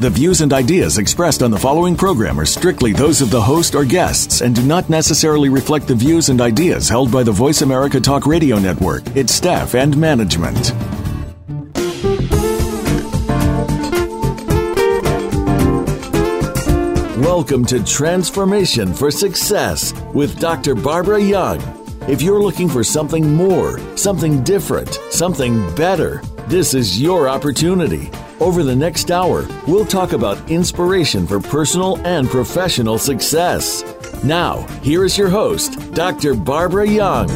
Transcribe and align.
The 0.00 0.08
views 0.08 0.40
and 0.40 0.50
ideas 0.54 0.96
expressed 0.96 1.42
on 1.42 1.50
the 1.50 1.58
following 1.58 1.94
program 1.94 2.40
are 2.40 2.46
strictly 2.46 2.94
those 2.94 3.20
of 3.20 3.30
the 3.30 3.42
host 3.42 3.74
or 3.74 3.84
guests 3.84 4.40
and 4.40 4.54
do 4.54 4.62
not 4.62 4.88
necessarily 4.88 5.50
reflect 5.50 5.86
the 5.86 5.94
views 5.94 6.30
and 6.30 6.40
ideas 6.40 6.88
held 6.88 7.12
by 7.12 7.22
the 7.22 7.32
Voice 7.32 7.60
America 7.60 8.00
Talk 8.00 8.24
Radio 8.24 8.58
Network, 8.58 9.06
its 9.14 9.34
staff, 9.34 9.74
and 9.74 9.94
management. 9.98 10.72
Welcome 17.22 17.66
to 17.66 17.84
Transformation 17.84 18.94
for 18.94 19.10
Success 19.10 19.92
with 20.14 20.40
Dr. 20.40 20.74
Barbara 20.74 21.20
Young. 21.20 21.60
If 22.08 22.22
you're 22.22 22.42
looking 22.42 22.70
for 22.70 22.82
something 22.82 23.34
more, 23.34 23.78
something 23.98 24.42
different, 24.44 24.98
something 25.10 25.74
better, 25.74 26.22
this 26.46 26.72
is 26.72 26.98
your 26.98 27.28
opportunity. 27.28 28.10
Over 28.40 28.62
the 28.62 28.74
next 28.74 29.10
hour, 29.10 29.46
we'll 29.68 29.84
talk 29.84 30.14
about 30.14 30.50
inspiration 30.50 31.26
for 31.26 31.40
personal 31.40 31.98
and 32.06 32.26
professional 32.26 32.96
success. 32.96 33.84
Now, 34.24 34.62
here 34.82 35.04
is 35.04 35.18
your 35.18 35.28
host, 35.28 35.92
Dr. 35.92 36.32
Barbara 36.32 36.88
Young. 36.88 37.28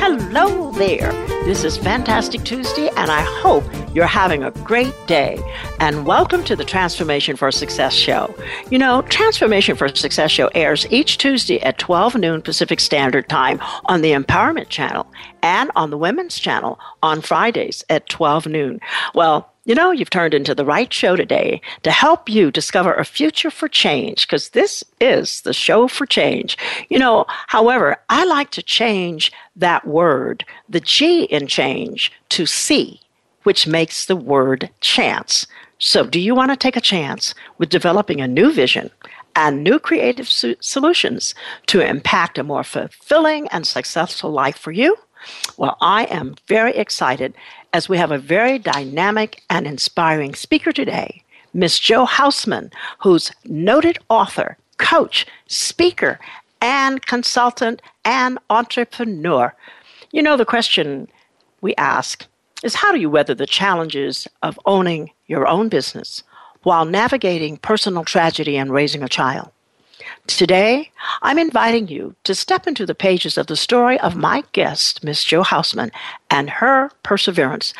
Hello 0.00 0.70
there. 0.72 1.12
This 1.44 1.64
is 1.64 1.76
Fantastic 1.76 2.44
Tuesday, 2.44 2.88
and 2.96 3.10
I 3.10 3.20
hope 3.42 3.64
you're 3.94 4.06
having 4.06 4.42
a 4.42 4.50
great 4.50 4.94
day. 5.06 5.38
And 5.78 6.06
welcome 6.06 6.42
to 6.44 6.56
the 6.56 6.64
Transformation 6.64 7.36
for 7.36 7.50
Success 7.50 7.92
show. 7.92 8.34
You 8.70 8.78
know, 8.78 9.02
Transformation 9.02 9.76
for 9.76 9.88
Success 9.88 10.30
show 10.30 10.48
airs 10.54 10.86
each 10.90 11.18
Tuesday 11.18 11.60
at 11.60 11.78
12 11.78 12.16
noon 12.16 12.42
Pacific 12.42 12.80
Standard 12.80 13.28
Time 13.28 13.58
on 13.86 14.00
the 14.00 14.12
Empowerment 14.12 14.68
Channel 14.68 15.06
and 15.42 15.70
on 15.76 15.90
the 15.90 15.98
Women's 15.98 16.38
Channel 16.38 16.78
on 17.02 17.20
Fridays 17.20 17.84
at 17.90 18.08
12 18.08 18.46
noon. 18.46 18.80
Well, 19.14 19.52
you 19.64 19.76
know, 19.76 19.92
you've 19.92 20.10
turned 20.10 20.34
into 20.34 20.56
the 20.56 20.64
right 20.64 20.92
show 20.92 21.14
today 21.14 21.60
to 21.84 21.92
help 21.92 22.28
you 22.28 22.50
discover 22.50 22.94
a 22.94 23.04
future 23.04 23.50
for 23.50 23.68
change 23.68 24.26
because 24.26 24.48
this 24.50 24.82
is 25.00 25.42
the 25.42 25.52
show 25.52 25.86
for 25.86 26.04
change. 26.04 26.58
You 26.88 26.98
know, 26.98 27.26
however, 27.46 27.96
I 28.08 28.24
like 28.24 28.50
to 28.52 28.62
change 28.62 29.30
that 29.54 29.86
word, 29.86 30.44
the 30.68 30.80
G 30.80 31.24
in 31.24 31.46
change, 31.46 32.10
to 32.30 32.44
C, 32.44 33.00
which 33.42 33.66
makes 33.66 34.06
the 34.06 34.16
word 34.16 34.70
chance. 34.80 35.46
So, 35.78 36.06
do 36.06 36.20
you 36.20 36.34
want 36.34 36.50
to 36.50 36.56
take 36.56 36.76
a 36.76 36.80
chance 36.80 37.34
with 37.58 37.68
developing 37.68 38.20
a 38.20 38.28
new 38.28 38.52
vision 38.52 38.90
and 39.34 39.64
new 39.64 39.78
creative 39.78 40.28
so- 40.28 40.54
solutions 40.60 41.34
to 41.66 41.80
impact 41.80 42.38
a 42.38 42.44
more 42.44 42.64
fulfilling 42.64 43.48
and 43.48 43.66
successful 43.66 44.30
life 44.30 44.56
for 44.56 44.72
you? 44.72 44.96
Well, 45.56 45.76
I 45.80 46.04
am 46.04 46.36
very 46.46 46.74
excited 46.76 47.34
as 47.72 47.88
we 47.88 47.96
have 47.98 48.10
a 48.10 48.18
very 48.18 48.58
dynamic 48.58 49.42
and 49.48 49.66
inspiring 49.66 50.34
speaker 50.34 50.72
today, 50.72 51.22
Miss 51.54 51.78
Jo 51.78 52.06
Hausman, 52.06 52.72
who's 52.98 53.30
noted 53.44 53.98
author, 54.08 54.56
coach, 54.78 55.26
speaker, 55.46 56.18
and 56.60 57.04
consultant 57.06 57.82
and 58.04 58.38
entrepreneur. 58.50 59.54
You 60.12 60.22
know, 60.22 60.36
the 60.36 60.44
question 60.44 61.08
we 61.60 61.74
ask 61.76 62.26
is 62.62 62.74
how 62.74 62.92
do 62.92 63.00
you 63.00 63.10
weather 63.10 63.34
the 63.34 63.46
challenges 63.46 64.26
of 64.42 64.58
owning 64.66 65.10
your 65.26 65.46
own 65.46 65.68
business 65.68 66.22
while 66.62 66.84
navigating 66.84 67.56
personal 67.56 68.04
tragedy 68.04 68.56
and 68.56 68.72
raising 68.72 69.02
a 69.02 69.08
child? 69.08 69.50
Today, 70.26 70.90
I'm 71.22 71.38
inviting 71.38 71.88
you 71.88 72.14
to 72.24 72.34
step 72.34 72.66
into 72.66 72.86
the 72.86 72.94
pages 72.94 73.36
of 73.36 73.46
the 73.46 73.56
story 73.56 73.98
of 74.00 74.16
my 74.16 74.44
guest, 74.52 75.02
Miss 75.02 75.24
Jo 75.24 75.42
Hausman, 75.42 75.90
and 76.30 76.48
her 76.48 76.90
perseverance. 77.02 77.74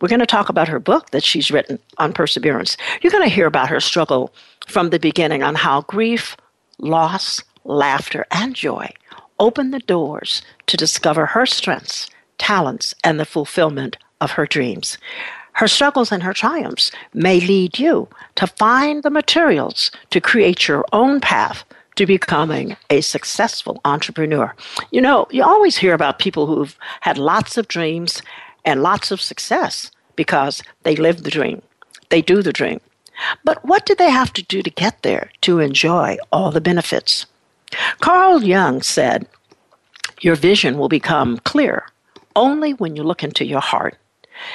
We're 0.00 0.08
going 0.08 0.20
to 0.20 0.26
talk 0.26 0.48
about 0.48 0.68
her 0.68 0.80
book 0.80 1.10
that 1.10 1.22
she's 1.22 1.50
written 1.50 1.78
on 1.98 2.12
perseverance. 2.12 2.76
You're 3.00 3.12
going 3.12 3.28
to 3.28 3.34
hear 3.34 3.46
about 3.46 3.68
her 3.68 3.80
struggle 3.80 4.34
from 4.66 4.90
the 4.90 4.98
beginning 4.98 5.42
on 5.42 5.54
how 5.54 5.82
grief, 5.82 6.36
loss, 6.78 7.42
laughter, 7.64 8.26
and 8.30 8.54
joy 8.54 8.90
open 9.38 9.70
the 9.70 9.80
doors 9.80 10.40
to 10.66 10.76
discover 10.76 11.26
her 11.26 11.46
strengths, 11.46 12.08
talents, 12.38 12.94
and 13.02 13.18
the 13.18 13.24
fulfillment 13.24 13.96
of 14.22 14.32
her 14.32 14.46
dreams. 14.46 14.96
Her 15.54 15.68
struggles 15.68 16.10
and 16.12 16.22
her 16.22 16.32
triumphs 16.32 16.90
may 17.12 17.40
lead 17.40 17.78
you 17.78 18.08
to 18.36 18.46
find 18.46 19.02
the 19.02 19.10
materials 19.10 19.90
to 20.10 20.20
create 20.20 20.66
your 20.66 20.84
own 20.92 21.20
path 21.20 21.64
to 21.96 22.06
becoming 22.06 22.76
a 22.88 23.02
successful 23.02 23.80
entrepreneur. 23.84 24.54
You 24.90 25.02
know, 25.02 25.26
you 25.30 25.42
always 25.42 25.76
hear 25.76 25.92
about 25.92 26.18
people 26.18 26.46
who've 26.46 26.76
had 27.02 27.18
lots 27.18 27.58
of 27.58 27.68
dreams 27.68 28.22
and 28.64 28.82
lots 28.82 29.10
of 29.10 29.20
success 29.20 29.90
because 30.16 30.62
they 30.84 30.96
live 30.96 31.22
the 31.22 31.30
dream, 31.30 31.60
they 32.08 32.22
do 32.22 32.42
the 32.42 32.52
dream. 32.52 32.80
But 33.44 33.62
what 33.64 33.84
do 33.84 33.94
they 33.94 34.10
have 34.10 34.32
to 34.34 34.42
do 34.42 34.62
to 34.62 34.70
get 34.70 35.02
there 35.02 35.30
to 35.42 35.58
enjoy 35.58 36.16
all 36.32 36.50
the 36.50 36.62
benefits? 36.62 37.26
Carl 38.00 38.42
Jung 38.42 38.80
said, 38.80 39.26
Your 40.20 40.34
vision 40.34 40.78
will 40.78 40.88
become 40.88 41.38
clear 41.38 41.86
only 42.34 42.72
when 42.72 42.96
you 42.96 43.02
look 43.02 43.22
into 43.22 43.44
your 43.44 43.60
heart. 43.60 43.96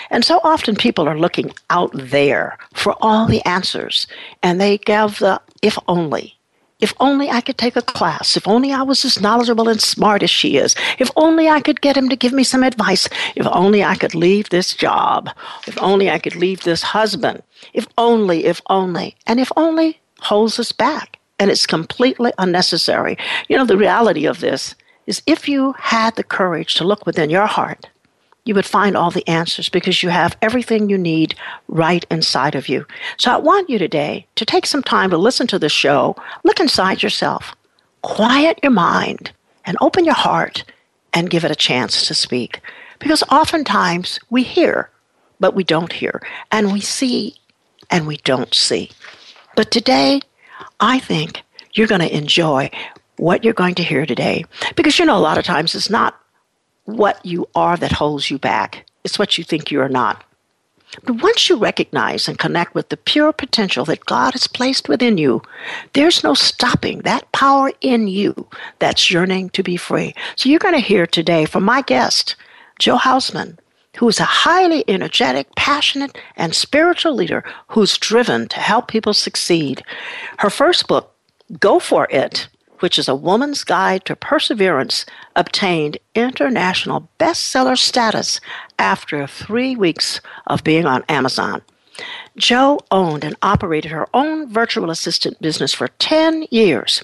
And 0.10 0.24
so 0.24 0.40
often 0.44 0.76
people 0.76 1.08
are 1.08 1.18
looking 1.18 1.52
out 1.70 1.92
there 1.94 2.58
for 2.74 2.96
all 3.02 3.28
the 3.28 3.44
answers, 3.46 4.08
and 4.44 4.60
they 4.60 4.78
give 4.78 5.20
the 5.20 5.42
if 5.62 5.78
only. 5.88 6.38
If 6.80 6.94
only 7.00 7.30
I 7.30 7.42
could 7.42 7.58
take 7.58 7.76
a 7.76 7.82
class. 7.82 8.38
If 8.38 8.48
only 8.48 8.72
I 8.72 8.84
was 8.84 9.04
as 9.04 9.20
knowledgeable 9.20 9.68
and 9.68 9.82
smart 9.82 10.22
as 10.22 10.30
she 10.30 10.58
is. 10.58 10.76
If 11.00 11.10
only 11.16 11.50
I 11.50 11.60
could 11.60 11.82
get 11.82 11.98
him 11.98 12.08
to 12.10 12.16
give 12.16 12.34
me 12.34 12.44
some 12.44 12.62
advice. 12.64 13.10
If 13.36 13.48
only 13.48 13.84
I 13.84 13.96
could 13.96 14.14
leave 14.14 14.50
this 14.50 14.76
job. 14.76 15.30
If 15.66 15.82
only 15.82 16.10
I 16.12 16.20
could 16.20 16.36
leave 16.36 16.62
this 16.62 16.84
husband. 16.84 17.42
If 17.74 17.88
only, 17.98 18.46
if 18.46 18.62
only. 18.70 19.16
And 19.26 19.40
if 19.40 19.52
only 19.58 20.00
holds 20.20 20.60
us 20.60 20.72
back. 20.72 21.18
And 21.40 21.50
it's 21.50 21.66
completely 21.66 22.32
unnecessary. 22.38 23.18
You 23.48 23.58
know, 23.58 23.66
the 23.66 23.78
reality 23.78 24.26
of 24.26 24.40
this 24.40 24.76
is 25.08 25.24
if 25.26 25.50
you 25.50 25.74
had 25.80 26.16
the 26.16 26.24
courage 26.24 26.76
to 26.76 26.84
look 26.84 27.06
within 27.08 27.30
your 27.32 27.48
heart 27.48 27.88
you 28.48 28.56
would 28.56 28.66
find 28.66 28.96
all 28.96 29.12
the 29.12 29.28
answers 29.28 29.70
because 29.70 30.02
you 30.02 30.10
have 30.10 30.38
everything 30.42 30.90
you 30.90 30.98
need 30.98 31.36
right 31.68 32.06
inside 32.10 32.56
of 32.56 32.70
you. 32.70 32.86
So 33.18 33.32
I 33.32 33.38
want 33.38 33.70
you 33.70 33.78
today 33.78 34.26
to 34.36 34.46
take 34.46 34.66
some 34.66 34.84
time 34.84 35.10
to 35.10 35.18
listen 35.18 35.48
to 35.48 35.60
the 35.60 35.70
show, 35.70 36.16
look 36.44 36.60
inside 36.60 37.04
yourself, 37.04 37.56
quiet 38.02 38.60
your 38.64 38.72
mind, 38.72 39.32
and 39.66 39.78
open 39.82 40.06
your 40.06 40.14
heart 40.14 40.64
and 41.14 41.30
give 41.30 41.44
it 41.44 41.52
a 41.52 41.56
chance 41.56 42.08
to 42.08 42.14
speak. 42.14 42.62
Because 43.00 43.24
oftentimes 43.24 44.20
we 44.30 44.44
hear, 44.44 44.90
but 45.40 45.54
we 45.54 45.64
don't 45.64 45.94
hear, 45.94 46.22
and 46.52 46.72
we 46.72 46.82
see, 46.82 47.36
and 47.92 48.08
we 48.08 48.18
don't 48.18 48.54
see. 48.54 48.90
But 49.56 49.72
today, 49.72 50.22
I 50.80 51.00
think 51.00 51.44
you're 51.74 51.88
going 51.88 52.02
to 52.02 52.16
enjoy 52.16 52.72
what 53.18 53.44
you're 53.44 53.54
going 53.54 53.76
to 53.76 53.84
hear 53.84 54.06
today. 54.06 54.46
Because 54.76 54.98
you 54.98 55.06
know, 55.06 55.18
a 55.18 55.20
lot 55.20 55.38
of 55.38 55.44
times 55.44 55.76
it's 55.76 55.90
not 55.90 56.20
what 56.88 57.24
you 57.26 57.48
are 57.54 57.76
that 57.78 57.92
holds 57.92 58.32
you 58.32 58.40
back. 58.40 58.86
It's 59.04 59.20
what 59.20 59.38
you 59.38 59.44
think 59.44 59.72
you 59.72 59.82
are 59.82 59.90
not. 59.90 60.24
But 61.04 61.22
once 61.22 61.50
you 61.50 61.58
recognize 61.58 62.30
and 62.30 62.40
connect 62.40 62.74
with 62.74 62.88
the 62.88 62.96
pure 62.96 63.34
potential 63.34 63.84
that 63.86 64.06
God 64.06 64.32
has 64.32 64.48
placed 64.48 64.88
within 64.88 65.18
you, 65.18 65.42
there's 65.94 66.24
no 66.24 66.34
stopping 66.34 67.00
that 67.00 67.30
power 67.34 67.74
in 67.82 68.08
you 68.08 68.48
that's 68.80 69.12
yearning 69.12 69.50
to 69.50 69.64
be 69.64 69.76
free. 69.76 70.16
So 70.38 70.48
you're 70.48 70.60
going 70.60 70.76
to 70.76 70.80
hear 70.80 71.06
today 71.06 71.44
from 71.44 71.64
my 71.64 71.82
guest, 71.82 72.38
Jo 72.80 72.96
Hausman, 72.96 73.58
who 73.98 74.08
is 74.08 74.22
a 74.22 74.24
highly 74.24 74.86
energetic, 74.88 75.54
passionate, 75.56 76.18
and 76.38 76.56
spiritual 76.56 77.14
leader 77.14 77.44
who's 77.68 77.98
driven 77.98 78.48
to 78.48 78.60
help 78.60 78.88
people 78.88 79.14
succeed. 79.14 79.84
Her 80.40 80.50
first 80.50 80.88
book, 80.88 81.14
Go 81.60 81.80
For 81.80 82.08
It, 82.10 82.48
which 82.80 83.00
is 83.00 83.08
a 83.08 83.16
woman's 83.16 83.64
guide 83.64 84.06
to 84.06 84.16
perseverance, 84.16 85.06
obtained 85.36 85.98
international 86.16 87.10
bestseller 87.20 87.78
status 87.78 88.40
after 88.80 89.26
three 89.28 89.76
weeks 89.76 90.22
of 90.48 90.64
being 90.64 90.86
on 90.86 91.04
Amazon. 91.10 91.62
Jo 92.36 92.80
owned 92.92 93.24
and 93.24 93.36
operated 93.42 93.92
her 93.92 94.08
own 94.14 94.48
virtual 94.48 94.90
assistant 94.90 95.42
business 95.42 95.74
for 95.74 95.88
10 96.00 96.46
years. 96.52 97.04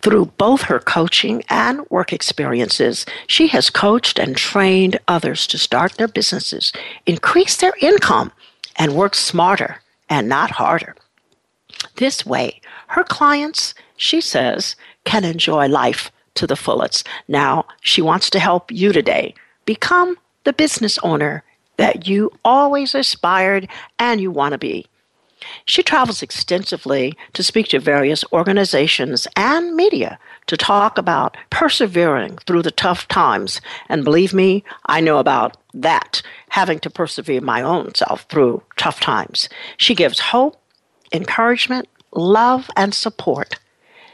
Through 0.00 0.32
both 0.38 0.62
her 0.62 0.78
coaching 0.78 1.42
and 1.50 1.88
work 1.90 2.12
experiences, 2.12 3.04
she 3.26 3.48
has 3.48 3.68
coached 3.68 4.18
and 4.18 4.34
trained 4.34 4.98
others 5.06 5.46
to 5.48 5.58
start 5.58 5.92
their 5.92 6.08
businesses, 6.08 6.72
increase 7.04 7.56
their 7.56 7.74
income, 7.82 8.32
and 8.76 8.94
work 8.94 9.14
smarter 9.14 9.82
and 10.08 10.28
not 10.28 10.52
harder. 10.52 10.96
This 11.96 12.24
way, 12.24 12.60
her 12.88 13.04
clients 13.04 13.74
she 14.00 14.20
says, 14.20 14.76
can 15.04 15.24
enjoy 15.24 15.68
life 15.68 16.10
to 16.34 16.46
the 16.46 16.56
fullest. 16.56 17.06
Now, 17.28 17.66
she 17.82 18.00
wants 18.00 18.30
to 18.30 18.38
help 18.38 18.72
you 18.72 18.92
today 18.92 19.34
become 19.66 20.16
the 20.44 20.54
business 20.54 20.98
owner 21.02 21.44
that 21.76 22.08
you 22.08 22.30
always 22.42 22.94
aspired 22.94 23.68
and 23.98 24.18
you 24.18 24.30
want 24.30 24.52
to 24.52 24.58
be. 24.58 24.86
She 25.66 25.82
travels 25.82 26.22
extensively 26.22 27.14
to 27.34 27.42
speak 27.42 27.68
to 27.68 27.78
various 27.78 28.24
organizations 28.32 29.26
and 29.36 29.74
media 29.74 30.18
to 30.46 30.56
talk 30.56 30.96
about 30.96 31.36
persevering 31.50 32.38
through 32.46 32.62
the 32.62 32.70
tough 32.70 33.06
times. 33.08 33.60
And 33.90 34.02
believe 34.02 34.32
me, 34.32 34.64
I 34.86 35.00
know 35.00 35.18
about 35.18 35.58
that, 35.74 36.22
having 36.48 36.78
to 36.80 36.90
persevere 36.90 37.42
my 37.42 37.60
own 37.60 37.94
self 37.94 38.22
through 38.30 38.62
tough 38.76 39.00
times. 39.00 39.50
She 39.76 39.94
gives 39.94 40.20
hope, 40.20 40.58
encouragement, 41.12 41.86
love, 42.12 42.70
and 42.76 42.94
support. 42.94 43.58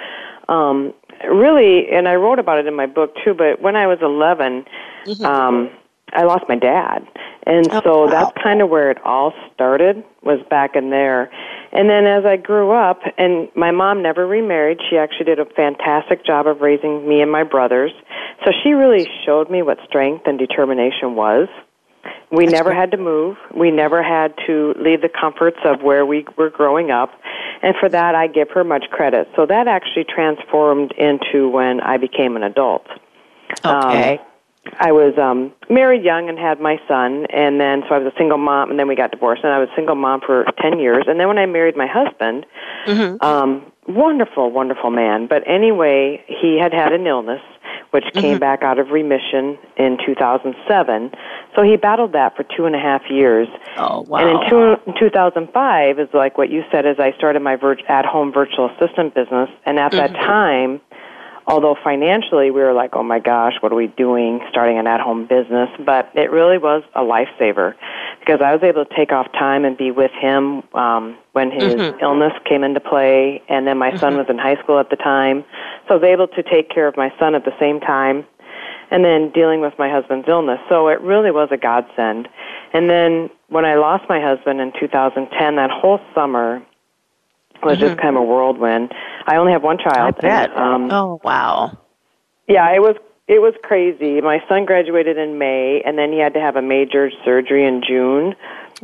Um, 0.49 0.93
really, 1.29 1.89
and 1.91 2.09
I 2.09 2.15
wrote 2.15 2.39
about 2.39 2.59
it 2.59 2.67
in 2.67 2.75
my 2.75 2.87
book 2.87 3.15
too. 3.25 3.35
But 3.35 3.61
when 3.61 3.77
I 3.77 3.87
was 3.87 3.99
11, 4.03 4.65
mm-hmm. 5.07 5.25
um, 5.25 5.71
I 6.13 6.23
lost 6.23 6.45
my 6.49 6.57
dad, 6.57 7.07
and 7.47 7.69
oh, 7.71 7.81
so 7.83 8.05
wow. 8.05 8.11
that's 8.11 8.33
kind 8.43 8.63
of 8.63 8.69
where 8.71 8.91
it 8.91 8.99
all 9.05 9.33
started. 9.55 10.03
Was 10.23 10.41
back 10.49 10.77
in 10.77 10.91
there, 10.91 11.31
and 11.73 11.91
then 11.91 12.07
as 12.07 12.25
I 12.25 12.37
grew 12.37 12.73
up, 12.73 13.01
and 13.19 13.49
my 13.55 13.71
mom 13.71 14.03
never 14.03 14.27
remarried. 14.27 14.79
She 14.89 14.97
actually 14.97 15.27
did 15.27 15.39
a 15.41 15.45
fantastic 15.45 16.25
job 16.25 16.47
of 16.47 16.61
raising 16.61 17.09
me 17.09 17.21
and 17.21 17.31
my 17.31 17.43
brothers. 17.43 17.93
So 18.45 18.53
she 18.63 18.71
really 18.71 19.09
showed 19.25 19.51
me 19.51 19.63
what 19.63 19.79
strength 19.87 20.27
and 20.27 20.39
determination 20.39 21.17
was. 21.17 21.49
We 22.31 22.47
That's 22.47 22.53
never 22.53 22.71
great. 22.71 22.79
had 22.79 22.91
to 22.93 22.97
move. 22.97 23.37
We 23.55 23.71
never 23.71 24.03
had 24.03 24.35
to 24.47 24.75
leave 24.79 25.03
the 25.03 25.09
comforts 25.09 25.59
of 25.65 25.83
where 25.83 26.05
we 26.05 26.27
were 26.37 26.51
growing 26.51 26.91
up. 26.91 27.11
And 27.63 27.75
for 27.79 27.89
that, 27.89 28.15
I 28.15 28.27
give 28.27 28.51
her 28.51 28.65
much 28.65 28.87
credit. 28.91 29.29
So 29.37 29.47
that 29.47 29.69
actually 29.69 30.05
transformed 30.05 30.93
into 30.93 31.49
when 31.49 31.81
I 31.81 31.97
became 31.97 32.37
an 32.37 32.43
adult. 32.43 32.87
Okay. 33.65 34.19
Um, 34.19 34.27
I 34.79 34.93
was 34.93 35.17
um 35.19 35.53
married 35.69 36.03
young 36.03 36.29
and 36.29 36.39
had 36.39 36.61
my 36.61 36.81
son 36.89 37.27
and 37.27 37.61
then 37.61 37.83
so 37.89 37.95
I 37.95 37.99
was 37.99 38.13
a 38.13 38.17
single 38.17 38.39
mom 38.39 38.71
and 38.71 38.79
then 38.79 38.89
we 38.89 38.97
got 38.97 39.11
divorced 39.11 39.45
and 39.45 39.53
I 39.53 39.59
was 39.59 39.69
a 39.71 39.77
single 39.77 39.95
mom 39.95 40.21
for 40.21 40.47
10 40.61 40.79
years 40.79 41.05
and 41.07 41.21
then 41.21 41.29
when 41.29 41.39
I 41.39 41.47
married 41.47 41.77
my 41.77 41.87
husband 41.87 42.47
mm-hmm. 42.87 43.23
um 43.23 43.71
wonderful 43.87 44.51
wonderful 44.51 44.91
man 44.91 45.27
but 45.27 45.47
anyway 45.47 46.25
he 46.27 46.59
had 46.59 46.73
had 46.73 46.93
an 46.93 47.07
illness 47.07 47.43
which 47.95 48.13
came 48.13 48.25
mm-hmm. 48.25 48.39
back 48.41 48.65
out 48.65 48.81
of 48.81 48.91
remission 48.91 49.57
in 49.77 49.97
2007. 50.05 51.13
So 51.55 51.63
he 51.63 51.77
battled 51.77 52.11
that 52.15 52.35
for 52.35 52.43
two 52.43 52.65
and 52.65 52.75
a 52.75 52.79
half 52.81 53.03
years. 53.09 53.47
Oh, 53.77 54.01
wow. 54.09 54.19
And 54.19 54.31
in, 54.31 54.51
two, 54.51 54.75
in 54.85 54.99
2005 54.99 56.01
is 56.01 56.09
like 56.13 56.37
what 56.37 56.51
you 56.51 56.65
said, 56.73 56.87
is 56.87 56.99
I 56.99 57.13
started 57.13 57.41
my 57.41 57.55
vir- 57.55 57.79
at-home 57.89 58.33
virtual 58.33 58.69
assistant 58.69 59.15
business. 59.15 59.49
And 59.65 59.79
at 59.79 59.93
mm-hmm. 59.93 60.13
that 60.13 60.19
time, 60.19 60.81
although 61.47 61.77
financially 61.83 62.51
we 62.51 62.61
were 62.61 62.73
like, 62.73 62.91
oh 62.95 63.03
my 63.03 63.19
gosh, 63.19 63.55
what 63.61 63.73
are 63.73 63.77
we 63.77 63.89
doing 63.89 64.41
starting 64.51 64.79
an 64.79 64.87
at-home 64.87 65.27
business? 65.27 65.69
But 65.85 66.11
it 66.15 66.31
really 66.31 66.59
was 66.59 66.83
a 66.95 67.01
lifesaver 67.01 67.75
because 68.21 68.41
I 68.41 68.53
was 68.55 68.63
able 68.63 68.85
to 68.85 68.95
take 68.95 69.13
off 69.13 69.31
time 69.33 69.65
and 69.65 69.77
be 69.77 69.91
with 69.91 70.11
him 70.13 70.63
um, 70.75 71.17
when 71.33 71.51
his 71.51 71.75
mm-hmm. 71.75 72.01
illness 72.01 72.33
came 72.49 72.65
into 72.65 72.81
play, 72.81 73.43
and 73.49 73.67
then 73.67 73.77
my 73.77 73.91
mm-hmm. 73.91 73.99
son 73.99 74.17
was 74.17 74.27
in 74.29 74.39
high 74.39 74.57
school 74.63 74.79
at 74.79 74.91
the 74.91 74.97
time, 74.97 75.45
so 75.87 75.95
I 75.95 75.99
was 75.99 76.05
able 76.05 76.29
to 76.29 76.43
take 76.43 76.71
care 76.71 76.89
of 76.89 76.97
my 76.97 77.13
son 77.19 77.35
at 77.35 77.45
the 77.45 77.55
same 77.61 77.81
time, 77.81 78.25
and 78.91 79.05
then 79.05 79.31
dealing 79.31 79.61
with 79.61 79.75
my 79.79 79.91
husband's 79.91 80.29
illness. 80.29 80.61
So 80.69 80.89
it 80.89 81.01
really 81.01 81.31
was 81.31 81.49
a 81.51 81.57
godsend. 81.57 82.29
And 82.73 82.89
then 82.89 83.29
when 83.49 83.65
I 83.65 83.75
lost 83.75 84.05
my 84.09 84.21
husband 84.21 84.61
in 84.61 84.73
2010, 84.79 85.57
that 85.57 85.71
whole 85.71 86.01
summer 86.15 86.63
was 87.65 87.79
mm-hmm. 87.79 87.87
just 87.89 88.01
kind 88.01 88.17
of 88.17 88.23
a 88.23 88.25
whirlwind. 88.25 88.93
I 89.27 89.37
only 89.37 89.53
have 89.53 89.63
one 89.63 89.79
child. 89.79 90.15
I 90.19 90.21
bet. 90.21 90.51
And, 90.51 90.59
um, 90.59 90.93
oh 90.93 91.21
wow. 91.25 91.79
Yeah, 92.47 92.71
it 92.75 92.81
was 92.81 92.97
it 93.27 93.41
was 93.41 93.55
crazy. 93.63 94.21
My 94.21 94.43
son 94.49 94.67
graduated 94.67 95.17
in 95.17 95.39
May, 95.39 95.83
and 95.85 95.97
then 95.97 96.13
he 96.13 96.19
had 96.19 96.35
to 96.35 96.41
have 96.41 96.57
a 96.57 96.63
major 96.63 97.11
surgery 97.25 97.67
in 97.67 97.83
June. 97.87 98.35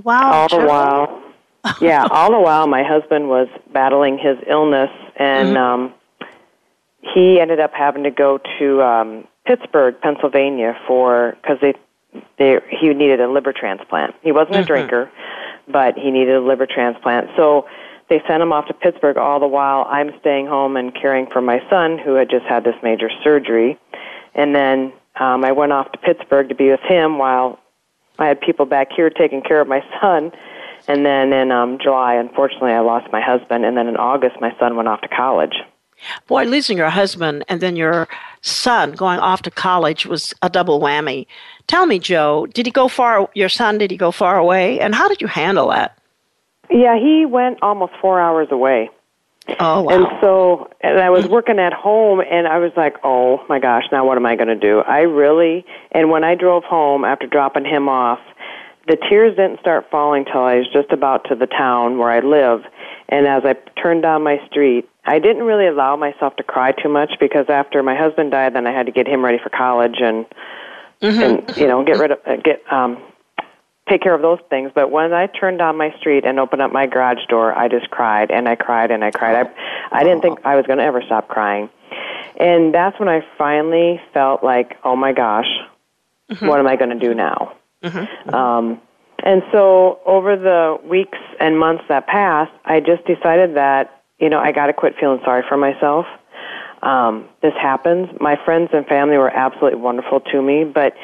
Wow. 0.03 0.33
All 0.33 0.49
the 0.49 0.67
while, 0.67 1.23
yeah, 1.81 2.07
all 2.11 2.31
the 2.31 2.41
while 2.41 2.67
my 2.67 2.83
husband 2.83 3.29
was 3.29 3.49
battling 3.73 4.19
his 4.19 4.39
illness, 4.49 4.91
and 5.17 5.57
mm-hmm. 5.57 5.57
um, 5.57 5.95
he 7.03 7.39
ended 7.41 7.61
up 7.61 7.73
having 7.75 8.05
to 8.05 8.11
go 8.11 8.41
to 8.59 8.83
um, 8.83 9.29
Pittsburgh, 9.47 10.01
Pennsylvania, 10.01 10.79
for 10.87 11.37
because 11.43 11.59
they 11.61 11.75
they 12.39 12.61
he 12.71 12.89
needed 12.95 13.21
a 13.21 13.31
liver 13.31 13.53
transplant. 13.53 14.15
He 14.23 14.33
wasn't 14.33 14.55
mm-hmm. 14.55 14.63
a 14.63 14.67
drinker, 14.67 15.11
but 15.69 15.99
he 15.99 16.11
needed 16.11 16.35
a 16.35 16.41
liver 16.41 16.67
transplant. 16.67 17.29
So 17.37 17.67
they 18.11 18.21
sent 18.27 18.43
him 18.43 18.53
off 18.53 18.67
to 18.67 18.75
Pittsburgh. 18.75 19.17
All 19.17 19.41
the 19.41 19.47
while, 19.47 19.87
I'm 19.89 20.11
staying 20.21 20.47
home 20.47 20.77
and 20.77 20.93
caring 20.95 21.27
for 21.29 21.41
my 21.41 21.63
son, 21.71 21.97
who 21.97 22.15
had 22.15 22.29
just 22.29 22.45
had 22.45 22.65
this 22.65 22.75
major 22.83 23.09
surgery. 23.23 23.79
And 24.35 24.55
then 24.55 24.93
um, 25.19 25.45
I 25.45 25.53
went 25.53 25.73
off 25.73 25.91
to 25.93 25.99
Pittsburgh 25.99 26.49
to 26.49 26.55
be 26.55 26.71
with 26.71 26.81
him 26.81 27.19
while 27.19 27.59
I 28.19 28.27
had 28.27 28.41
people 28.41 28.67
back 28.67 28.89
here 28.95 29.09
taking 29.09 29.43
care 29.43 29.61
of 29.61 29.69
my 29.69 29.83
son. 30.01 30.33
And 30.89 31.07
then 31.07 31.33
in 31.33 31.53
um, 31.53 31.79
July, 31.81 32.15
unfortunately, 32.15 32.73
I 32.73 32.81
lost 32.81 33.13
my 33.13 33.21
husband. 33.21 33.65
And 33.65 33.77
then 33.77 33.87
in 33.87 33.97
August, 33.97 34.37
my 34.41 34.55
son 34.59 34.77
went 34.77 34.89
off 34.89 35.01
to 35.03 35.09
college. 35.09 35.55
Boy, 36.27 36.45
losing 36.45 36.79
your 36.79 36.89
husband 36.89 37.45
and 37.49 37.61
then 37.61 37.77
your 37.77 38.09
son 38.41 38.93
going 38.93 39.19
off 39.19 39.43
to 39.43 39.51
college 39.51 40.07
was 40.07 40.33
a 40.41 40.49
double 40.49 40.81
whammy. 40.81 41.27
Tell 41.67 41.87
me, 41.87 41.99
Jo, 41.99 42.47
did 42.47 42.65
he 42.65 42.73
go 42.73 42.89
far? 42.89 43.29
Your 43.35 43.51
son, 43.51 43.77
did 43.77 43.91
he 43.91 43.99
go 43.99 44.11
far 44.11 44.39
away? 44.39 44.81
And 44.81 44.95
how 44.95 45.09
did 45.09 45.21
you 45.21 45.27
handle 45.27 45.69
that? 45.69 46.00
Yeah, 46.71 46.99
he 46.99 47.27
went 47.27 47.59
almost 47.63 47.93
four 48.01 48.21
hours 48.21 48.49
away. 48.51 48.91
Oh, 49.59 49.83
wow. 49.83 49.89
And 49.89 50.07
so, 50.21 50.71
and 50.81 51.01
I 51.01 51.11
was 51.11 51.27
working 51.27 51.59
at 51.59 51.73
home 51.73 52.21
and 52.21 52.47
I 52.47 52.59
was 52.59 52.73
like, 52.77 52.97
oh 53.03 53.45
my 53.49 53.59
gosh, 53.59 53.85
now 53.91 54.07
what 54.07 54.17
am 54.17 54.27
I 54.27 54.37
going 54.37 54.49
to 54.49 54.57
do? 54.57 54.81
I 54.81 55.01
really, 55.01 55.65
and 55.93 56.11
when 56.11 56.25
I 56.25 56.35
drove 56.35 56.63
home 56.65 57.05
after 57.05 57.27
dropping 57.27 57.65
him 57.65 57.89
off, 57.89 58.21
the 58.87 58.97
tears 59.09 59.37
didn't 59.37 59.61
start 59.61 59.91
falling 59.91 60.25
till 60.25 60.43
I 60.43 60.57
was 60.57 60.67
just 60.73 60.93
about 60.93 61.25
to 61.29 61.35
the 61.35 61.47
town 61.47 61.99
where 61.99 62.11
I 62.11 62.21
live. 62.21 62.63
And 63.09 63.27
as 63.27 63.43
I 63.45 63.55
turned 63.81 64.03
down 64.03 64.23
my 64.23 64.41
street, 64.47 64.89
I 65.05 65.19
didn't 65.19 65.43
really 65.43 65.67
allow 65.67 65.97
myself 65.97 66.37
to 66.37 66.43
cry 66.43 66.73
too 66.73 66.89
much 66.89 67.13
because 67.19 67.47
after 67.49 67.83
my 67.83 67.97
husband 67.97 68.31
died, 68.31 68.55
then 68.55 68.67
I 68.67 68.73
had 68.73 68.87
to 68.87 68.93
get 68.93 69.09
him 69.09 69.25
ready 69.25 69.39
for 69.43 69.49
college 69.49 69.97
and 70.01 70.27
mm-hmm. 71.03 71.21
and 71.21 71.57
you 71.57 71.67
know 71.67 71.85
get 71.85 71.99
rid 71.99 72.13
of 72.13 72.19
uh, 72.27 72.37
get 72.37 72.63
um, 72.71 73.03
take 73.91 74.03
care 74.03 74.15
of 74.15 74.23
those 74.23 74.39
things. 74.49 74.71
But 74.75 74.91
when 74.91 75.13
I 75.13 75.27
turned 75.27 75.59
down 75.59 75.77
my 75.77 75.95
street 75.99 76.25
and 76.25 76.39
opened 76.39 76.63
up 76.63 76.73
my 76.73 76.87
garage 76.87 77.27
door, 77.29 77.53
I 77.53 77.69
just 77.69 77.91
cried 77.91 78.31
and 78.31 78.49
I 78.49 78.55
cried 78.55 78.91
and 78.91 79.05
I 79.05 79.11
cried. 79.11 79.47
I 79.47 79.99
I 79.99 80.05
didn't 80.05 80.23
think 80.23 80.39
I 80.45 80.57
was 80.57 80.67
going 80.67 80.79
to 80.79 80.85
ever 80.85 81.03
stop 81.03 81.29
crying, 81.29 81.69
and 82.39 82.73
that's 82.73 82.99
when 82.99 83.09
I 83.09 83.21
finally 83.37 84.01
felt 84.15 84.43
like, 84.45 84.77
oh 84.85 84.97
my 84.97 85.13
gosh, 85.13 85.49
mm-hmm. 86.31 86.47
what 86.47 86.61
am 86.61 86.67
I 86.67 86.77
going 86.77 86.91
to 86.91 86.99
do 86.99 87.15
now? 87.15 87.55
Mm-hmm. 87.83 88.35
Um, 88.35 88.81
and 89.23 89.43
so 89.53 90.01
over 90.07 90.37
the 90.37 90.79
weeks 90.89 91.19
and 91.39 91.59
months 91.59 91.85
that 91.89 92.07
passed, 92.07 92.53
I 92.65 92.81
just 92.81 93.05
decided 93.07 93.57
that 93.57 94.03
you 94.19 94.29
know 94.31 94.39
I 94.39 94.53
got 94.53 94.67
to 94.67 94.73
quit 94.73 94.95
feeling 94.99 95.21
sorry 95.25 95.45
for 95.49 95.57
myself. 95.57 96.07
Um, 96.83 97.29
this 97.43 97.53
happens. 97.61 98.09
My 98.21 98.37
friends 98.43 98.71
and 98.73 98.87
family 98.87 99.19
were 99.19 99.29
absolutely 99.29 99.81
wonderful 99.81 100.21
to 100.21 100.41
me, 100.41 100.65
but 100.65 100.95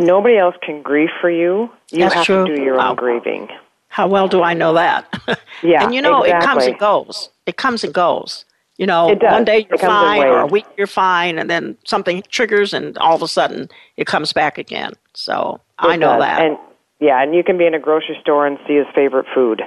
nobody 0.00 0.36
else 0.36 0.54
can 0.62 0.82
grieve 0.82 1.10
for 1.20 1.30
you. 1.30 1.70
You 1.90 2.00
That's 2.00 2.14
have 2.14 2.24
true. 2.24 2.46
to 2.46 2.56
do 2.56 2.62
your 2.62 2.80
own 2.80 2.96
grieving. 2.96 3.48
How 3.88 4.06
well 4.08 4.28
do 4.28 4.42
I 4.42 4.54
know 4.54 4.74
that? 4.74 5.12
yeah, 5.62 5.84
and 5.84 5.94
you 5.94 6.00
know 6.00 6.22
exactly. 6.22 6.38
it 6.38 6.46
comes 6.46 6.66
and 6.66 6.78
goes. 6.78 7.28
It 7.46 7.56
comes 7.56 7.84
and 7.84 7.92
goes. 7.92 8.44
You 8.78 8.86
know, 8.86 9.08
one 9.20 9.44
day 9.44 9.66
you're 9.68 9.74
It 9.74 9.80
fine, 9.80 10.22
or 10.22 10.38
a 10.40 10.46
week 10.46 10.64
you're 10.78 10.86
fine, 10.86 11.38
and 11.38 11.50
then 11.50 11.76
something 11.84 12.22
triggers, 12.30 12.72
and 12.72 12.96
all 12.98 13.14
of 13.14 13.22
a 13.22 13.28
sudden 13.28 13.68
it 13.96 14.06
comes 14.06 14.32
back 14.32 14.56
again. 14.58 14.92
So 15.12 15.60
I 15.78 15.96
know 15.96 16.12
does. 16.12 16.20
that. 16.22 16.40
And 16.42 16.56
yeah, 17.00 17.22
and 17.22 17.34
you 17.34 17.42
can 17.44 17.58
be 17.58 17.66
in 17.66 17.74
a 17.74 17.78
grocery 17.80 18.16
store 18.22 18.46
and 18.46 18.58
see 18.66 18.76
his 18.76 18.86
favorite 18.94 19.26
food, 19.34 19.62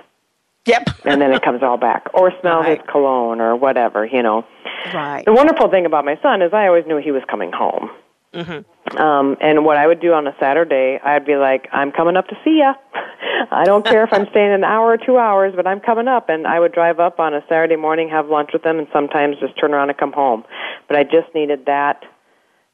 yep. 0.65 0.87
and 1.05 1.21
then 1.21 1.31
it 1.33 1.41
comes 1.43 1.61
all 1.61 1.77
back, 1.77 2.07
or 2.13 2.31
smell 2.41 2.61
Right. 2.61 2.79
his 2.79 2.87
cologne, 2.89 3.39
or 3.41 3.55
whatever. 3.55 4.05
You 4.05 4.23
know. 4.23 4.45
right. 4.93 5.23
The 5.25 5.33
wonderful 5.33 5.69
thing 5.69 5.85
about 5.85 6.05
my 6.05 6.17
son 6.23 6.41
is 6.41 6.51
I 6.53 6.65
always 6.67 6.85
knew 6.87 6.97
he 6.97 7.11
was 7.11 7.23
coming 7.29 7.51
home. 7.51 7.91
Mm-hmm. 8.33 8.97
Um, 8.97 9.37
and 9.39 9.65
what 9.65 9.77
I 9.77 9.87
would 9.87 10.01
do 10.01 10.13
on 10.13 10.27
a 10.27 10.35
Saturday, 10.39 10.99
I'd 11.03 11.25
be 11.25 11.35
like, 11.35 11.67
I'm 11.71 11.91
coming 11.91 12.17
up 12.17 12.27
to 12.27 12.35
see 12.43 12.59
ya. 12.59 12.73
I 13.51 13.65
don't 13.65 13.85
care 13.85 14.03
if 14.03 14.11
I'm 14.11 14.27
staying 14.31 14.51
an 14.51 14.63
hour 14.63 14.91
or 14.91 14.97
two 14.97 15.17
hours, 15.17 15.53
but 15.55 15.67
I'm 15.67 15.79
coming 15.79 16.07
up. 16.07 16.29
And 16.29 16.47
I 16.47 16.59
would 16.59 16.73
drive 16.73 16.99
up 16.99 17.19
on 17.19 17.33
a 17.33 17.41
Saturday 17.47 17.75
morning, 17.75 18.09
have 18.09 18.27
lunch 18.27 18.49
with 18.53 18.63
them, 18.63 18.79
and 18.79 18.87
sometimes 18.91 19.37
just 19.39 19.59
turn 19.59 19.73
around 19.73 19.89
and 19.89 19.97
come 19.97 20.13
home. 20.13 20.43
But 20.87 20.97
I 20.97 21.03
just 21.03 21.33
needed 21.33 21.65
that 21.65 22.03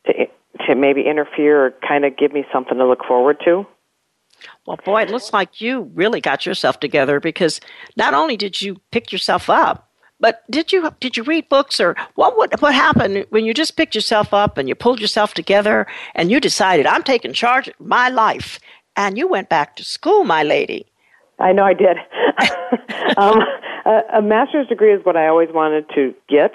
to 0.06 0.14
to 0.68 0.76
maybe 0.76 1.04
interfere 1.08 1.68
or 1.68 1.74
kind 1.88 2.06
of 2.06 2.18
give 2.18 2.34
me 2.34 2.44
something 2.52 2.78
to 2.78 2.86
look 2.86 3.06
forward 3.08 3.38
to. 3.46 3.66
Well, 4.66 4.80
boy, 4.84 5.04
it 5.04 5.10
looks 5.10 5.34
like 5.34 5.62
you 5.62 5.92
really 5.94 6.22
got 6.22 6.46
yourself 6.46 6.80
together 6.80 7.20
because 7.20 7.60
not 7.96 8.14
only 8.14 8.38
did 8.38 8.62
you 8.62 8.78
pick 8.92 9.12
yourself 9.12 9.50
up, 9.50 9.89
but 10.20 10.44
did 10.50 10.72
you 10.72 10.90
did 11.00 11.18
you 11.18 11.24
read 11.24 11.50
books 11.50 11.80
or 11.80 11.96
what 12.16 12.38
would 12.38 12.62
what 12.62 12.74
happened 12.74 13.26
when 13.30 13.46
you 13.46 13.54
just 13.54 13.78
picked 13.78 13.96
yourself 13.96 14.34
up 14.34 14.58
and 14.58 14.68
you 14.68 14.76
pulled 14.76 15.00
yourself 15.00 15.34
together 15.34 15.88
and 16.16 16.32
you 16.32 16.40
decided 16.40 16.86
I'm 16.86 17.04
taking 17.04 17.34
charge 17.34 17.68
of 17.68 17.80
my 17.80 18.10
life 18.10 18.60
and 18.96 19.18
you 19.18 19.28
went 19.28 19.50
back 19.50 19.76
to 19.78 19.84
school, 19.86 20.26
my 20.26 20.44
lady. 20.44 20.86
I 21.40 21.54
know 21.54 21.64
I 21.64 21.74
did. 21.74 21.98
um, 23.18 23.40
a, 23.86 24.02
a 24.16 24.22
master's 24.22 24.68
degree 24.68 24.94
is 24.94 25.04
what 25.06 25.16
I 25.16 25.28
always 25.28 25.50
wanted 25.54 25.86
to 25.96 26.14
get, 26.28 26.52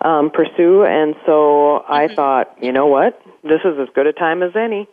um, 0.00 0.30
pursue, 0.30 0.84
and 0.84 1.14
so 1.26 1.84
I 1.88 2.08
thought, 2.08 2.56
you 2.60 2.72
know 2.72 2.86
what, 2.86 3.20
this 3.44 3.60
is 3.64 3.78
as 3.78 3.88
good 3.94 4.06
a 4.06 4.12
time 4.12 4.42
as 4.42 4.52
any. 4.56 4.88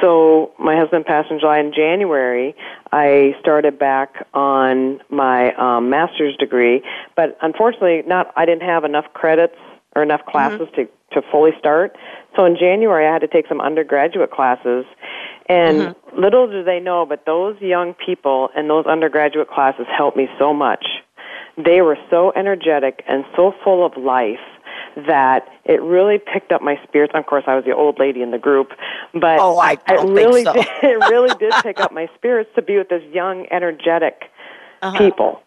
So 0.00 0.52
my 0.58 0.76
husband 0.76 1.04
passed 1.04 1.30
in 1.30 1.38
July. 1.38 1.58
In 1.58 1.72
January, 1.72 2.54
I 2.92 3.34
started 3.40 3.78
back 3.78 4.26
on 4.34 5.00
my 5.08 5.54
um, 5.54 5.90
master's 5.90 6.36
degree, 6.36 6.82
but 7.16 7.36
unfortunately, 7.42 8.02
not. 8.06 8.32
I 8.36 8.44
didn't 8.44 8.62
have 8.62 8.84
enough 8.84 9.06
credits 9.14 9.56
or 9.94 10.02
enough 10.02 10.24
classes 10.26 10.68
to 10.76 10.88
to 11.12 11.22
fully 11.30 11.52
start. 11.58 11.96
So 12.36 12.44
in 12.44 12.56
January, 12.58 13.06
I 13.06 13.12
had 13.12 13.20
to 13.20 13.28
take 13.28 13.46
some 13.48 13.60
undergraduate 13.60 14.30
classes, 14.30 14.84
and 15.48 15.94
little 16.18 16.50
do 16.50 16.64
they 16.64 16.80
know, 16.80 17.06
but 17.06 17.24
those 17.26 17.60
young 17.60 17.94
people 17.94 18.48
and 18.56 18.68
those 18.68 18.86
undergraduate 18.86 19.48
classes 19.48 19.86
helped 19.96 20.16
me 20.16 20.28
so 20.38 20.52
much. 20.52 20.84
They 21.56 21.82
were 21.82 21.98
so 22.10 22.32
energetic 22.34 23.04
and 23.06 23.24
so 23.36 23.54
full 23.62 23.86
of 23.86 23.96
life 23.96 24.40
that 25.06 25.48
it 25.64 25.82
really 25.82 26.18
picked 26.18 26.52
up 26.52 26.62
my 26.62 26.76
spirits. 26.86 27.12
Of 27.14 27.26
course, 27.26 27.44
I 27.46 27.54
was 27.56 27.64
the 27.64 27.74
old 27.74 27.98
lady 27.98 28.22
in 28.22 28.30
the 28.30 28.38
group, 28.38 28.68
but 29.12 29.38
Oh, 29.40 29.58
I 29.58 29.72
it 29.72 29.80
think 29.86 30.16
really 30.16 30.44
so. 30.44 30.52
did, 30.52 30.66
it 30.82 30.98
really 31.10 31.34
did 31.38 31.52
pick 31.62 31.80
up 31.80 31.92
my 31.92 32.08
spirits 32.16 32.50
to 32.56 32.62
be 32.62 32.76
with 32.78 32.88
this 32.88 33.02
young, 33.12 33.46
energetic 33.50 34.24
Uh-huh. 34.82 34.98
people, 34.98 35.42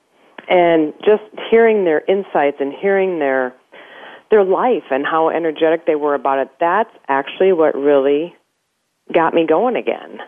and 0.49 0.93
just 1.05 1.23
hearing 1.49 1.83
their 1.85 2.01
insights 2.07 2.57
and 2.59 2.73
hearing 2.73 3.19
their 3.19 3.53
their 4.29 4.43
life 4.43 4.83
and 4.91 5.05
how 5.05 5.29
energetic 5.29 5.85
they 5.85 5.95
were 5.95 6.13
about 6.13 6.39
it. 6.39 6.49
That's 6.59 6.89
actually 7.07 7.53
what 7.53 7.75
really 7.75 8.35
got 9.13 9.33
me 9.33 9.45
going 9.47 9.75
again. 9.77 10.19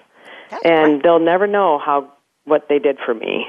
That's 0.49 0.63
and 0.65 0.93
right. 0.93 1.03
they'll 1.03 1.19
never 1.19 1.47
know 1.47 1.77
how 1.79 2.11
what 2.45 2.67
they 2.69 2.79
did 2.79 2.97
for 3.05 3.13
me. 3.13 3.45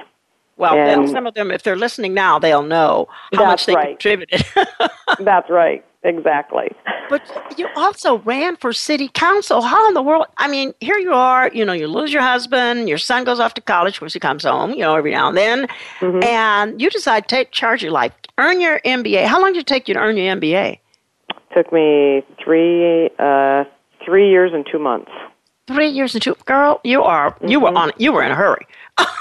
Well, 0.61 0.75
and- 0.75 1.09
some 1.11 1.27
of 1.27 1.35
them, 1.35 1.51
if 1.51 1.63
they're 1.63 1.77
listening 1.77 2.15
now, 2.15 2.39
they'll 2.39 2.63
know 2.63 3.09
how 3.35 3.47
much 3.47 3.67
they 3.67 3.75
right. 3.75 3.99
contributed. 3.99 4.45
That's 5.19 5.51
right. 5.51 5.85
Exactly. 6.03 6.71
But 7.11 7.21
you 7.59 7.69
also 7.77 8.19
ran 8.21 8.57
for 8.57 8.73
city 8.73 9.09
council. 9.13 9.61
How 9.61 9.87
in 9.89 9.93
the 9.95 10.01
world? 10.03 10.25
I 10.39 10.49
mean, 10.49 10.73
here 10.81 10.97
you 10.99 11.13
are, 11.13 11.51
you 11.53 11.63
know, 11.63 11.75
you 11.75 11.89
lose 11.89 12.11
your 12.11 12.23
husband, 12.23 12.89
your 12.89 12.97
son 12.97 13.25
goes 13.25 13.39
off 13.39 13.53
to 13.55 13.61
college, 13.61 13.97
of 13.97 14.01
course, 14.01 14.15
he 14.15 14.21
comes 14.21 14.45
home, 14.45 14.71
you 14.71 14.79
know, 14.79 14.97
every 14.97 15.11
now 15.11 15.29
and 15.29 15.37
then, 15.37 15.67
Mm-hmm. 16.01 16.23
and 16.25 16.81
you 16.81 16.89
decide 16.89 17.29
to 17.29 17.37
take 17.37 17.51
charge 17.51 17.81
of 17.81 17.85
your 17.85 17.93
life, 17.93 18.13
earn 18.39 18.63
your 18.63 18.81
MBA. 18.81 19.27
How 19.27 19.43
long 19.43 19.53
did 19.53 19.61
it 19.61 19.67
take 19.67 19.89
you 19.89 19.95
to 19.95 20.01
earn 20.01 20.17
your 20.17 20.35
MBA? 20.37 20.79
Took 21.55 21.71
me 21.71 22.23
three 22.43 23.11
uh, 23.19 23.65
three 24.03 24.31
years 24.31 24.53
and 24.55 24.67
two 24.71 24.79
months. 24.79 25.11
Three 25.67 25.89
years 25.91 26.15
and 26.15 26.23
two. 26.23 26.35
Girl, 26.47 26.81
you 26.83 27.03
are, 27.03 27.37
you 27.47 27.61
Mm-hmm. 27.61 27.75
were 27.75 27.79
on, 27.79 27.93
you 27.99 28.13
were 28.13 28.23
in 28.23 28.33
a 28.33 28.37
hurry. 28.37 28.67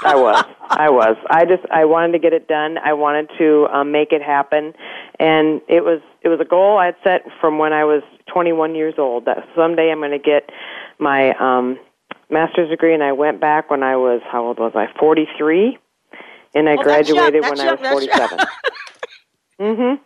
I 0.02 0.14
was. 0.16 0.44
I 0.70 0.88
was. 0.90 1.16
I 1.28 1.44
just 1.44 1.62
I 1.70 1.84
wanted 1.84 2.12
to 2.12 2.18
get 2.18 2.32
it 2.32 2.46
done. 2.48 2.78
I 2.78 2.92
wanted 2.92 3.30
to 3.38 3.66
um, 3.72 3.92
make 3.92 4.12
it 4.12 4.22
happen, 4.22 4.72
and 5.18 5.60
it 5.68 5.84
was 5.84 6.00
it 6.22 6.28
was 6.28 6.40
a 6.40 6.44
goal 6.44 6.78
I 6.78 6.86
had 6.86 6.96
set 7.04 7.22
from 7.40 7.58
when 7.58 7.72
I 7.72 7.84
was 7.84 8.02
21 8.32 8.74
years 8.74 8.94
old. 8.98 9.24
That 9.26 9.46
someday 9.56 9.90
I'm 9.90 9.98
going 9.98 10.10
to 10.12 10.18
get 10.18 10.50
my 10.98 11.32
um, 11.38 11.78
master's 12.30 12.70
degree. 12.70 12.94
And 12.94 13.02
I 13.02 13.12
went 13.12 13.40
back 13.40 13.70
when 13.70 13.82
I 13.82 13.96
was 13.96 14.20
how 14.30 14.44
old 14.46 14.58
was 14.58 14.72
I? 14.74 14.86
43, 14.98 15.78
and 16.54 16.68
I 16.68 16.72
Oh, 16.72 16.74
young. 16.74 16.82
graduated 16.84 17.42
when 17.42 17.56
young. 17.56 17.68
I 17.68 17.72
was 17.72 17.80
That's 17.80 17.92
47. 17.92 18.38
mhm. 19.60 20.00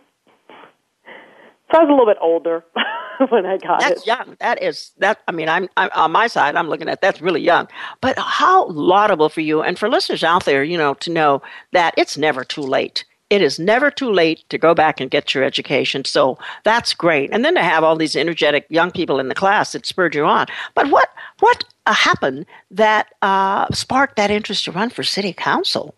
So 1.75 1.81
I 1.81 1.83
was 1.83 1.89
a 1.89 1.93
little 1.93 2.07
bit 2.07 2.19
older 2.21 2.65
when 3.31 3.47
I 3.47 3.59
got 3.59 3.81
That's 3.81 4.03
it. 4.03 4.07
young. 4.07 4.37
That 4.39 4.63
is 4.63 4.93
that. 4.99 5.19
I 5.27 5.33
mean, 5.33 5.49
I'm, 5.49 5.69
I'm 5.77 5.91
on 5.97 6.13
my 6.13 6.29
side. 6.29 6.55
I'm 6.55 6.69
looking 6.69 6.89
at 6.89 7.01
that's 7.01 7.21
really 7.21 7.41
young. 7.41 7.67
But 8.01 8.17
how 8.17 8.69
laudable 8.69 9.29
for 9.29 9.41
you 9.41 9.61
and 9.61 9.77
for 9.77 9.89
listeners 9.89 10.23
out 10.23 10.45
there, 10.45 10.63
you 10.63 10.79
know, 10.79 10.95
to 10.95 11.11
know 11.11 11.43
that 11.73 11.93
it's 11.99 12.17
never 12.17 12.45
too 12.45 12.61
late. 12.61 13.05
It 13.29 13.43
is 13.43 13.59
never 13.59 13.91
too 13.91 14.13
late 14.13 14.49
to 14.51 14.59
go 14.59 14.73
back 14.73 15.01
and 15.01 15.11
get 15.11 15.35
your 15.35 15.43
education. 15.43 16.05
So 16.05 16.39
that's 16.63 16.95
great. 16.95 17.31
And 17.33 17.45
then 17.45 17.57
to 17.57 17.63
have 17.63 17.83
all 17.83 17.97
these 17.97 18.15
energetic 18.15 18.67
young 18.69 18.93
people 18.93 19.19
in 19.19 19.27
the 19.27 19.35
class 19.35 19.73
that 19.73 19.85
spurred 19.85 20.15
you 20.15 20.25
on. 20.25 20.47
But 20.77 20.91
what 20.91 21.09
what 21.41 21.65
uh, 21.87 21.95
happened 21.95 22.47
that 22.71 23.09
uh, 23.21 23.67
sparked 23.73 24.15
that 24.15 24.31
interest 24.31 24.67
to 24.67 24.73
run 24.73 24.91
for 24.91 25.03
city 25.03 25.33
council? 25.33 25.97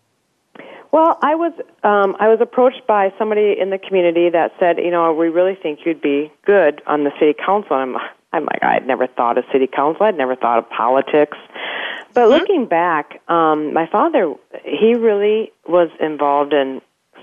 Well, 0.91 1.17
I 1.21 1.35
was 1.35 1.53
um, 1.83 2.15
I 2.19 2.29
was 2.29 2.39
approached 2.41 2.87
by 2.87 3.13
somebody 3.17 3.55
in 3.59 3.69
the 3.69 3.77
community 3.77 4.29
that 4.29 4.53
said, 4.59 4.77
you 4.77 4.91
know, 4.91 5.13
we 5.13 5.27
really 5.27 5.55
think 5.55 5.79
you'd 5.85 6.01
be 6.01 6.31
good 6.45 6.81
on 6.87 7.03
the 7.03 7.11
city 7.19 7.33
council. 7.33 7.75
And 7.75 7.95
I'm 7.95 8.01
I'm 8.33 8.45
like, 8.45 8.63
I'd 8.63 8.87
never 8.87 9.07
thought 9.07 9.37
of 9.37 9.45
city 9.51 9.67
council. 9.67 10.05
I'd 10.05 10.17
never 10.17 10.35
thought 10.35 10.59
of 10.59 10.69
politics. 10.69 11.37
But 12.13 12.29
looking 12.29 12.65
back, 12.65 13.21
um, 13.27 13.73
my 13.73 13.87
father 13.87 14.33
he 14.63 14.95
really 14.95 15.51
was 15.67 15.89
involved 15.99 16.53
in 16.53 16.81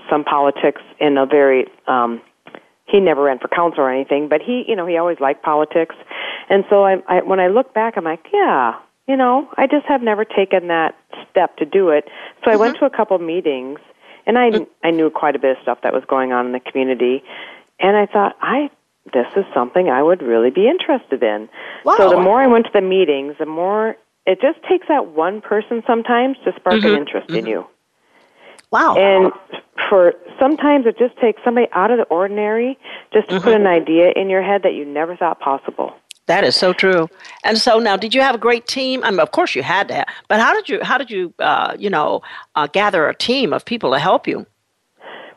some 0.09 0.23
politics 0.23 0.81
in 0.99 1.17
a 1.17 1.25
very 1.25 1.65
um, 1.87 2.21
he 2.85 2.99
never 2.99 3.23
ran 3.23 3.39
for 3.39 3.47
council 3.47 3.81
or 3.81 3.91
anything, 3.91 4.29
but 4.29 4.41
he 4.41 4.63
you 4.67 4.75
know 4.75 4.85
he 4.85 4.97
always 4.97 5.19
liked 5.19 5.43
politics. 5.43 5.95
And 6.49 6.63
so 6.69 6.83
I, 6.83 6.97
I 7.07 7.23
when 7.23 7.39
I 7.39 7.47
look 7.47 7.73
back, 7.73 7.97
I'm 7.97 8.03
like, 8.03 8.25
yeah, 8.31 8.75
you 9.07 9.15
know, 9.15 9.49
I 9.57 9.67
just 9.67 9.85
have 9.85 10.01
never 10.01 10.25
taken 10.25 10.67
that 10.67 10.95
step 11.29 11.57
to 11.57 11.65
do 11.65 11.89
it. 11.89 12.05
So 12.43 12.51
I 12.51 12.55
went 12.55 12.75
mm-hmm. 12.75 12.85
to 12.85 12.91
a 12.91 12.95
couple 12.95 13.17
meetings, 13.19 13.79
and 14.25 14.37
I 14.37 14.51
mm. 14.51 14.67
I 14.83 14.91
knew 14.91 15.09
quite 15.09 15.35
a 15.35 15.39
bit 15.39 15.57
of 15.57 15.61
stuff 15.61 15.79
that 15.83 15.93
was 15.93 16.03
going 16.07 16.31
on 16.31 16.45
in 16.47 16.51
the 16.51 16.59
community, 16.59 17.23
and 17.79 17.95
I 17.95 18.05
thought 18.05 18.35
I 18.41 18.69
this 19.13 19.27
is 19.35 19.45
something 19.53 19.89
I 19.89 20.01
would 20.01 20.21
really 20.21 20.49
be 20.49 20.67
interested 20.67 21.21
in. 21.21 21.47
So 21.97 22.09
the 22.09 22.19
more 22.19 22.41
I 22.41 22.47
went 22.47 22.65
to 22.65 22.71
the 22.73 22.81
meetings, 22.81 23.35
the 23.37 23.45
more 23.45 23.95
it 24.25 24.41
just 24.41 24.61
takes 24.67 24.87
that 24.87 25.07
one 25.07 25.41
person 25.41 25.83
sometimes 25.85 26.37
to 26.43 26.53
spark 26.55 26.75
an 26.75 26.81
mm-hmm. 26.81 26.97
interest 26.97 27.29
in 27.29 27.35
mm-hmm. 27.35 27.47
you. 27.47 27.67
Wow. 28.71 28.95
And 28.95 29.31
for 29.89 30.13
sometimes 30.39 30.85
it 30.87 30.97
just 30.97 31.15
takes 31.17 31.41
somebody 31.43 31.67
out 31.71 31.91
of 31.91 31.97
the 31.97 32.05
ordinary 32.05 32.77
just 33.13 33.29
to 33.29 33.39
put 33.39 33.53
an 33.53 33.67
idea 33.67 34.11
in 34.15 34.29
your 34.29 34.41
head 34.41 34.63
that 34.63 34.73
you 34.73 34.85
never 34.85 35.15
thought 35.15 35.39
possible. 35.39 35.95
That 36.27 36.43
is 36.43 36.55
so 36.55 36.73
true. 36.73 37.07
And 37.43 37.57
so 37.57 37.79
now, 37.79 37.97
did 37.97 38.15
you 38.15 38.21
have 38.21 38.35
a 38.35 38.39
great 38.39 38.67
team? 38.67 39.03
I 39.03 39.11
mean, 39.11 39.19
of 39.19 39.31
course 39.31 39.53
you 39.55 39.61
had 39.61 39.87
that. 39.89 40.07
But 40.27 40.39
how 40.39 40.53
did 40.53 40.67
you 40.69 40.83
how 40.83 40.97
did 40.97 41.11
you 41.11 41.33
uh, 41.39 41.75
you 41.77 41.89
know 41.89 42.21
uh, 42.55 42.67
gather 42.67 43.07
a 43.07 43.15
team 43.15 43.53
of 43.53 43.63
people 43.65 43.91
to 43.91 43.99
help 43.99 44.27
you? 44.27 44.45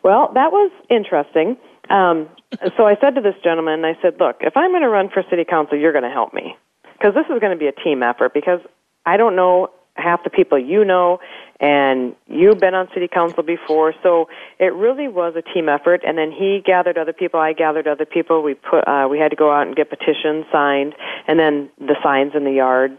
Well, 0.02 0.30
that 0.35 0.52
was 0.52 0.71
interesting. 0.88 1.57
Um, 1.90 2.28
so 2.76 2.87
I 2.87 2.97
said 3.00 3.14
to 3.16 3.21
this 3.21 3.35
gentleman, 3.45 3.85
I 3.85 3.99
said, 4.00 4.14
"Look, 4.18 4.37
if 4.40 4.57
I'm 4.57 4.71
going 4.71 4.83
to 4.83 4.88
run 4.88 5.11
for 5.11 5.23
city 5.28 5.45
council, 5.45 5.76
you're 5.76 5.92
going 5.92 6.04
to 6.04 6.11
help 6.11 6.33
me 6.33 6.57
because 6.99 7.14
this 7.14 7.26
is 7.26 7.38
going 7.40 7.52
to 7.52 7.59
be 7.59 7.66
a 7.66 7.73
team 7.73 8.02
effort 8.02 8.33
because 8.33 8.61
I 9.04 9.16
don't 9.16 9.37
know 9.37 9.71
half 9.99 10.25
the 10.25 10.31
people 10.31 10.59
you 10.59 10.85
know 10.85 11.21
and 11.61 12.14
you've 12.28 12.59
been 12.59 12.75
on 12.75 12.88
city 12.95 13.09
council 13.09 13.43
before. 13.43 13.93
So 14.02 14.28
it 14.59 14.73
really 14.75 15.09
was 15.09 15.35
a 15.37 15.43
team 15.43 15.69
effort. 15.69 16.02
And 16.07 16.17
then 16.17 16.31
he 16.31 16.62
gathered 16.64 16.97
other 16.97 17.12
people 17.12 17.40
i 17.40 17.52
gathered 17.52 17.88
other 17.88 18.07
people. 18.07 18.43
We 18.43 18.55
put 18.55 18.87
uh 18.87 19.09
we 19.11 19.19
had 19.19 19.31
to 19.31 19.37
go 19.37 19.50
out 19.52 19.67
and 19.67 19.75
get 19.75 19.90
petitions 19.90 20.47
signed 20.52 20.95
and 21.26 21.38
then 21.38 21.71
the 21.78 21.97
signs 22.02 22.33
in 22.35 22.45
the 22.45 22.52
yard 22.52 22.97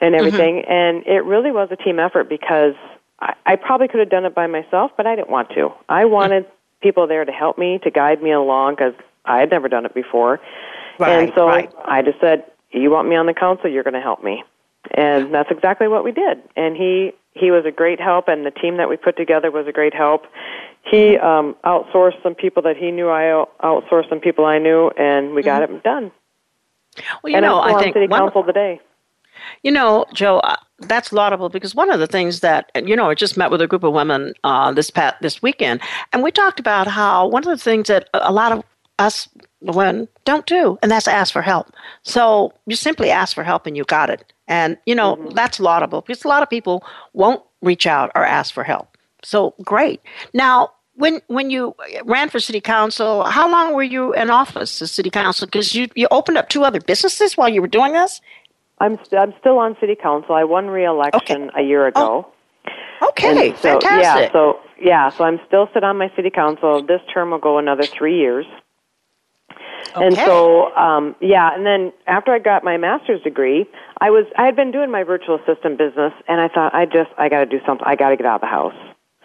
and 0.00 0.14
mm-hmm. 0.14 0.26
everything. 0.26 0.56
Mm-hmm. 0.56 0.72
and 0.72 1.06
it 1.06 1.24
really 1.24 1.50
was 1.50 1.68
a 1.72 1.76
team 1.76 1.98
effort 1.98 2.28
because 2.28 2.74
I, 3.20 3.34
I 3.44 3.56
probably 3.56 3.88
could 3.88 4.00
have 4.00 4.10
done 4.10 4.24
it 4.24 4.34
by 4.34 4.46
myself 4.46 4.92
but 4.96 5.06
i 5.06 5.16
didn't 5.16 5.30
want 5.30 5.50
to. 5.50 5.70
I 5.88 6.04
wanted 6.04 6.46
people 6.82 7.06
there 7.06 7.24
to 7.24 7.32
help 7.32 7.58
me 7.58 7.80
to 7.82 7.90
guide 7.90 8.22
me 8.22 8.30
along 8.30 8.74
because 8.74 8.94
i 9.24 9.38
had 9.38 9.50
never 9.50 9.68
done 9.68 9.84
it 9.84 9.94
before. 9.94 10.40
Right, 10.98 11.24
and 11.24 11.32
so 11.34 11.46
right. 11.46 11.72
i 11.84 12.02
just 12.02 12.20
said 12.20 12.44
you 12.70 12.90
want 12.90 13.08
me 13.08 13.16
on 13.16 13.26
the 13.26 13.34
council 13.34 13.68
you're 13.68 13.82
going 13.82 13.94
to 13.94 14.00
help 14.00 14.22
me 14.22 14.44
and 14.92 15.32
that's 15.32 15.50
exactly 15.50 15.88
what 15.88 16.04
we 16.04 16.12
did. 16.12 16.42
And 16.56 16.76
he 16.76 17.12
he 17.34 17.50
was 17.50 17.64
a 17.66 17.70
great 17.70 18.00
help, 18.00 18.28
and 18.28 18.46
the 18.46 18.50
team 18.50 18.78
that 18.78 18.88
we 18.88 18.96
put 18.96 19.16
together 19.16 19.50
was 19.50 19.66
a 19.66 19.72
great 19.72 19.94
help. 19.94 20.24
He 20.90 21.18
um, 21.18 21.56
outsourced 21.64 22.22
some 22.22 22.34
people 22.34 22.62
that 22.62 22.76
he 22.76 22.90
knew. 22.90 23.08
I 23.08 23.44
outsourced 23.62 24.08
some 24.08 24.20
people 24.20 24.44
I 24.44 24.58
knew, 24.58 24.90
and 24.96 25.34
we 25.34 25.42
got 25.42 25.62
mm-hmm. 25.62 25.76
it 25.76 25.82
done. 25.82 26.12
Well, 27.22 27.30
you 27.30 27.36
and 27.36 27.44
know, 27.44 27.60
I'm 27.60 27.78
think 27.78 27.94
city 27.94 28.06
one, 28.06 28.20
council 28.20 28.44
today. 28.44 28.80
You 29.62 29.70
know, 29.70 30.06
Jo, 30.14 30.38
uh, 30.38 30.56
that's 30.80 31.12
laudable 31.12 31.48
because 31.48 31.74
one 31.74 31.90
of 31.90 32.00
the 32.00 32.06
things 32.06 32.40
that 32.40 32.70
you 32.74 32.96
know, 32.96 33.10
I 33.10 33.14
just 33.14 33.36
met 33.36 33.50
with 33.50 33.60
a 33.60 33.66
group 33.66 33.82
of 33.82 33.92
women 33.92 34.32
uh, 34.44 34.72
this 34.72 34.90
past 34.90 35.16
this 35.20 35.42
weekend, 35.42 35.80
and 36.12 36.22
we 36.22 36.30
talked 36.30 36.60
about 36.60 36.86
how 36.86 37.26
one 37.26 37.42
of 37.42 37.50
the 37.50 37.62
things 37.62 37.88
that 37.88 38.08
a 38.14 38.32
lot 38.32 38.52
of 38.52 38.62
us 38.98 39.28
women 39.60 40.08
don't 40.24 40.46
do, 40.46 40.78
and 40.82 40.90
that's 40.90 41.08
ask 41.08 41.32
for 41.32 41.42
help. 41.42 41.72
So 42.02 42.52
you 42.66 42.76
simply 42.76 43.10
ask 43.10 43.34
for 43.34 43.44
help, 43.44 43.66
and 43.66 43.76
you 43.76 43.84
got 43.84 44.10
it. 44.10 44.32
And, 44.48 44.78
you 44.86 44.94
know, 44.94 45.16
mm-hmm. 45.16 45.34
that's 45.34 45.58
laudable 45.58 46.02
because 46.02 46.24
a 46.24 46.28
lot 46.28 46.42
of 46.42 46.50
people 46.50 46.84
won't 47.12 47.42
reach 47.62 47.86
out 47.86 48.12
or 48.14 48.24
ask 48.24 48.54
for 48.54 48.64
help. 48.64 48.96
So 49.22 49.54
great. 49.62 50.00
Now, 50.32 50.70
when 50.94 51.20
when 51.26 51.50
you 51.50 51.74
ran 52.04 52.28
for 52.28 52.40
city 52.40 52.60
council, 52.60 53.24
how 53.24 53.50
long 53.50 53.74
were 53.74 53.82
you 53.82 54.14
in 54.14 54.30
office 54.30 54.80
as 54.80 54.92
city 54.92 55.10
council? 55.10 55.46
Because 55.46 55.74
you, 55.74 55.88
you 55.94 56.06
opened 56.10 56.38
up 56.38 56.48
two 56.48 56.64
other 56.64 56.80
businesses 56.80 57.36
while 57.36 57.48
you 57.48 57.60
were 57.60 57.68
doing 57.68 57.92
this? 57.92 58.20
I'm, 58.78 58.96
st- 59.04 59.20
I'm 59.20 59.34
still 59.40 59.58
on 59.58 59.76
city 59.80 59.94
council. 59.94 60.34
I 60.34 60.44
won 60.44 60.68
re-election 60.68 61.50
okay. 61.50 61.62
a 61.62 61.66
year 61.66 61.86
ago. 61.86 62.26
Oh. 62.26 63.08
Okay, 63.08 63.50
so, 63.56 63.80
fantastic. 63.80 64.30
Yeah, 64.30 64.32
so 64.32 64.60
yeah, 64.80 65.10
so 65.10 65.24
I'm 65.24 65.40
still 65.46 65.68
sit 65.74 65.84
on 65.84 65.98
my 65.98 66.10
city 66.16 66.30
council. 66.30 66.82
This 66.82 67.00
term 67.12 67.30
will 67.30 67.38
go 67.38 67.58
another 67.58 67.84
three 67.84 68.18
years. 68.18 68.46
Okay. 69.94 70.06
And 70.06 70.16
so, 70.16 70.74
um, 70.74 71.16
yeah, 71.20 71.54
and 71.54 71.64
then 71.64 71.92
after 72.06 72.32
I 72.32 72.38
got 72.38 72.64
my 72.64 72.76
master's 72.76 73.22
degree, 73.22 73.66
I 74.00 74.10
was 74.10 74.26
I 74.36 74.44
had 74.44 74.56
been 74.56 74.70
doing 74.70 74.90
my 74.90 75.04
virtual 75.04 75.36
assistant 75.36 75.78
business, 75.78 76.12
and 76.28 76.40
I 76.40 76.48
thought 76.48 76.74
I 76.74 76.84
just 76.84 77.10
I 77.16 77.28
got 77.28 77.40
to 77.40 77.46
do 77.46 77.60
something. 77.66 77.86
I 77.86 77.96
got 77.96 78.10
to 78.10 78.16
get 78.16 78.26
out 78.26 78.36
of 78.36 78.40
the 78.42 78.46
house. 78.46 78.74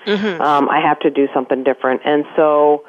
Mm-hmm. 0.06 0.42
Um, 0.42 0.70
I 0.70 0.80
have 0.80 1.00
to 1.02 1.10
do 1.10 1.28
something 1.34 1.64
different, 1.64 2.02
and 2.06 2.26
so 2.36 2.86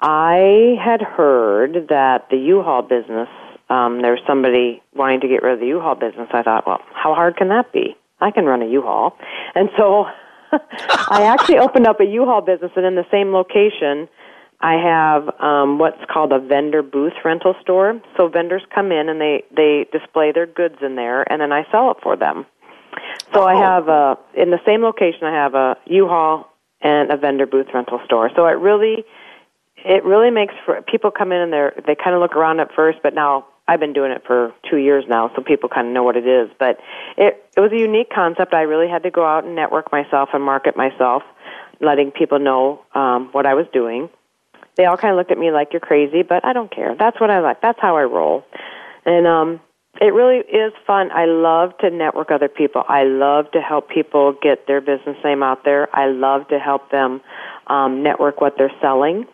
I 0.00 0.76
had 0.82 1.02
heard 1.02 1.88
that 1.88 2.28
the 2.30 2.36
U-Haul 2.36 2.82
business. 2.82 3.28
Um, 3.70 4.00
there 4.00 4.12
was 4.12 4.20
somebody 4.26 4.82
wanting 4.94 5.20
to 5.20 5.28
get 5.28 5.42
rid 5.42 5.54
of 5.54 5.60
the 5.60 5.66
U-Haul 5.66 5.94
business. 5.94 6.28
I 6.32 6.42
thought, 6.42 6.66
well, 6.66 6.80
how 6.94 7.14
hard 7.14 7.36
can 7.36 7.48
that 7.48 7.70
be? 7.70 7.96
I 8.18 8.30
can 8.30 8.46
run 8.46 8.62
a 8.62 8.66
U-Haul, 8.66 9.16
and 9.54 9.68
so 9.76 10.06
I 10.52 11.24
actually 11.24 11.58
opened 11.58 11.86
up 11.86 12.00
a 12.00 12.04
U-Haul 12.04 12.42
business, 12.42 12.72
and 12.76 12.86
in 12.86 12.94
the 12.94 13.06
same 13.10 13.32
location 13.32 14.08
I 14.60 14.74
have 14.74 15.40
um, 15.40 15.78
what's 15.78 16.02
called 16.10 16.32
a 16.32 16.40
vendor 16.40 16.82
booth 16.82 17.12
rental 17.24 17.54
store. 17.62 18.00
So 18.16 18.28
vendors 18.28 18.62
come 18.74 18.90
in 18.90 19.08
and 19.08 19.20
they 19.20 19.44
they 19.54 19.86
display 19.92 20.32
their 20.32 20.46
goods 20.46 20.76
in 20.82 20.96
there, 20.96 21.30
and 21.30 21.40
then 21.40 21.52
I 21.52 21.64
sell 21.70 21.92
it 21.92 21.98
for 22.02 22.16
them. 22.16 22.44
So 23.32 23.42
oh. 23.42 23.46
I 23.46 23.54
have 23.54 23.88
a 23.88 24.18
in 24.34 24.50
the 24.50 24.58
same 24.66 24.82
location. 24.82 25.24
I 25.24 25.32
have 25.32 25.54
a 25.54 25.76
U-Haul 25.86 26.50
and 26.80 27.10
a 27.12 27.16
vendor 27.16 27.46
booth 27.46 27.68
rental 27.72 28.00
store. 28.04 28.30
So 28.34 28.46
it 28.46 28.58
really 28.58 29.04
it 29.76 30.04
really 30.04 30.30
makes 30.30 30.54
for 30.64 30.82
people 30.82 31.12
come 31.12 31.30
in 31.30 31.38
and 31.38 31.52
they 31.52 31.68
they 31.86 31.94
kind 31.94 32.16
of 32.16 32.20
look 32.20 32.34
around 32.34 32.58
at 32.58 32.74
first, 32.74 32.98
but 33.00 33.14
now 33.14 33.46
I've 33.68 33.80
been 33.80 33.92
doing 33.92 34.10
it 34.10 34.22
for 34.26 34.52
two 34.68 34.78
years 34.78 35.04
now, 35.08 35.30
so 35.36 35.42
people 35.42 35.68
kind 35.68 35.86
of 35.86 35.92
know 35.92 36.02
what 36.02 36.16
it 36.16 36.26
is. 36.26 36.50
But 36.58 36.80
it 37.16 37.44
it 37.56 37.60
was 37.60 37.70
a 37.70 37.78
unique 37.78 38.10
concept. 38.12 38.54
I 38.54 38.62
really 38.62 38.88
had 38.88 39.04
to 39.04 39.10
go 39.12 39.24
out 39.24 39.44
and 39.44 39.54
network 39.54 39.92
myself 39.92 40.30
and 40.32 40.42
market 40.42 40.76
myself, 40.76 41.22
letting 41.80 42.10
people 42.10 42.40
know 42.40 42.80
um, 42.92 43.28
what 43.30 43.46
I 43.46 43.54
was 43.54 43.66
doing 43.72 44.08
they 44.78 44.86
all 44.86 44.96
kind 44.96 45.12
of 45.12 45.18
looked 45.18 45.30
at 45.30 45.38
me 45.38 45.50
like 45.50 45.74
you're 45.74 45.80
crazy, 45.80 46.22
but 46.22 46.42
I 46.44 46.54
don't 46.54 46.74
care. 46.74 46.94
That's 46.98 47.20
what 47.20 47.30
I 47.30 47.40
like. 47.40 47.60
That's 47.60 47.78
how 47.80 47.98
I 47.98 48.04
roll. 48.04 48.44
And 49.04 49.26
um 49.26 49.60
it 50.00 50.14
really 50.14 50.38
is 50.38 50.72
fun. 50.86 51.10
I 51.12 51.24
love 51.24 51.76
to 51.78 51.90
network 51.90 52.30
other 52.30 52.48
people. 52.48 52.84
I 52.88 53.02
love 53.04 53.50
to 53.50 53.60
help 53.60 53.88
people 53.88 54.32
get 54.40 54.66
their 54.66 54.80
business 54.80 55.16
name 55.24 55.42
out 55.42 55.64
there. 55.64 55.88
I 55.94 56.06
love 56.06 56.46
to 56.48 56.58
help 56.58 56.90
them 56.90 57.20
um, 57.66 58.02
network 58.02 58.40
what 58.40 58.54
they're 58.56 58.72
selling. 58.80 59.26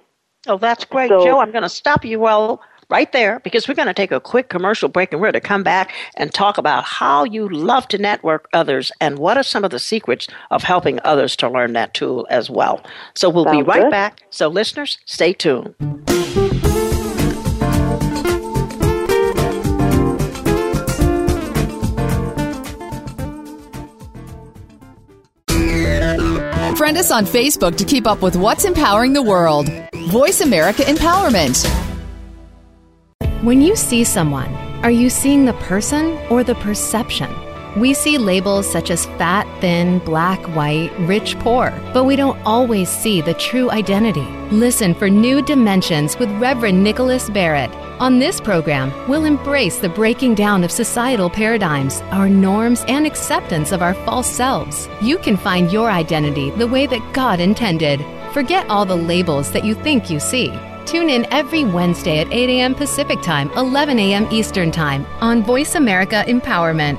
Oh, 0.46 0.56
that's 0.56 0.84
great, 0.84 1.08
so, 1.08 1.22
Jo. 1.22 1.38
I'm 1.38 1.50
going 1.50 1.62
to 1.62 1.68
stop 1.68 2.04
you 2.04 2.18
well 2.20 2.62
right 2.88 3.10
there 3.12 3.40
because 3.40 3.68
we're 3.68 3.74
going 3.74 3.88
to 3.88 3.94
take 3.94 4.12
a 4.12 4.20
quick 4.20 4.48
commercial 4.48 4.88
break 4.88 5.12
and 5.12 5.20
we're 5.20 5.28
going 5.28 5.40
to 5.40 5.40
come 5.40 5.62
back 5.62 5.92
and 6.16 6.32
talk 6.32 6.58
about 6.58 6.84
how 6.84 7.24
you 7.24 7.48
love 7.48 7.88
to 7.88 7.98
network 7.98 8.48
others 8.52 8.92
and 9.00 9.18
what 9.18 9.36
are 9.36 9.42
some 9.42 9.64
of 9.64 9.70
the 9.70 9.78
secrets 9.78 10.28
of 10.50 10.62
helping 10.62 11.00
others 11.04 11.36
to 11.36 11.48
learn 11.48 11.72
that 11.72 11.94
tool 11.94 12.26
as 12.30 12.50
well. 12.50 12.84
So 13.14 13.28
we'll 13.28 13.44
be 13.44 13.62
right 13.62 13.82
good. 13.82 13.90
back. 13.90 14.22
So, 14.30 14.48
listeners, 14.48 14.98
stay 15.04 15.32
tuned. 15.32 15.74
Friend 26.76 26.98
us 26.98 27.10
on 27.10 27.24
Facebook 27.24 27.76
to 27.76 27.84
keep 27.84 28.06
up 28.06 28.20
with 28.20 28.36
what's 28.36 28.64
empowering 28.64 29.12
the 29.12 29.22
world. 29.22 29.70
Voice 30.10 30.40
America 30.40 30.82
Empowerment. 30.82 31.83
When 33.44 33.60
you 33.60 33.76
see 33.76 34.04
someone, 34.04 34.54
are 34.82 34.90
you 34.90 35.10
seeing 35.10 35.44
the 35.44 35.52
person 35.68 36.16
or 36.30 36.42
the 36.42 36.54
perception? 36.54 37.30
We 37.78 37.92
see 37.92 38.16
labels 38.16 38.66
such 38.66 38.90
as 38.90 39.04
fat, 39.20 39.46
thin, 39.60 39.98
black, 39.98 40.40
white, 40.56 40.90
rich, 41.00 41.38
poor, 41.40 41.70
but 41.92 42.04
we 42.04 42.16
don't 42.16 42.40
always 42.46 42.88
see 42.88 43.20
the 43.20 43.34
true 43.34 43.70
identity. 43.70 44.26
Listen 44.50 44.94
for 44.94 45.10
New 45.10 45.42
Dimensions 45.42 46.18
with 46.18 46.30
Reverend 46.40 46.82
Nicholas 46.82 47.28
Barrett. 47.28 47.70
On 48.00 48.18
this 48.18 48.40
program, 48.40 48.90
we'll 49.10 49.26
embrace 49.26 49.76
the 49.76 49.90
breaking 49.90 50.36
down 50.36 50.64
of 50.64 50.72
societal 50.72 51.28
paradigms, 51.28 52.00
our 52.12 52.30
norms, 52.30 52.82
and 52.88 53.06
acceptance 53.06 53.72
of 53.72 53.82
our 53.82 53.92
false 54.06 54.26
selves. 54.26 54.88
You 55.02 55.18
can 55.18 55.36
find 55.36 55.70
your 55.70 55.90
identity 55.90 56.48
the 56.52 56.66
way 56.66 56.86
that 56.86 57.12
God 57.12 57.40
intended. 57.40 58.00
Forget 58.34 58.68
all 58.68 58.84
the 58.84 58.96
labels 58.96 59.52
that 59.52 59.64
you 59.64 59.76
think 59.76 60.10
you 60.10 60.18
see. 60.18 60.52
Tune 60.86 61.08
in 61.08 61.24
every 61.32 61.64
Wednesday 61.64 62.18
at 62.18 62.32
8 62.32 62.48
a.m. 62.50 62.74
Pacific 62.74 63.22
Time, 63.22 63.48
11 63.52 63.96
a.m. 64.00 64.26
Eastern 64.32 64.72
Time 64.72 65.06
on 65.20 65.44
Voice 65.44 65.76
America 65.76 66.24
Empowerment. 66.26 66.98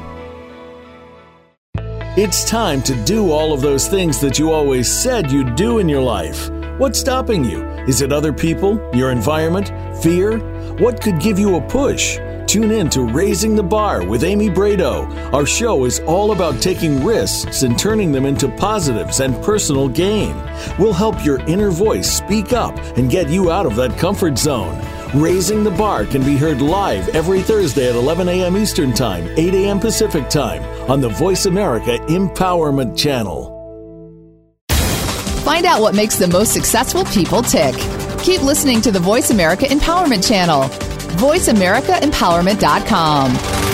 It's 2.17 2.49
time 2.49 2.81
to 2.83 2.95
do 3.03 3.31
all 3.31 3.51
of 3.51 3.59
those 3.59 3.89
things 3.89 4.21
that 4.21 4.39
you 4.39 4.53
always 4.53 4.89
said 4.89 5.29
you'd 5.29 5.55
do 5.55 5.79
in 5.79 5.89
your 5.89 6.01
life. 6.01 6.49
What's 6.77 7.01
stopping 7.01 7.43
you? 7.43 7.65
Is 7.85 7.99
it 7.99 8.13
other 8.13 8.31
people, 8.31 8.79
your 8.93 9.11
environment, 9.11 9.73
fear? 10.01 10.37
What 10.77 11.01
could 11.01 11.19
give 11.19 11.37
you 11.37 11.57
a 11.57 11.61
push? 11.67 12.17
Tune 12.55 12.71
in 12.71 12.89
to 12.91 13.01
Raising 13.01 13.53
the 13.53 13.63
Bar 13.63 14.05
with 14.05 14.23
Amy 14.23 14.49
Brado. 14.49 15.11
Our 15.33 15.45
show 15.45 15.83
is 15.83 15.99
all 16.07 16.31
about 16.31 16.61
taking 16.61 17.03
risks 17.03 17.63
and 17.63 17.77
turning 17.77 18.13
them 18.13 18.25
into 18.25 18.47
positives 18.47 19.19
and 19.19 19.35
personal 19.43 19.89
gain. 19.89 20.33
We'll 20.79 20.93
help 20.93 21.25
your 21.25 21.41
inner 21.49 21.69
voice 21.69 22.09
speak 22.09 22.53
up 22.53 22.73
and 22.95 23.11
get 23.11 23.27
you 23.27 23.51
out 23.51 23.65
of 23.65 23.75
that 23.75 23.97
comfort 23.97 24.37
zone. 24.37 24.81
Raising 25.13 25.65
the 25.65 25.71
Bar 25.71 26.05
can 26.05 26.23
be 26.23 26.37
heard 26.37 26.61
live 26.61 27.09
every 27.09 27.41
Thursday 27.41 27.89
at 27.89 27.95
11 27.95 28.29
a.m. 28.29 28.55
Eastern 28.55 28.93
Time, 28.93 29.27
8 29.35 29.53
a.m. 29.53 29.77
Pacific 29.77 30.29
Time 30.29 30.63
on 30.89 31.01
the 31.01 31.09
Voice 31.09 31.47
America 31.47 31.97
Empowerment 32.07 32.97
Channel. 32.97 33.51
Find 35.43 35.65
out 35.65 35.81
what 35.81 35.93
makes 35.93 36.15
the 36.15 36.29
most 36.29 36.53
successful 36.53 37.03
people 37.03 37.41
tick. 37.41 37.75
Keep 38.19 38.43
listening 38.43 38.79
to 38.79 38.91
the 38.91 38.99
Voice 39.01 39.29
America 39.31 39.65
Empowerment 39.65 40.25
Channel 40.25 40.94
VoiceAmericaEmpowerment.com. 41.15 43.65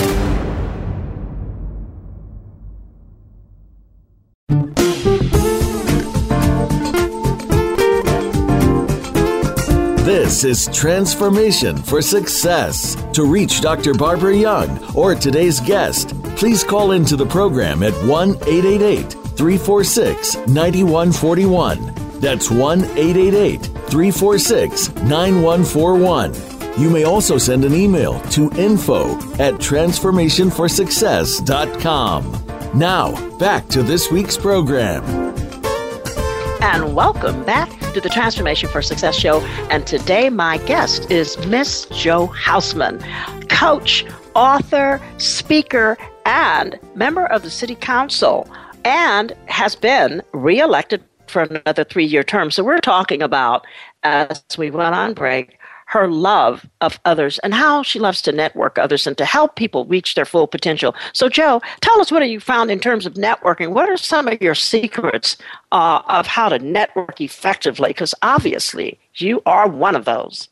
This 10.04 10.44
is 10.44 10.68
Transformation 10.76 11.76
for 11.76 12.02
Success. 12.02 12.96
To 13.12 13.24
reach 13.24 13.60
Dr. 13.60 13.94
Barbara 13.94 14.34
Young 14.34 14.94
or 14.94 15.14
today's 15.14 15.60
guest, 15.60 16.10
please 16.36 16.64
call 16.64 16.92
into 16.92 17.16
the 17.16 17.26
program 17.26 17.82
at 17.82 17.92
1 18.06 18.30
888 18.30 19.12
346 19.12 20.36
9141. 20.48 22.20
That's 22.20 22.50
1 22.50 22.82
888 22.82 23.62
346 23.62 24.94
9141 25.02 26.51
You 26.78 26.88
may 26.88 27.04
also 27.04 27.36
send 27.36 27.66
an 27.66 27.74
email 27.74 28.18
to 28.30 28.50
info 28.52 29.16
at 29.34 29.52
transformationforsuccess.com. 29.54 32.46
Now, 32.74 33.36
back 33.36 33.68
to 33.68 33.82
this 33.82 34.10
week's 34.10 34.38
program. 34.38 35.04
And 36.62 36.96
welcome 36.96 37.44
back 37.44 37.68
to 37.92 38.00
the 38.00 38.08
Transformation 38.08 38.70
for 38.70 38.80
Success 38.80 39.14
show. 39.14 39.42
And 39.70 39.86
today, 39.86 40.30
my 40.30 40.56
guest 40.58 41.10
is 41.10 41.36
Miss 41.46 41.84
Jo 41.92 42.28
Hausman, 42.28 43.02
coach, 43.50 44.06
author, 44.34 44.98
speaker, 45.18 45.98
and 46.24 46.78
member 46.94 47.26
of 47.26 47.42
the 47.42 47.50
City 47.50 47.74
Council, 47.74 48.50
and 48.86 49.34
has 49.44 49.76
been 49.76 50.22
reelected 50.32 51.04
for 51.26 51.42
another 51.42 51.84
three 51.84 52.06
year 52.06 52.22
term. 52.22 52.50
So, 52.50 52.64
we're 52.64 52.78
talking 52.78 53.20
about, 53.20 53.66
as 54.04 54.42
we 54.56 54.70
went 54.70 54.94
on 54.94 55.12
break, 55.12 55.58
her 55.92 56.08
love 56.08 56.64
of 56.80 56.98
others 57.04 57.38
and 57.40 57.52
how 57.52 57.82
she 57.82 57.98
loves 57.98 58.22
to 58.22 58.32
network 58.32 58.78
others 58.78 59.06
and 59.06 59.18
to 59.18 59.26
help 59.26 59.56
people 59.56 59.84
reach 59.84 60.14
their 60.14 60.24
full 60.24 60.46
potential. 60.46 60.94
So, 61.12 61.28
Jo, 61.28 61.60
tell 61.82 62.00
us 62.00 62.10
what 62.10 62.22
have 62.22 62.30
you 62.30 62.40
found 62.40 62.70
in 62.70 62.80
terms 62.80 63.04
of 63.04 63.12
networking? 63.12 63.72
What 63.72 63.90
are 63.90 63.98
some 63.98 64.26
of 64.26 64.40
your 64.40 64.54
secrets 64.54 65.36
uh, 65.70 66.00
of 66.08 66.26
how 66.26 66.48
to 66.48 66.58
network 66.58 67.20
effectively? 67.20 67.90
Because 67.90 68.14
obviously, 68.22 68.98
you 69.16 69.42
are 69.44 69.68
one 69.68 69.94
of 69.94 70.06
those. 70.06 70.48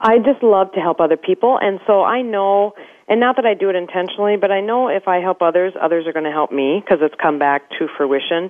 I 0.00 0.16
just 0.20 0.42
love 0.42 0.72
to 0.72 0.80
help 0.80 1.00
other 1.00 1.18
people, 1.18 1.58
and 1.60 1.78
so 1.86 2.02
I 2.02 2.22
know, 2.22 2.72
and 3.08 3.20
not 3.20 3.36
that 3.36 3.44
I 3.44 3.52
do 3.52 3.68
it 3.68 3.76
intentionally, 3.76 4.38
but 4.38 4.50
I 4.50 4.62
know 4.62 4.88
if 4.88 5.06
I 5.06 5.18
help 5.18 5.42
others, 5.42 5.74
others 5.78 6.06
are 6.06 6.14
going 6.14 6.24
to 6.24 6.32
help 6.32 6.50
me 6.50 6.80
because 6.82 7.00
it's 7.02 7.14
come 7.20 7.38
back 7.38 7.68
to 7.78 7.88
fruition. 7.94 8.48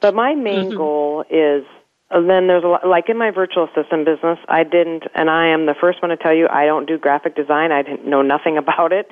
But 0.00 0.16
my 0.16 0.34
main 0.34 0.70
mm-hmm. 0.70 0.76
goal 0.76 1.24
is 1.30 1.64
then 2.10 2.46
there's 2.46 2.64
a 2.64 2.68
lot, 2.68 2.86
like 2.86 3.08
in 3.08 3.18
my 3.18 3.30
virtual 3.30 3.64
assistant 3.64 4.06
business, 4.06 4.38
I 4.48 4.64
didn't, 4.64 5.04
and 5.14 5.28
I 5.28 5.48
am 5.48 5.66
the 5.66 5.74
first 5.78 6.00
one 6.02 6.10
to 6.10 6.16
tell 6.16 6.34
you 6.34 6.48
I 6.48 6.64
don't 6.64 6.86
do 6.86 6.98
graphic 6.98 7.36
design. 7.36 7.72
I 7.72 7.82
didn't 7.82 8.06
know 8.06 8.22
nothing 8.22 8.56
about 8.64 8.92
it. 8.92 9.08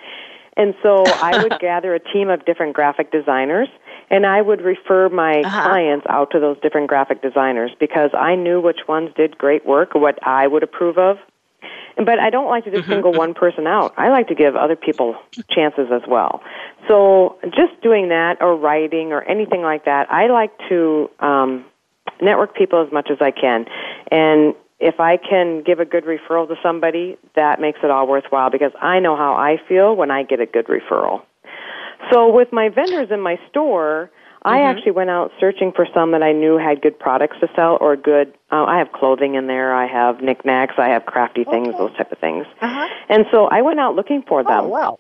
And 0.57 0.75
so 0.83 1.05
I 1.07 1.43
would 1.43 1.59
gather 1.61 1.95
a 1.95 2.01
team 2.01 2.31
of 2.31 2.45
different 2.45 2.75
graphic 2.75 3.13
designers 3.13 3.69
and 4.11 4.25
I 4.25 4.41
would 4.41 4.61
refer 4.61 5.09
my 5.09 5.41
uh-huh. 5.41 5.63
clients 5.63 6.07
out 6.09 6.31
to 6.33 6.41
those 6.41 6.59
different 6.61 6.89
graphic 6.89 7.23
designers 7.23 7.73
because 7.79 8.11
I 8.15 8.37
knew 8.37 8.61
which 8.61 8.81
ones 8.89 9.11
did 9.17 9.37
great 9.37 9.67
work, 9.67 9.95
what 9.95 10.19
I 10.27 10.47
would 10.47 10.63
approve 10.63 10.99
of. 10.99 11.19
But 11.97 12.19
I 12.19 12.29
don't 12.29 12.47
like 12.47 12.65
to 12.65 12.71
just 12.71 12.83
mm-hmm. 12.83 12.93
single 12.93 13.13
one 13.13 13.33
person 13.33 13.67
out. 13.67 13.95
I 13.97 14.11
like 14.11 14.29
to 14.29 14.35
give 14.35 14.55
other 14.55 14.77
people 14.77 15.17
chances 15.51 15.89
as 15.91 16.03
well. 16.07 16.43
So 16.89 17.39
just 17.45 17.81
doing 17.83 18.11
that 18.11 18.37
or 18.43 18.55
writing 18.55 19.13
or 19.13 19.23
anything 19.23 19.63
like 19.63 19.87
that, 19.87 20.13
I 20.13 20.27
like 20.29 20.53
to 20.69 21.11
um, 21.21 21.65
network 22.21 22.55
people 22.55 22.85
as 22.85 22.93
much 22.93 23.11
as 23.11 23.19
I 23.21 23.31
can. 23.31 23.67
And 24.11 24.55
if 24.79 25.01
I 25.01 25.17
can 25.17 25.63
give 25.63 25.81
a 25.81 25.85
good 25.85 26.05
referral 26.05 26.47
to 26.49 26.57
somebody, 26.63 27.17
that 27.35 27.61
makes 27.61 27.81
it 27.83 27.91
all 27.91 28.07
worthwhile 28.07 28.51
because 28.51 28.73
I 28.81 29.01
know 29.01 29.17
how 29.17 29.35
I 29.35 29.57
feel 29.69 29.97
when 29.97 30.11
I 30.11 30.23
get 30.23 30.41
a 30.41 30.47
good 30.47 30.67
referral. 30.67 31.23
So 32.13 32.33
with 32.33 32.53
my 32.53 32.69
vendors 32.69 33.09
in 33.11 33.21
my 33.21 33.39
store, 33.49 34.11
I 34.43 34.59
mm-hmm. 34.59 34.79
actually 34.79 34.93
went 34.93 35.11
out 35.11 35.33
searching 35.41 35.73
for 35.75 35.89
some 35.93 36.13
that 36.13 36.23
I 36.23 36.33
knew 36.33 36.57
had 36.57 36.81
good 36.81 36.99
products 36.99 37.39
to 37.41 37.49
sell 37.57 37.79
or 37.81 37.97
good. 37.97 38.33
Uh, 38.53 38.65
I 38.65 38.79
have 38.79 38.93
clothing 38.93 39.35
in 39.35 39.47
there. 39.47 39.75
I 39.75 39.87
have 39.87 40.21
knickknacks. 40.21 40.75
I 40.79 40.89
have 40.89 41.05
crafty 41.05 41.45
things, 41.45 41.69
okay. 41.69 41.79
those 41.79 41.97
type 41.97 42.13
of 42.13 42.19
things. 42.19 42.47
Uh-huh. 42.61 42.89
And 43.09 43.27
so 43.33 43.47
I 43.47 43.63
went 43.63 43.81
out 43.81 43.97
looking 43.97 44.23
for 44.23 44.45
them. 44.45 44.67
Oh 44.67 44.69
wow! 44.69 44.99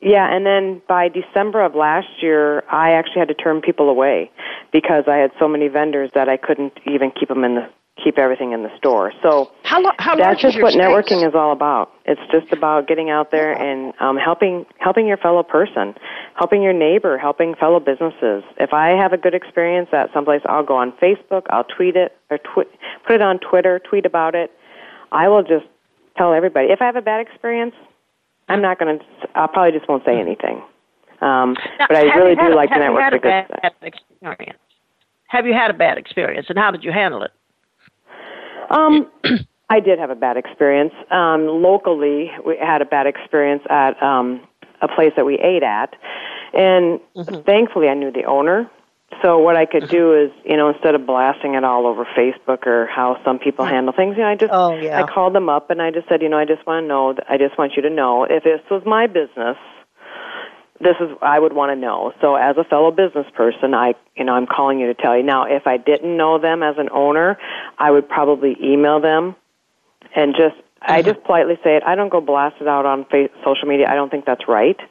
Yeah, 0.00 0.26
and 0.30 0.44
then 0.44 0.82
by 0.86 1.08
December 1.08 1.64
of 1.64 1.74
last 1.74 2.08
year, 2.20 2.62
I 2.70 2.92
actually 2.92 3.20
had 3.20 3.28
to 3.28 3.34
turn 3.34 3.62
people 3.62 3.88
away 3.88 4.30
because 4.72 5.04
I 5.08 5.16
had 5.16 5.30
so 5.38 5.48
many 5.48 5.68
vendors 5.68 6.10
that 6.14 6.28
I 6.28 6.36
couldn't 6.36 6.74
even 6.86 7.10
keep 7.10 7.28
them 7.28 7.44
in 7.44 7.54
the 7.54 7.68
keep 8.02 8.18
everything 8.18 8.52
in 8.52 8.62
the 8.62 8.76
store. 8.76 9.12
So 9.22 9.50
how, 9.62 9.80
lo- 9.80 9.92
how 9.98 10.16
that's 10.16 10.40
just 10.40 10.60
what 10.60 10.72
space? 10.72 10.82
networking 10.82 11.26
is 11.26 11.34
all 11.34 11.52
about. 11.52 11.92
It's 12.04 12.20
just 12.32 12.52
about 12.52 12.88
getting 12.88 13.08
out 13.08 13.30
there 13.30 13.52
and 13.52 13.94
um, 14.00 14.16
helping 14.16 14.66
helping 14.78 15.06
your 15.06 15.16
fellow 15.16 15.42
person, 15.42 15.94
helping 16.34 16.62
your 16.62 16.72
neighbor, 16.72 17.16
helping 17.18 17.54
fellow 17.54 17.80
businesses. 17.80 18.42
If 18.58 18.72
I 18.72 18.90
have 19.00 19.12
a 19.12 19.16
good 19.16 19.34
experience 19.34 19.90
at 19.92 20.12
someplace, 20.12 20.42
I'll 20.46 20.64
go 20.64 20.76
on 20.76 20.92
Facebook, 20.92 21.42
I'll 21.50 21.64
tweet 21.64 21.96
it 21.96 22.16
or 22.30 22.38
twi- 22.38 22.70
put 23.06 23.14
it 23.14 23.22
on 23.22 23.38
Twitter, 23.38 23.78
tweet 23.78 24.06
about 24.06 24.34
it. 24.34 24.50
I 25.12 25.28
will 25.28 25.42
just 25.42 25.66
tell 26.16 26.34
everybody. 26.34 26.68
If 26.68 26.82
I 26.82 26.86
have 26.86 26.96
a 26.96 27.02
bad 27.02 27.20
experience, 27.20 27.74
I'm 28.48 28.62
not 28.62 28.78
going 28.78 28.98
to. 28.98 29.04
I 29.34 29.46
probably 29.46 29.76
just 29.76 29.88
won't 29.88 30.04
say 30.04 30.18
anything. 30.20 30.62
Um, 31.20 31.56
now, 31.78 31.86
but 31.88 31.96
I 31.96 32.02
really 32.16 32.34
do 32.34 32.54
like 32.54 32.70
to 32.70 32.78
network. 32.78 33.02
Have 33.02 33.12
you 33.14 33.30
had 33.30 33.46
a 33.50 33.60
bad 33.60 33.72
experience? 33.82 34.58
Have 35.28 35.46
you 35.46 35.54
had 35.54 35.70
a 35.70 35.74
bad 35.74 35.98
experience, 35.98 36.46
and 36.48 36.58
how 36.58 36.70
did 36.70 36.84
you 36.84 36.92
handle 36.92 37.22
it? 37.22 37.30
Um, 38.70 39.10
I 39.70 39.80
did 39.80 39.98
have 39.98 40.10
a 40.10 40.14
bad 40.14 40.36
experience. 40.36 40.92
Um, 41.10 41.46
locally, 41.46 42.30
we 42.46 42.56
had 42.58 42.82
a 42.82 42.84
bad 42.84 43.06
experience 43.06 43.62
at 43.70 44.00
um, 44.02 44.46
a 44.82 44.88
place 44.88 45.12
that 45.16 45.24
we 45.24 45.34
ate 45.34 45.62
at, 45.62 45.94
and 46.52 47.00
mm-hmm. 47.16 47.42
thankfully, 47.42 47.88
I 47.88 47.94
knew 47.94 48.12
the 48.12 48.24
owner. 48.24 48.70
So 49.22 49.38
what 49.38 49.56
I 49.56 49.66
could 49.66 49.88
do 49.90 50.14
is, 50.14 50.30
you 50.44 50.56
know, 50.56 50.70
instead 50.70 50.94
of 50.94 51.06
blasting 51.06 51.54
it 51.54 51.64
all 51.64 51.86
over 51.86 52.04
Facebook 52.16 52.66
or 52.66 52.86
how 52.86 53.20
some 53.24 53.38
people 53.38 53.64
handle 53.64 53.92
things, 53.92 54.16
you 54.16 54.22
know, 54.22 54.28
I 54.28 54.36
just 54.36 54.52
oh, 54.52 54.74
yeah. 54.76 55.02
I 55.02 55.10
called 55.10 55.34
them 55.34 55.48
up 55.48 55.70
and 55.70 55.80
I 55.80 55.90
just 55.90 56.08
said, 56.08 56.22
you 56.22 56.28
know, 56.28 56.38
I 56.38 56.44
just 56.44 56.66
want 56.66 56.84
to 56.84 56.88
know, 56.88 57.14
I 57.28 57.38
just 57.38 57.58
want 57.58 57.72
you 57.76 57.82
to 57.82 57.90
know 57.90 58.24
if 58.24 58.44
this 58.44 58.60
was 58.70 58.82
my 58.84 59.06
business, 59.06 59.56
this 60.80 60.96
is 61.00 61.08
I 61.22 61.38
would 61.38 61.52
want 61.52 61.70
to 61.70 61.76
know. 61.76 62.12
So 62.20 62.34
as 62.34 62.56
a 62.56 62.64
fellow 62.64 62.90
business 62.90 63.26
person, 63.34 63.74
I, 63.74 63.94
you 64.16 64.24
know, 64.24 64.34
I'm 64.34 64.46
calling 64.46 64.80
you 64.80 64.86
to 64.88 64.94
tell 64.94 65.16
you. 65.16 65.22
Now, 65.22 65.44
if 65.44 65.66
I 65.66 65.76
didn't 65.76 66.16
know 66.16 66.38
them 66.38 66.62
as 66.62 66.76
an 66.78 66.88
owner, 66.92 67.38
I 67.78 67.90
would 67.90 68.08
probably 68.08 68.56
email 68.62 69.00
them 69.00 69.36
and 70.14 70.34
just 70.34 70.56
mm-hmm. 70.56 70.92
I 70.92 71.02
just 71.02 71.22
politely 71.24 71.58
say 71.64 71.76
it. 71.76 71.82
I 71.84 71.94
don't 71.94 72.10
go 72.10 72.20
blast 72.20 72.56
it 72.60 72.68
out 72.68 72.86
on 72.86 73.04
face, 73.06 73.30
social 73.44 73.68
media. 73.68 73.88
I 73.88 73.94
don't 73.94 74.10
think 74.10 74.26
that's 74.26 74.46
right. 74.48 74.76
right. 74.76 74.88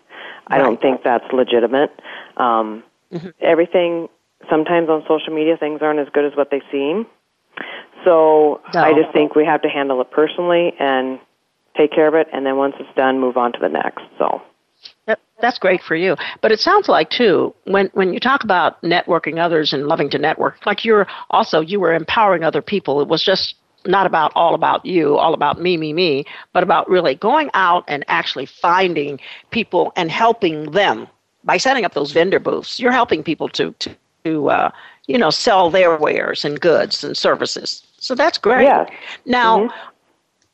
I 0.47 0.57
don't 0.57 0.81
think 0.81 1.03
that's 1.03 1.25
legitimate. 1.31 1.91
Um, 2.37 2.83
Mm-hmm. 3.13 3.29
Everything, 3.41 4.09
sometimes 4.49 4.89
on 4.89 5.03
social 5.07 5.33
media, 5.33 5.55
things 5.57 5.79
aren't 5.81 5.99
as 5.99 6.07
good 6.13 6.25
as 6.25 6.35
what 6.35 6.49
they 6.51 6.61
seem. 6.71 7.05
So 8.03 8.61
no. 8.73 8.81
I 8.81 8.93
just 8.93 9.13
think 9.13 9.35
we 9.35 9.45
have 9.45 9.61
to 9.61 9.69
handle 9.69 10.01
it 10.01 10.11
personally 10.11 10.73
and 10.79 11.19
take 11.77 11.91
care 11.91 12.07
of 12.07 12.15
it, 12.15 12.27
and 12.33 12.45
then 12.45 12.57
once 12.57 12.75
it's 12.79 12.93
done, 12.95 13.19
move 13.19 13.37
on 13.37 13.53
to 13.53 13.59
the 13.59 13.69
next. 13.69 14.03
So. 14.17 14.41
That's 15.43 15.59
great 15.59 15.81
for 15.81 15.95
you. 15.95 16.15
But 16.41 16.53
it 16.53 16.59
sounds 16.59 16.87
like 16.87 17.09
too 17.09 17.53
when 17.65 17.89
when 17.93 18.13
you 18.13 18.19
talk 18.19 18.45
about 18.45 18.81
networking 18.81 19.39
others 19.39 19.73
and 19.73 19.87
loving 19.87 20.09
to 20.11 20.17
network, 20.17 20.65
like 20.65 20.85
you're 20.85 21.05
also 21.31 21.59
you 21.59 21.81
were 21.81 21.93
empowering 21.93 22.43
other 22.45 22.61
people. 22.61 23.01
It 23.01 23.09
was 23.09 23.21
just 23.23 23.55
not 23.85 24.05
about 24.05 24.31
all 24.35 24.55
about 24.55 24.85
you, 24.85 25.17
all 25.17 25.33
about 25.33 25.59
me, 25.59 25.75
me, 25.75 25.91
me, 25.91 26.23
but 26.53 26.63
about 26.63 26.89
really 26.89 27.15
going 27.15 27.49
out 27.53 27.83
and 27.89 28.05
actually 28.07 28.45
finding 28.45 29.19
people 29.51 29.91
and 29.97 30.09
helping 30.09 30.71
them 30.71 31.07
by 31.43 31.57
setting 31.57 31.85
up 31.85 31.93
those 31.93 32.11
vendor 32.11 32.39
booths, 32.39 32.79
you're 32.79 32.91
helping 32.91 33.23
people 33.23 33.49
to 33.49 33.73
to, 33.79 33.95
to 34.23 34.49
uh, 34.49 34.69
you 35.07 35.17
know 35.17 35.29
sell 35.29 35.69
their 35.69 35.97
wares 35.97 36.45
and 36.45 36.59
goods 36.59 37.03
and 37.03 37.17
services. 37.17 37.83
So 37.97 38.15
that's 38.15 38.37
great. 38.37 38.65
Yeah. 38.65 38.85
Now, 39.25 39.69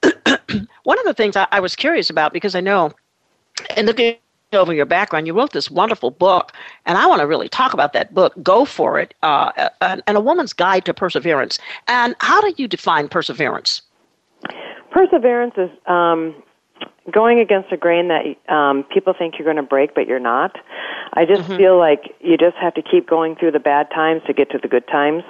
mm-hmm. 0.04 0.58
one 0.84 1.00
of 1.00 1.06
the 1.06 1.14
things 1.14 1.36
I, 1.36 1.48
I, 1.52 1.60
was 1.60 1.76
curious 1.76 2.10
about 2.10 2.32
because 2.32 2.56
I 2.56 2.62
know, 2.62 2.92
and 3.76 3.88
looking 3.88 4.16
over 4.54 4.74
your 4.74 4.86
background, 4.86 5.28
you 5.28 5.34
wrote 5.34 5.52
this 5.52 5.70
wonderful 5.70 6.12
book, 6.12 6.54
and 6.86 6.98
I 6.98 7.06
want 7.08 7.22
to 7.22 7.28
really 7.28 7.50
talk 7.50 7.74
about 7.74 7.94
that 7.94 8.14
book. 8.14 8.34
Go 8.42 8.66
for 8.66 9.00
it, 9.00 9.14
uh, 9.24 9.70
and, 9.82 10.02
and 10.08 10.18
a 10.18 10.22
woman's 10.22 10.54
guide 10.54 10.86
to 10.86 10.94
perseverance. 10.94 11.60
And 11.88 12.16
how 12.20 12.42
do 12.42 12.54
you 12.58 12.68
define 12.68 13.10
perseverance? 13.10 13.82
Perseverance 14.92 15.54
is 15.58 15.70
um, 15.86 16.36
going 17.12 17.40
against 17.40 17.72
a 17.72 17.78
grain 17.78 18.10
that 18.10 18.54
um, 18.54 18.84
people 18.84 19.14
think 19.18 19.36
you're 19.38 19.46
going 19.46 19.58
to 19.58 19.64
break, 19.64 19.96
but 19.96 20.08
you're 20.08 20.20
not. 20.20 20.58
I 21.14 21.26
just 21.26 21.44
mm-hmm. 21.44 21.58
feel 21.58 21.78
like 21.78 22.16
you 22.22 22.38
just 22.38 22.58
have 22.58 22.74
to 22.76 22.82
keep 22.82 23.08
going 23.08 23.36
through 23.36 23.52
the 23.52 23.60
bad 23.60 23.90
times 23.92 24.22
to 24.28 24.34
get 24.34 24.52
to 24.52 24.58
the 24.58 24.68
good 24.68 24.88
times. 24.88 25.24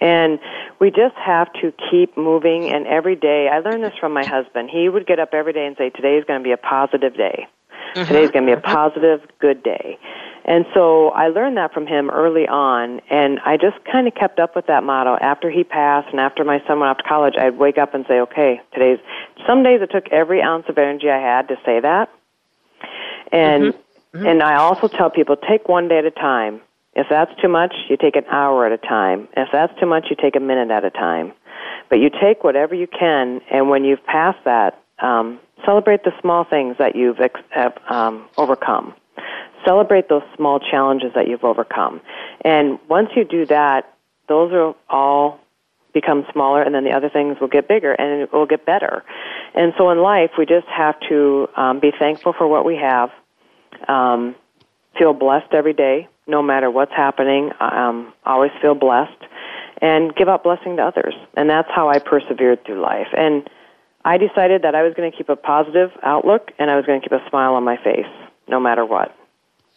And 0.00 0.38
we 0.80 0.90
just 0.90 1.14
have 1.16 1.52
to 1.60 1.72
keep 1.90 2.16
moving. 2.16 2.70
And 2.70 2.86
every 2.86 3.16
day, 3.16 3.48
I 3.52 3.58
learned 3.58 3.84
this 3.84 3.92
from 4.00 4.12
my 4.12 4.24
husband. 4.24 4.70
He 4.70 4.88
would 4.88 5.06
get 5.06 5.18
up 5.18 5.34
every 5.34 5.52
day 5.52 5.66
and 5.66 5.76
say, 5.76 5.90
Today 5.90 6.16
is 6.16 6.24
going 6.24 6.40
to 6.40 6.44
be 6.44 6.52
a 6.52 6.56
positive 6.56 7.14
day. 7.14 7.48
Mm-hmm. 7.94 8.06
Today 8.06 8.22
is 8.22 8.30
going 8.30 8.46
to 8.46 8.54
be 8.54 8.58
a 8.58 8.60
positive, 8.60 9.20
good 9.40 9.62
day. 9.62 9.98
And 10.44 10.64
so 10.72 11.10
I 11.10 11.28
learned 11.28 11.56
that 11.58 11.72
from 11.72 11.86
him 11.86 12.10
early 12.10 12.48
on, 12.48 13.00
and 13.10 13.38
I 13.44 13.56
just 13.56 13.76
kind 13.90 14.08
of 14.08 14.14
kept 14.14 14.40
up 14.40 14.56
with 14.56 14.66
that 14.66 14.82
motto. 14.82 15.16
After 15.20 15.50
he 15.50 15.64
passed 15.64 16.08
and 16.10 16.20
after 16.20 16.44
my 16.44 16.62
son 16.66 16.80
went 16.80 16.90
off 16.90 16.98
to 16.98 17.02
college, 17.04 17.34
I'd 17.38 17.58
wake 17.58 17.78
up 17.78 17.94
and 17.94 18.04
say, 18.08 18.20
okay, 18.20 18.60
today's, 18.72 18.98
some 19.46 19.62
days 19.62 19.80
it 19.82 19.90
took 19.92 20.08
every 20.10 20.42
ounce 20.42 20.64
of 20.68 20.78
energy 20.78 21.10
I 21.10 21.20
had 21.20 21.48
to 21.48 21.56
say 21.64 21.80
that. 21.80 22.10
And, 23.30 23.64
mm-hmm. 23.64 24.16
Mm-hmm. 24.16 24.26
and 24.26 24.42
I 24.42 24.56
also 24.56 24.88
tell 24.88 25.10
people, 25.10 25.36
take 25.36 25.68
one 25.68 25.88
day 25.88 25.98
at 25.98 26.04
a 26.04 26.10
time. 26.10 26.62
If 26.94 27.06
that's 27.08 27.30
too 27.40 27.48
much, 27.48 27.74
you 27.88 27.96
take 27.96 28.16
an 28.16 28.24
hour 28.30 28.66
at 28.66 28.72
a 28.72 28.78
time. 28.78 29.28
If 29.36 29.48
that's 29.52 29.78
too 29.78 29.86
much, 29.86 30.06
you 30.10 30.16
take 30.20 30.34
a 30.34 30.40
minute 30.40 30.70
at 30.70 30.84
a 30.84 30.90
time. 30.90 31.32
But 31.88 32.00
you 32.00 32.10
take 32.10 32.42
whatever 32.42 32.74
you 32.74 32.86
can, 32.86 33.40
and 33.50 33.68
when 33.68 33.84
you've 33.84 34.04
passed 34.04 34.44
that, 34.44 34.82
um, 35.00 35.38
celebrate 35.64 36.04
the 36.04 36.12
small 36.20 36.44
things 36.44 36.76
that 36.78 36.96
you've 36.96 37.20
ex- 37.20 37.40
have, 37.50 37.76
um, 37.88 38.28
overcome. 38.36 38.94
Celebrate 39.64 40.08
those 40.08 40.22
small 40.36 40.58
challenges 40.58 41.12
that 41.14 41.28
you've 41.28 41.44
overcome. 41.44 42.00
And 42.42 42.78
once 42.88 43.10
you 43.14 43.24
do 43.24 43.46
that, 43.46 43.92
those 44.28 44.52
are 44.52 44.74
all 44.88 45.40
become 45.92 46.24
smaller 46.32 46.62
and 46.62 46.74
then 46.74 46.84
the 46.84 46.92
other 46.92 47.08
things 47.08 47.38
will 47.40 47.48
get 47.48 47.68
bigger 47.68 47.92
and 47.92 48.22
it 48.22 48.32
will 48.32 48.46
get 48.46 48.64
better. 48.64 49.04
And 49.54 49.72
so 49.76 49.90
in 49.90 49.98
life, 49.98 50.30
we 50.38 50.46
just 50.46 50.66
have 50.68 50.94
to 51.08 51.48
um, 51.56 51.80
be 51.80 51.92
thankful 51.98 52.32
for 52.32 52.46
what 52.46 52.64
we 52.64 52.76
have, 52.76 53.10
um, 53.88 54.36
feel 54.98 55.12
blessed 55.12 55.52
every 55.52 55.72
day, 55.72 56.08
no 56.26 56.42
matter 56.42 56.70
what's 56.70 56.92
happening. 56.92 57.50
Um, 57.60 58.12
always 58.24 58.52
feel 58.62 58.74
blessed 58.74 59.24
and 59.82 60.14
give 60.14 60.28
out 60.28 60.44
blessing 60.44 60.76
to 60.76 60.82
others. 60.82 61.14
And 61.36 61.48
that's 61.48 61.70
how 61.74 61.88
I 61.88 61.98
persevered 61.98 62.64
through 62.64 62.80
life. 62.80 63.08
And 63.16 63.48
I 64.04 64.16
decided 64.16 64.62
that 64.62 64.74
I 64.74 64.82
was 64.82 64.94
going 64.94 65.10
to 65.10 65.16
keep 65.16 65.28
a 65.28 65.36
positive 65.36 65.90
outlook 66.02 66.52
and 66.58 66.70
I 66.70 66.76
was 66.76 66.86
going 66.86 67.00
to 67.00 67.08
keep 67.08 67.18
a 67.18 67.28
smile 67.28 67.54
on 67.54 67.64
my 67.64 67.76
face 67.76 68.06
no 68.48 68.58
matter 68.58 68.84
what. 68.84 69.14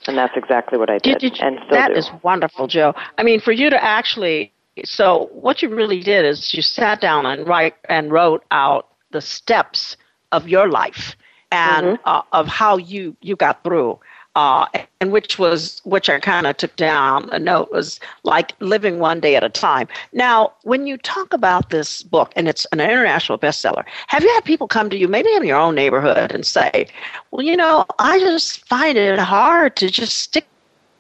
And 0.08 0.18
that's 0.18 0.36
exactly 0.36 0.78
what 0.78 0.90
I 0.90 0.98
did. 0.98 1.20
did, 1.20 1.34
did 1.34 1.42
and 1.42 1.58
still 1.66 1.78
That 1.78 1.90
do. 1.90 1.96
is 1.96 2.10
wonderful, 2.24 2.68
Jo. 2.68 2.94
I 3.18 3.24
mean, 3.24 3.40
for 3.40 3.52
you 3.52 3.70
to 3.70 3.84
actually 3.84 4.54
so 4.84 5.30
what 5.34 5.62
you 5.62 5.70
really 5.70 6.02
did 6.02 6.26
is 6.26 6.54
you 6.54 6.62
sat 6.62 7.00
down 7.00 7.26
and 7.26 7.48
write 7.48 7.76
and 7.90 8.12
wrote 8.12 8.44
out 8.52 8.88
the 9.12 9.22
steps 9.22 9.96
of 10.32 10.48
your 10.48 10.68
life 10.68 11.16
and 11.52 11.86
mm-hmm. 11.86 12.10
uh, 12.10 12.24
of 12.32 12.48
how 12.48 12.78
you 12.78 13.16
you 13.22 13.36
got 13.36 13.64
through 13.64 14.00
uh, 14.36 14.66
and 15.00 15.12
which 15.12 15.38
was 15.38 15.82
which 15.84 16.10
I 16.10 16.20
kind 16.20 16.48
of 16.48 16.58
took 16.58 16.76
down 16.76 17.30
a 17.32 17.40
note 17.40 17.72
was 17.72 18.00
like 18.24 18.54
living 18.60 19.00
one 19.00 19.20
day 19.20 19.36
at 19.36 19.44
a 19.44 19.50
time. 19.50 19.88
Now, 20.12 20.54
when 20.64 20.88
you 20.88 20.98
talk 20.98 21.34
about 21.34 21.70
this 21.70 22.04
book 22.04 22.32
and 22.36 22.48
it's 22.48 22.66
an 22.72 22.80
international 22.80 23.38
bestseller, 23.38 23.84
have 24.08 24.24
you 24.24 24.30
had 24.34 24.44
people 24.44 24.68
come 24.68 24.90
to 24.90 24.98
you, 24.98 25.08
maybe 25.08 25.32
in 25.34 25.46
your 25.46 25.58
own 25.58 25.76
neighborhood, 25.76 26.32
and 26.32 26.46
say, 26.46 26.88
"Well, 27.32 27.46
you 27.46 27.56
know, 27.56 27.86
I 28.00 28.20
just 28.20 28.68
find 28.68 28.98
it 28.98 29.20
hard 29.20 29.76
to 29.78 29.90
just 29.90 30.18
stick 30.20 30.48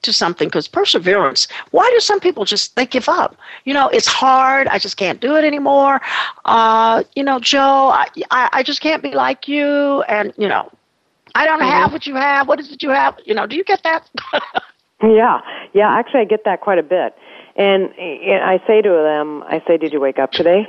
to 0.03 0.13
something 0.13 0.49
because 0.49 0.67
perseverance 0.67 1.47
why 1.71 1.89
do 1.91 1.99
some 2.01 2.19
people 2.19 2.43
just 2.43 2.75
they 2.75 2.85
give 2.85 3.07
up 3.07 3.37
you 3.63 3.73
know 3.73 3.87
it's 3.87 4.05
hard 4.05 4.67
i 4.67 4.77
just 4.77 4.97
can't 4.97 5.21
do 5.21 5.35
it 5.35 5.45
anymore 5.45 6.01
uh, 6.43 7.03
you 7.15 7.23
know 7.23 7.39
jo 7.39 7.59
I, 7.59 8.07
I, 8.29 8.49
I 8.51 8.63
just 8.63 8.81
can't 8.81 9.01
be 9.01 9.11
like 9.11 9.47
you 9.47 10.03
and 10.03 10.33
you 10.37 10.49
know 10.49 10.69
i 11.35 11.45
don't 11.45 11.59
mm-hmm. 11.59 11.69
have 11.69 11.91
what 11.91 12.05
you 12.05 12.15
have. 12.15 12.47
What 12.47 12.59
is 12.59 12.71
it 12.71 12.83
you 12.83 12.89
have? 12.89 13.17
You 13.25 13.33
know 13.33 13.47
do 13.47 13.55
you 13.55 13.63
get 13.63 13.81
that? 13.83 14.09
Yeah. 15.01 15.41
Yeah 15.73 15.93
actually 15.93 16.21
i 16.21 16.25
get 16.25 16.45
that 16.45 16.61
quite 16.61 16.79
a 16.79 16.83
bit. 16.83 17.15
And, 17.55 17.93
and 17.97 18.43
i 18.43 18.61
say 18.65 18.81
to 18.81 18.89
them 18.89 19.43
i 19.43 19.61
say 19.67 19.77
did 19.77 19.93
you 19.93 19.99
wake 19.99 20.19
up 20.19 20.31
today? 20.31 20.65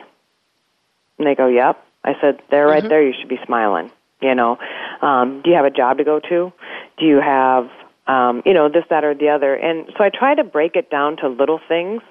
And 1.18 1.26
they 1.26 1.34
go 1.34 1.46
yep. 1.46 1.84
I 2.04 2.14
said 2.20 2.42
there 2.50 2.66
right 2.66 2.80
mm-hmm. 2.80 2.88
there. 2.88 3.06
You 3.06 3.14
should 3.18 3.28
be 3.28 3.38
smiling 3.46 3.90
you 4.20 4.34
know. 4.34 4.58
Um, 5.02 5.42
do 5.42 5.50
you 5.50 5.56
have 5.56 5.66
a 5.66 5.70
job 5.70 5.98
to 5.98 6.04
go 6.04 6.18
to? 6.18 6.52
Do 6.98 7.04
you 7.04 7.20
have 7.20 7.68
um, 8.06 8.42
you 8.44 8.52
know, 8.52 8.68
this, 8.68 8.84
that, 8.90 9.04
or 9.04 9.14
the 9.14 9.30
other. 9.30 9.54
And 9.54 9.86
so 9.96 10.04
I 10.04 10.10
try 10.10 10.34
to 10.34 10.44
break 10.44 10.76
it 10.76 10.90
down 10.90 11.16
to 11.18 11.28
little 11.28 11.60
things 11.66 12.02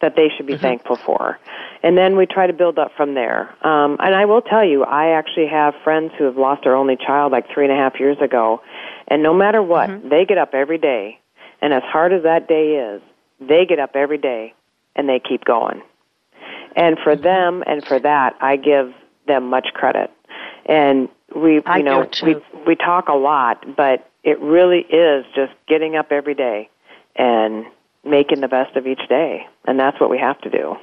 that 0.00 0.16
they 0.16 0.28
should 0.36 0.46
be 0.46 0.54
mm-hmm. 0.54 0.62
thankful 0.62 0.96
for. 0.96 1.38
And 1.82 1.96
then 1.96 2.16
we 2.16 2.26
try 2.26 2.46
to 2.46 2.52
build 2.52 2.78
up 2.78 2.92
from 2.96 3.14
there. 3.14 3.54
Um, 3.66 3.96
and 4.00 4.14
I 4.14 4.24
will 4.24 4.42
tell 4.42 4.64
you, 4.64 4.84
I 4.84 5.10
actually 5.18 5.46
have 5.48 5.74
friends 5.84 6.12
who 6.18 6.24
have 6.24 6.36
lost 6.36 6.64
their 6.64 6.74
only 6.74 6.96
child 6.96 7.32
like 7.32 7.46
three 7.52 7.64
and 7.64 7.72
a 7.72 7.76
half 7.76 7.98
years 8.00 8.16
ago. 8.20 8.62
And 9.08 9.22
no 9.22 9.32
matter 9.34 9.62
what, 9.62 9.88
mm-hmm. 9.88 10.08
they 10.08 10.24
get 10.24 10.38
up 10.38 10.54
every 10.54 10.78
day. 10.78 11.18
And 11.62 11.72
as 11.72 11.82
hard 11.84 12.12
as 12.12 12.22
that 12.24 12.48
day 12.48 12.76
is, 12.76 13.02
they 13.40 13.66
get 13.66 13.78
up 13.78 13.94
every 13.94 14.18
day 14.18 14.54
and 14.94 15.08
they 15.08 15.20
keep 15.20 15.44
going. 15.44 15.82
And 16.74 16.98
for 17.02 17.14
mm-hmm. 17.14 17.22
them 17.22 17.64
and 17.66 17.84
for 17.84 17.98
that, 17.98 18.34
I 18.40 18.56
give 18.56 18.92
them 19.26 19.48
much 19.48 19.68
credit. 19.74 20.10
And 20.66 21.08
we, 21.34 21.54
you 21.54 21.82
know, 21.82 22.08
we 22.22 22.36
we 22.66 22.76
talk 22.76 23.08
a 23.08 23.14
lot, 23.14 23.64
but 23.76 24.08
it 24.24 24.40
really 24.40 24.80
is 24.80 25.24
just 25.34 25.52
getting 25.68 25.96
up 25.96 26.10
every 26.10 26.34
day 26.34 26.68
and 27.14 27.66
making 28.06 28.40
the 28.40 28.48
best 28.48 28.76
of 28.76 28.86
each 28.86 29.08
day. 29.08 29.46
And 29.66 29.78
that's 29.78 30.00
what 30.00 30.10
we 30.10 30.18
have 30.18 30.40
to 30.42 30.50
do. 30.50 30.76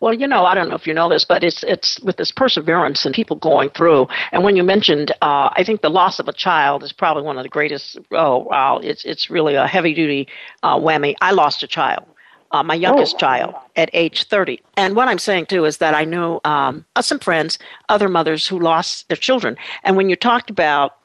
Well, 0.00 0.12
you 0.12 0.26
know, 0.26 0.44
I 0.44 0.54
don't 0.54 0.68
know 0.68 0.74
if 0.74 0.86
you 0.86 0.94
know 0.94 1.08
this, 1.08 1.24
but 1.24 1.44
it's 1.44 1.62
it's 1.62 2.00
with 2.00 2.16
this 2.16 2.32
perseverance 2.32 3.06
and 3.06 3.14
people 3.14 3.36
going 3.36 3.70
through. 3.70 4.08
And 4.32 4.42
when 4.42 4.56
you 4.56 4.64
mentioned, 4.64 5.12
uh, 5.22 5.50
I 5.52 5.62
think 5.64 5.82
the 5.82 5.88
loss 5.88 6.18
of 6.18 6.28
a 6.28 6.32
child 6.32 6.82
is 6.82 6.92
probably 6.92 7.22
one 7.22 7.38
of 7.38 7.44
the 7.44 7.48
greatest. 7.48 7.96
Oh, 8.10 8.38
wow! 8.38 8.78
It's 8.78 9.04
it's 9.04 9.30
really 9.30 9.54
a 9.54 9.66
heavy 9.66 9.94
duty 9.94 10.28
uh, 10.62 10.76
whammy. 10.78 11.14
I 11.20 11.30
lost 11.30 11.62
a 11.62 11.68
child, 11.68 12.04
uh, 12.50 12.62
my 12.62 12.74
youngest 12.74 13.16
oh. 13.16 13.18
child, 13.18 13.54
at 13.76 13.88
age 13.92 14.24
30. 14.24 14.60
And 14.76 14.96
what 14.96 15.08
I'm 15.08 15.18
saying 15.18 15.46
too 15.46 15.64
is 15.64 15.78
that 15.78 15.94
I 15.94 16.04
know 16.04 16.40
um, 16.44 16.84
some 17.00 17.18
friends, 17.18 17.58
other 17.88 18.08
mothers 18.08 18.46
who 18.46 18.58
lost 18.58 19.08
their 19.08 19.16
children. 19.16 19.56
And 19.84 19.96
when 19.96 20.08
you 20.08 20.16
talked 20.16 20.50
about 20.50 20.96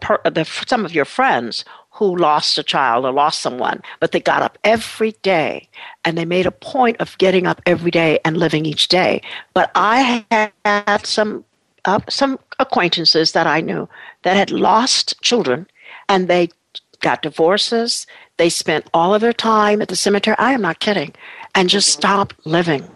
per, 0.00 0.18
the, 0.24 0.44
some 0.66 0.84
of 0.84 0.94
your 0.94 1.04
friends 1.04 1.64
who 1.94 2.16
lost 2.16 2.58
a 2.58 2.62
child 2.62 3.04
or 3.04 3.12
lost 3.12 3.40
someone, 3.40 3.80
but 4.00 4.10
they 4.10 4.18
got 4.18 4.42
up 4.42 4.58
every 4.64 5.12
day 5.22 5.68
and 6.04 6.18
they 6.18 6.24
made 6.24 6.44
a 6.44 6.50
point 6.50 6.96
of 7.00 7.16
getting 7.18 7.46
up 7.46 7.62
every 7.66 7.92
day 7.92 8.18
and 8.24 8.36
living 8.36 8.66
each 8.66 8.88
day. 8.88 9.22
But 9.54 9.70
I 9.76 10.26
had 10.64 11.06
some 11.06 11.44
uh, 11.84 12.00
some 12.08 12.40
acquaintances 12.58 13.32
that 13.32 13.46
I 13.46 13.60
knew 13.60 13.88
that 14.22 14.36
had 14.36 14.50
lost 14.50 15.20
children 15.22 15.68
and 16.08 16.26
they 16.26 16.48
got 17.00 17.22
divorces. 17.22 18.08
They 18.38 18.48
spent 18.48 18.90
all 18.92 19.14
of 19.14 19.20
their 19.20 19.32
time 19.32 19.80
at 19.80 19.88
the 19.88 19.96
cemetery. 19.96 20.36
I 20.38 20.52
am 20.52 20.62
not 20.62 20.80
kidding, 20.80 21.14
and 21.54 21.68
just 21.68 21.90
mm-hmm. 21.90 22.00
stopped 22.00 22.34
living. 22.44 22.88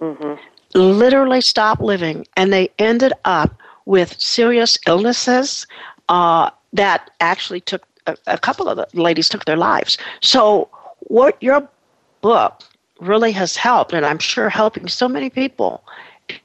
Mm-hmm. 0.00 0.34
Literally 0.74 1.42
stopped 1.42 1.82
living, 1.82 2.26
and 2.36 2.52
they 2.52 2.70
ended 2.78 3.12
up 3.24 3.54
with 3.84 4.18
serious 4.20 4.78
illnesses, 4.86 5.66
uh, 6.08 6.50
that 6.72 7.10
actually 7.20 7.60
took 7.60 7.86
a, 8.06 8.16
a 8.26 8.38
couple 8.38 8.68
of 8.68 8.76
the 8.76 8.88
ladies 9.00 9.28
took 9.28 9.44
their 9.44 9.56
lives. 9.56 9.98
So 10.20 10.68
what 11.08 11.40
your 11.42 11.68
book 12.20 12.62
really 13.00 13.32
has 13.32 13.56
helped, 13.56 13.92
and 13.92 14.06
I'm 14.06 14.18
sure 14.18 14.48
helping 14.48 14.88
so 14.88 15.08
many 15.08 15.30
people, 15.30 15.82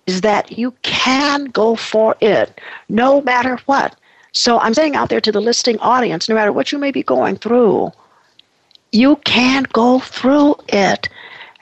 is 0.06 0.22
that 0.22 0.58
you 0.58 0.72
can 0.82 1.46
go 1.46 1.76
for 1.76 2.16
it 2.20 2.60
no 2.90 3.22
matter 3.22 3.58
what. 3.66 3.96
So 4.34 4.60
I'm 4.60 4.74
saying 4.74 4.96
out 4.96 5.10
there 5.10 5.22
to 5.22 5.32
the 5.32 5.42
listening 5.42 5.80
audience, 5.80 6.28
no 6.28 6.36
matter 6.36 6.52
what 6.52 6.72
you 6.72 6.78
may 6.78 6.92
be 6.92 7.04
going 7.04 7.38
through, 7.38 7.92
you 8.92 9.18
can 9.18 9.64
go 9.74 10.00
through 10.00 10.56
it. 10.70 11.10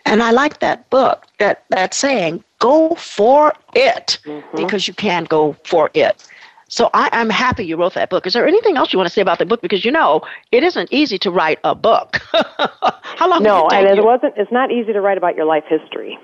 And 0.05 0.21
I 0.21 0.31
like 0.31 0.59
that 0.59 0.89
book, 0.89 1.25
that, 1.39 1.63
that 1.69 1.93
saying, 1.93 2.43
go 2.59 2.95
for 2.95 3.53
it, 3.73 4.19
mm-hmm. 4.25 4.57
because 4.57 4.87
you 4.87 4.93
can 4.93 5.23
go 5.25 5.55
for 5.63 5.89
it. 5.93 6.27
So 6.67 6.89
I, 6.93 7.09
am 7.11 7.29
happy 7.29 7.65
you 7.65 7.77
wrote 7.77 7.93
that 7.93 8.09
book. 8.09 8.25
Is 8.25 8.33
there 8.33 8.47
anything 8.47 8.75
else 8.75 8.91
you 8.91 8.97
want 8.97 9.07
to 9.07 9.13
say 9.13 9.21
about 9.21 9.39
the 9.39 9.45
book? 9.45 9.61
Because 9.61 9.85
you 9.85 9.91
know 9.91 10.21
it 10.51 10.63
isn't 10.63 10.91
easy 10.91 11.17
to 11.19 11.31
write 11.31 11.59
a 11.63 11.75
book. 11.75 12.19
How 12.31 13.29
long? 13.29 13.43
No, 13.43 13.67
and 13.69 13.87
it 13.87 14.03
wasn't. 14.03 14.33
It's 14.35 14.51
not 14.51 14.71
easy 14.71 14.91
to 14.93 15.01
write 15.01 15.17
about 15.17 15.35
your 15.35 15.45
life 15.45 15.63
history. 15.67 16.17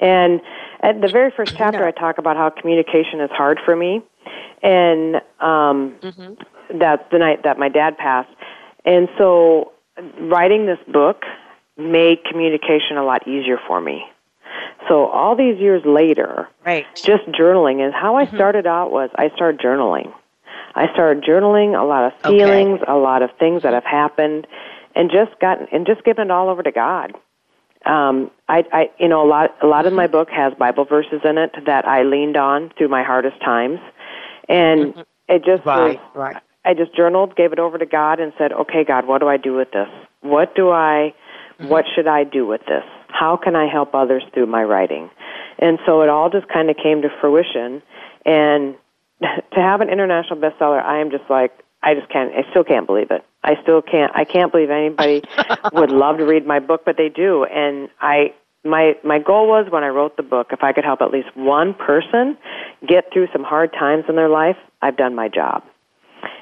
And 0.00 0.40
at 0.80 1.00
the 1.00 1.08
very 1.08 1.30
first 1.30 1.56
chapter, 1.56 1.80
no. 1.80 1.86
I 1.86 1.92
talk 1.92 2.18
about 2.18 2.36
how 2.36 2.50
communication 2.50 3.20
is 3.20 3.30
hard 3.30 3.60
for 3.64 3.76
me, 3.76 4.02
and 4.62 5.16
um, 5.40 5.96
mm-hmm. 6.02 6.34
that's 6.78 7.04
the 7.12 7.18
night 7.18 7.44
that 7.44 7.58
my 7.58 7.68
dad 7.68 7.96
passed. 7.96 8.34
And 8.84 9.08
so, 9.16 9.72
writing 10.20 10.66
this 10.66 10.78
book 10.92 11.22
made 11.76 12.24
communication 12.24 12.96
a 12.96 13.04
lot 13.04 13.26
easier 13.28 13.58
for 13.66 13.80
me. 13.80 14.04
So 14.88 15.06
all 15.06 15.36
these 15.36 15.58
years 15.58 15.82
later, 15.84 16.48
right. 16.64 16.86
just 16.94 17.24
journaling 17.26 17.86
is 17.86 17.94
how 17.94 18.16
I 18.16 18.26
mm-hmm. 18.26 18.36
started 18.36 18.66
out 18.66 18.90
was 18.90 19.10
I 19.14 19.30
started 19.34 19.60
journaling. 19.60 20.12
I 20.74 20.92
started 20.92 21.24
journaling 21.24 21.80
a 21.80 21.84
lot 21.84 22.12
of 22.12 22.20
feelings, 22.22 22.80
okay. 22.82 22.90
a 22.90 22.96
lot 22.96 23.22
of 23.22 23.30
things 23.38 23.62
that 23.62 23.74
have 23.74 23.84
happened, 23.84 24.46
and 24.94 25.10
just 25.10 25.38
gotten 25.40 25.68
and 25.72 25.86
just 25.86 26.04
given 26.04 26.26
it 26.26 26.30
all 26.30 26.48
over 26.48 26.62
to 26.62 26.72
God. 26.72 27.14
Um, 27.86 28.30
I, 28.48 28.64
I, 28.72 28.90
you 28.98 29.08
know, 29.08 29.24
a 29.24 29.28
lot, 29.28 29.54
a 29.62 29.66
lot 29.66 29.86
of 29.86 29.92
my 29.92 30.06
book 30.06 30.30
has 30.30 30.54
Bible 30.54 30.86
verses 30.86 31.20
in 31.22 31.36
it 31.36 31.52
that 31.66 31.86
I 31.86 32.02
leaned 32.02 32.36
on 32.36 32.72
through 32.78 32.88
my 32.88 33.02
hardest 33.02 33.38
times, 33.40 33.78
and 34.48 34.94
mm-hmm. 34.94 35.00
it 35.28 35.44
just 35.44 35.64
right, 35.66 35.98
was, 35.98 35.98
right. 36.14 36.42
I 36.64 36.72
just 36.72 36.96
journaled, 36.96 37.36
gave 37.36 37.52
it 37.52 37.58
over 37.58 37.76
to 37.76 37.86
God, 37.86 38.20
and 38.20 38.32
said, 38.38 38.52
"Okay, 38.52 38.84
God, 38.84 39.06
what 39.06 39.20
do 39.20 39.28
I 39.28 39.36
do 39.36 39.54
with 39.54 39.70
this? 39.72 39.88
What 40.22 40.54
do 40.54 40.70
I, 40.70 41.14
mm-hmm. 41.58 41.68
what 41.68 41.84
should 41.94 42.08
I 42.08 42.24
do 42.24 42.46
with 42.46 42.62
this?" 42.66 42.84
How 43.14 43.36
can 43.36 43.54
I 43.54 43.68
help 43.70 43.94
others 43.94 44.24
through 44.34 44.46
my 44.46 44.64
writing? 44.64 45.08
And 45.60 45.78
so 45.86 46.02
it 46.02 46.08
all 46.08 46.30
just 46.30 46.48
kind 46.48 46.68
of 46.68 46.76
came 46.76 47.02
to 47.02 47.08
fruition. 47.20 47.80
And 48.26 48.74
to 49.22 49.60
have 49.60 49.80
an 49.80 49.88
international 49.88 50.40
bestseller, 50.40 50.82
I 50.82 51.00
am 51.00 51.12
just 51.12 51.30
like, 51.30 51.52
I 51.80 51.94
just 51.94 52.08
can't, 52.10 52.32
I 52.34 52.50
still 52.50 52.64
can't 52.64 52.86
believe 52.86 53.12
it. 53.12 53.24
I 53.44 53.52
still 53.62 53.82
can't, 53.82 54.10
I 54.16 54.24
can't 54.24 54.50
believe 54.50 54.70
anybody 54.70 55.22
would 55.72 55.92
love 55.92 56.18
to 56.18 56.24
read 56.24 56.44
my 56.44 56.58
book, 56.58 56.82
but 56.84 56.96
they 56.96 57.08
do. 57.08 57.44
And 57.44 57.88
I, 58.00 58.34
my, 58.64 58.94
my 59.04 59.20
goal 59.20 59.46
was 59.46 59.70
when 59.70 59.84
I 59.84 59.88
wrote 59.88 60.16
the 60.16 60.24
book, 60.24 60.48
if 60.50 60.64
I 60.64 60.72
could 60.72 60.84
help 60.84 61.00
at 61.00 61.12
least 61.12 61.28
one 61.36 61.72
person 61.74 62.36
get 62.88 63.12
through 63.12 63.28
some 63.32 63.44
hard 63.44 63.72
times 63.72 64.04
in 64.08 64.16
their 64.16 64.30
life, 64.30 64.56
I've 64.82 64.96
done 64.96 65.14
my 65.14 65.28
job. 65.28 65.62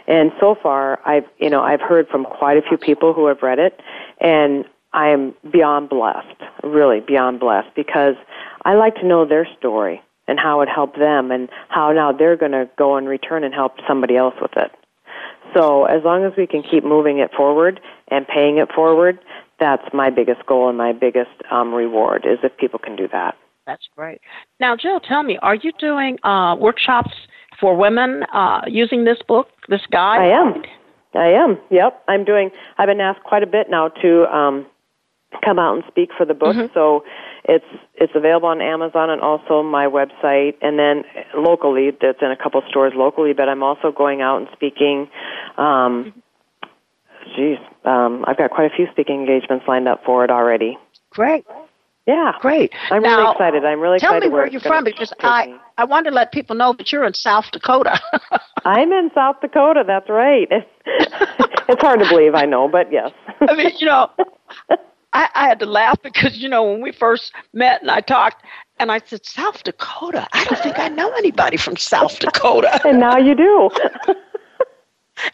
And 0.06 0.32
so 0.40 0.54
far, 0.62 1.00
I've, 1.06 1.24
you 1.38 1.50
know, 1.50 1.60
I've 1.60 1.82
heard 1.82 2.08
from 2.08 2.24
quite 2.24 2.56
a 2.56 2.62
few 2.62 2.78
people 2.78 3.12
who 3.12 3.26
have 3.26 3.42
read 3.42 3.58
it, 3.58 3.78
and 4.20 4.64
I 4.92 5.08
am 5.08 5.34
beyond 5.50 5.88
blessed, 5.88 6.42
really 6.62 7.00
beyond 7.00 7.40
blessed, 7.40 7.74
because 7.74 8.14
I 8.64 8.74
like 8.74 8.94
to 8.96 9.06
know 9.06 9.24
their 9.24 9.46
story 9.58 10.02
and 10.28 10.38
how 10.38 10.60
it 10.60 10.68
helped 10.68 10.98
them 10.98 11.30
and 11.30 11.48
how 11.68 11.92
now 11.92 12.12
they're 12.12 12.36
going 12.36 12.52
to 12.52 12.68
go 12.76 12.96
and 12.96 13.08
return 13.08 13.44
and 13.44 13.54
help 13.54 13.74
somebody 13.88 14.16
else 14.16 14.34
with 14.40 14.56
it. 14.56 14.70
So 15.54 15.84
as 15.84 16.02
long 16.04 16.24
as 16.24 16.32
we 16.36 16.46
can 16.46 16.62
keep 16.62 16.84
moving 16.84 17.18
it 17.18 17.30
forward 17.36 17.80
and 18.08 18.26
paying 18.26 18.58
it 18.58 18.70
forward, 18.72 19.18
that's 19.58 19.82
my 19.92 20.10
biggest 20.10 20.46
goal 20.46 20.68
and 20.68 20.78
my 20.78 20.92
biggest 20.92 21.30
um, 21.50 21.74
reward 21.74 22.24
is 22.24 22.38
if 22.42 22.56
people 22.56 22.78
can 22.78 22.96
do 22.96 23.08
that. 23.12 23.36
That's 23.66 23.86
great. 23.96 24.20
Now, 24.58 24.76
Jill, 24.76 25.00
tell 25.00 25.22
me, 25.22 25.38
are 25.42 25.54
you 25.54 25.72
doing 25.78 26.18
uh, 26.24 26.56
workshops 26.58 27.12
for 27.60 27.76
women 27.76 28.24
uh, 28.32 28.62
using 28.66 29.04
this 29.04 29.18
book, 29.26 29.48
this 29.68 29.82
guide? 29.90 30.20
I 30.20 30.28
am. 30.28 30.62
I 31.14 31.28
am. 31.28 31.58
Yep, 31.70 32.02
I'm 32.08 32.24
doing. 32.24 32.50
I've 32.78 32.88
been 32.88 33.00
asked 33.00 33.22
quite 33.22 33.42
a 33.42 33.46
bit 33.46 33.68
now 33.70 33.88
to 33.88 34.24
um, 34.34 34.66
come 35.44 35.58
out 35.58 35.74
and 35.74 35.84
speak 35.88 36.10
for 36.16 36.26
the 36.26 36.34
book. 36.34 36.56
Mm-hmm. 36.56 36.74
So 36.74 37.04
it's 37.44 37.64
it's 37.94 38.12
available 38.14 38.48
on 38.48 38.60
Amazon 38.60 39.10
and 39.10 39.20
also 39.20 39.62
my 39.62 39.86
website, 39.86 40.54
and 40.62 40.78
then 40.78 41.04
locally, 41.36 41.90
that's 41.90 42.18
in 42.22 42.30
a 42.30 42.36
couple 42.36 42.62
stores 42.68 42.92
locally. 42.94 43.32
But 43.32 43.48
I'm 43.48 43.62
also 43.62 43.92
going 43.92 44.20
out 44.20 44.38
and 44.38 44.48
speaking. 44.52 45.08
Um, 45.56 46.12
geez, 47.36 47.58
um, 47.84 48.24
I've 48.26 48.38
got 48.38 48.50
quite 48.50 48.72
a 48.72 48.74
few 48.74 48.86
speaking 48.92 49.20
engagements 49.20 49.64
lined 49.66 49.88
up 49.88 50.04
for 50.04 50.24
it 50.24 50.30
already. 50.30 50.78
Great. 51.10 51.44
Yeah. 52.06 52.32
Great. 52.40 52.72
I'm 52.90 53.02
now, 53.02 53.18
really 53.18 53.30
excited. 53.32 53.64
I'm 53.64 53.80
really 53.80 53.98
tell 53.98 54.10
excited. 54.10 54.20
Tell 54.22 54.30
me 54.30 54.34
where, 54.34 54.46
you're 54.48 54.60
from 54.60 54.84
because 54.84 55.12
I, 55.20 55.56
I 55.78 55.84
want 55.84 56.06
to 56.06 56.10
let 56.12 56.32
people 56.32 56.56
know 56.56 56.72
that 56.72 56.90
you're 56.90 57.04
in 57.04 57.14
South 57.14 57.50
Dakota. 57.52 58.00
I'm 58.64 58.92
in 58.92 59.10
South 59.14 59.36
Dakota. 59.40 59.84
That's 59.86 60.08
right. 60.08 60.48
It's, 60.50 60.66
it's 61.68 61.80
hard 61.80 62.00
to 62.00 62.08
believe, 62.08 62.34
I 62.34 62.44
know, 62.44 62.68
but 62.68 62.90
yes. 62.90 63.12
I 63.40 63.54
mean, 63.54 63.70
you 63.78 63.86
know, 63.86 64.10
I, 65.12 65.28
I 65.34 65.48
had 65.48 65.58
to 65.60 65.66
laugh 65.66 66.00
because, 66.02 66.38
you 66.38 66.48
know, 66.48 66.64
when 66.64 66.80
we 66.80 66.92
first 66.92 67.32
met 67.52 67.82
and 67.82 67.90
I 67.90 68.00
talked, 68.00 68.44
and 68.78 68.90
I 68.90 69.00
said, 69.04 69.24
South 69.24 69.62
Dakota? 69.62 70.26
I 70.32 70.44
don't 70.44 70.58
think 70.60 70.78
I 70.78 70.88
know 70.88 71.10
anybody 71.12 71.56
from 71.56 71.76
South 71.76 72.18
Dakota. 72.18 72.80
and 72.88 72.98
now 72.98 73.16
you 73.16 73.34
do. 73.34 73.70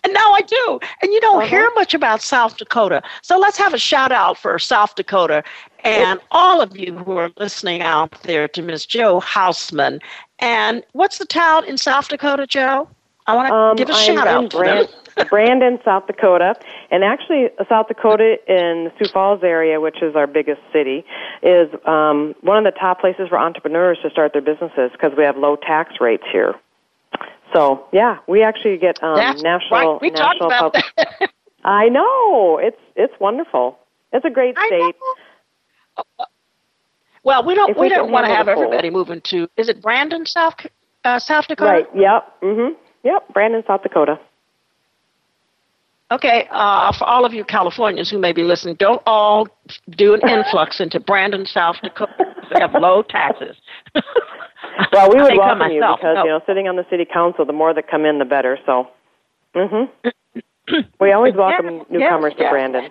And 0.05 0.13
now 0.13 0.33
I 0.33 0.41
do. 0.43 0.81
And 1.03 1.13
you 1.13 1.21
don't 1.21 1.39
uh-huh. 1.39 1.49
hear 1.49 1.71
much 1.75 1.95
about 1.95 2.21
South 2.21 2.57
Dakota. 2.57 3.03
So 3.23 3.39
let's 3.39 3.57
have 3.59 3.75
a 3.75 3.79
shout 3.79 4.13
out 4.13 4.37
for 4.37 4.59
South 4.59 4.95
Dakota 4.97 5.43
and 5.85 6.21
all 6.33 6.61
of 6.61 6.77
you 6.77 6.99
who 6.99 7.17
are 7.17 7.31
listening 7.39 7.81
out 7.81 8.21
there 8.23 8.49
to 8.49 8.63
Miss 8.63 8.85
Jo 8.85 9.21
Hausman. 9.21 10.01
And 10.41 10.85
what's 10.93 11.19
the 11.19 11.27
town 11.27 11.65
in 11.65 11.79
South 11.79 12.09
Dakota, 12.09 12.47
Jo? 12.47 12.89
I 13.29 13.37
want 13.37 13.49
to 13.49 13.55
um, 13.55 13.77
give 13.77 13.91
a 13.91 13.93
I'm 13.93 14.17
shout 14.17 14.27
out 14.27 14.51
Brand- 14.51 14.89
Brandon, 15.31 15.79
South 15.85 16.07
Dakota. 16.07 16.55
And 16.91 17.05
actually, 17.05 17.51
South 17.69 17.89
Dakota 17.89 18.37
in 18.49 18.91
Sioux 18.99 19.09
Falls 19.13 19.41
area, 19.43 19.81
which 19.81 20.03
is 20.03 20.17
our 20.17 20.27
biggest 20.27 20.63
city, 20.73 21.05
is 21.43 21.69
um, 21.85 22.35
one 22.41 22.57
of 22.57 22.73
the 22.73 22.79
top 22.79 23.01
places 23.01 23.29
for 23.29 23.39
entrepreneurs 23.39 23.99
to 24.03 24.09
start 24.09 24.33
their 24.33 24.41
businesses 24.41 24.91
because 24.93 25.13
we 25.17 25.25
have 25.25 25.37
low 25.37 25.57
tax 25.57 25.97
rates 26.01 26.25
here. 26.33 26.55
So 27.53 27.87
yeah, 27.93 28.19
we 28.27 28.43
actually 28.43 28.79
get 28.79 29.03
um, 29.03 29.17
That's 29.17 29.43
national 29.43 29.93
right. 29.93 30.01
We 30.01 30.11
national 30.11 30.49
talked 30.51 30.77
about 30.77 30.85
that. 30.97 31.31
I 31.65 31.89
know 31.91 32.59
it's 32.63 32.81
it's 32.97 33.13
wonderful. 33.21 33.79
It's 34.13 34.25
a 34.25 34.31
great 34.31 34.57
state. 34.67 34.95
Well, 37.25 37.45
we 37.45 37.55
don't 37.55 37.71
if 37.71 37.77
we, 37.77 37.83
we 37.83 37.89
don't 37.91 38.11
want 38.11 38.27
to 38.27 38.33
have 38.35 38.49
everybody 38.49 38.89
moving 38.89 39.21
to. 39.23 39.49
Is 39.59 39.69
it 39.69 39.83
Brandon, 39.83 40.25
South 40.25 40.55
uh, 41.05 41.19
South 41.19 41.47
Dakota? 41.49 41.71
Right. 41.71 41.87
Yep. 41.95 42.41
Mhm. 42.43 42.77
Yep. 43.09 43.33
Brandon, 43.33 43.65
South 43.67 43.83
Dakota. 43.83 44.21
Okay, 46.11 46.47
uh, 46.51 46.93
for 46.93 47.05
all 47.05 47.25
of 47.25 47.33
you 47.33 47.43
Californians 47.43 48.11
who 48.11 48.19
may 48.19 48.33
be 48.33 48.43
listening, 48.43 48.77
don't 48.79 49.03
all 49.07 49.49
do 49.91 50.13
an 50.13 50.21
influx 50.29 50.79
into 50.79 51.01
Brandon, 51.01 51.47
South 51.47 51.77
Dakota. 51.83 52.13
They 52.53 52.61
have 52.61 52.75
low 52.75 53.03
taxes. 53.03 53.57
well, 54.93 55.11
we 55.11 55.23
would 55.23 55.37
welcome 55.39 55.71
you 55.71 55.81
because 55.81 56.17
no. 56.17 56.25
you 56.25 56.31
know, 56.31 56.41
sitting 56.47 56.69
on 56.69 56.77
the 56.77 56.85
city 56.91 57.07
council, 57.11 57.47
the 57.47 57.53
more 57.53 57.73
that 57.75 57.91
come 57.91 58.05
in, 58.05 58.19
the 58.19 58.25
better. 58.27 58.59
So, 58.67 58.89
mm-hmm. 59.55 60.77
we 61.01 61.13
always 61.13 61.35
welcome 61.35 61.85
yeah, 61.91 61.99
newcomers 61.99 62.35
yeah, 62.37 62.45
yeah. 62.45 62.49
to 62.49 62.53
Brandon. 62.53 62.91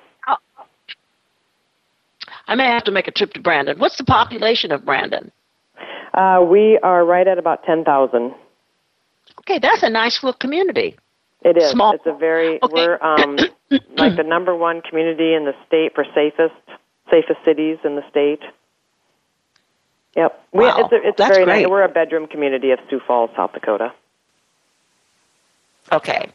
I 2.48 2.56
may 2.56 2.66
have 2.66 2.86
to 2.86 2.92
make 2.92 3.08
a 3.08 3.12
trip 3.12 3.34
to 3.34 3.42
Brandon. 3.42 3.78
What's 3.78 3.98
the 3.98 4.04
population 4.04 4.72
of 4.72 4.86
Brandon? 4.86 5.32
Uh, 6.14 6.44
we 6.48 6.80
are 6.82 7.06
right 7.06 7.28
at 7.28 7.38
about 7.38 7.64
ten 7.64 7.84
thousand. 7.84 8.34
Okay, 9.48 9.60
that's 9.60 9.82
a 9.82 9.90
nice 9.90 10.24
little 10.24 10.38
community. 10.38 10.98
It 11.42 11.56
is. 11.56 11.72
Small. 11.72 11.94
It's 11.94 12.06
a 12.06 12.18
very 12.18 12.62
okay. 12.62 12.74
we're 12.74 13.02
um, 13.02 13.38
like 13.96 14.18
the 14.18 14.24
number 14.24 14.54
one 14.54 14.82
community 14.82 15.34
in 15.34 15.46
the 15.46 15.54
state 15.66 15.96
for 15.96 16.04
safest 16.14 16.54
safest 17.10 17.40
cities 17.46 17.78
in 17.86 17.96
the 17.96 18.04
state. 18.10 18.42
Yep. 20.18 20.44
Wow. 20.52 20.78
We, 20.78 20.84
it's 20.84 20.92
a, 20.92 21.08
it's 21.08 21.18
That's 21.18 21.32
very 21.32 21.46
great. 21.46 21.62
nice. 21.62 21.70
We're 21.70 21.84
a 21.84 21.90
bedroom 21.90 22.28
community 22.28 22.72
of 22.72 22.80
Sioux 22.90 23.00
Falls, 23.08 23.30
South 23.38 23.54
Dakota. 23.54 23.94
Okay. 25.94 26.30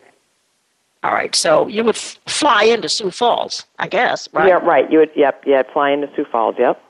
All 1.03 1.13
right. 1.13 1.35
So 1.35 1.67
you 1.67 1.85
would 1.85 1.97
f- 1.97 2.19
fly 2.27 2.63
into 2.63 2.89
Sioux 2.89 3.11
Falls, 3.11 3.67
I 3.79 3.89
guess, 3.89 4.29
right? 4.33 4.49
Yeah, 4.49 4.55
right. 4.55 4.91
You 4.91 5.01
would. 5.01 5.11
Yep. 5.15 5.43
Yeah, 5.47 5.65
fly 5.71 5.91
into 5.91 6.09
Sioux 6.17 6.25
Falls. 6.33 6.55
Yep. 6.59 6.81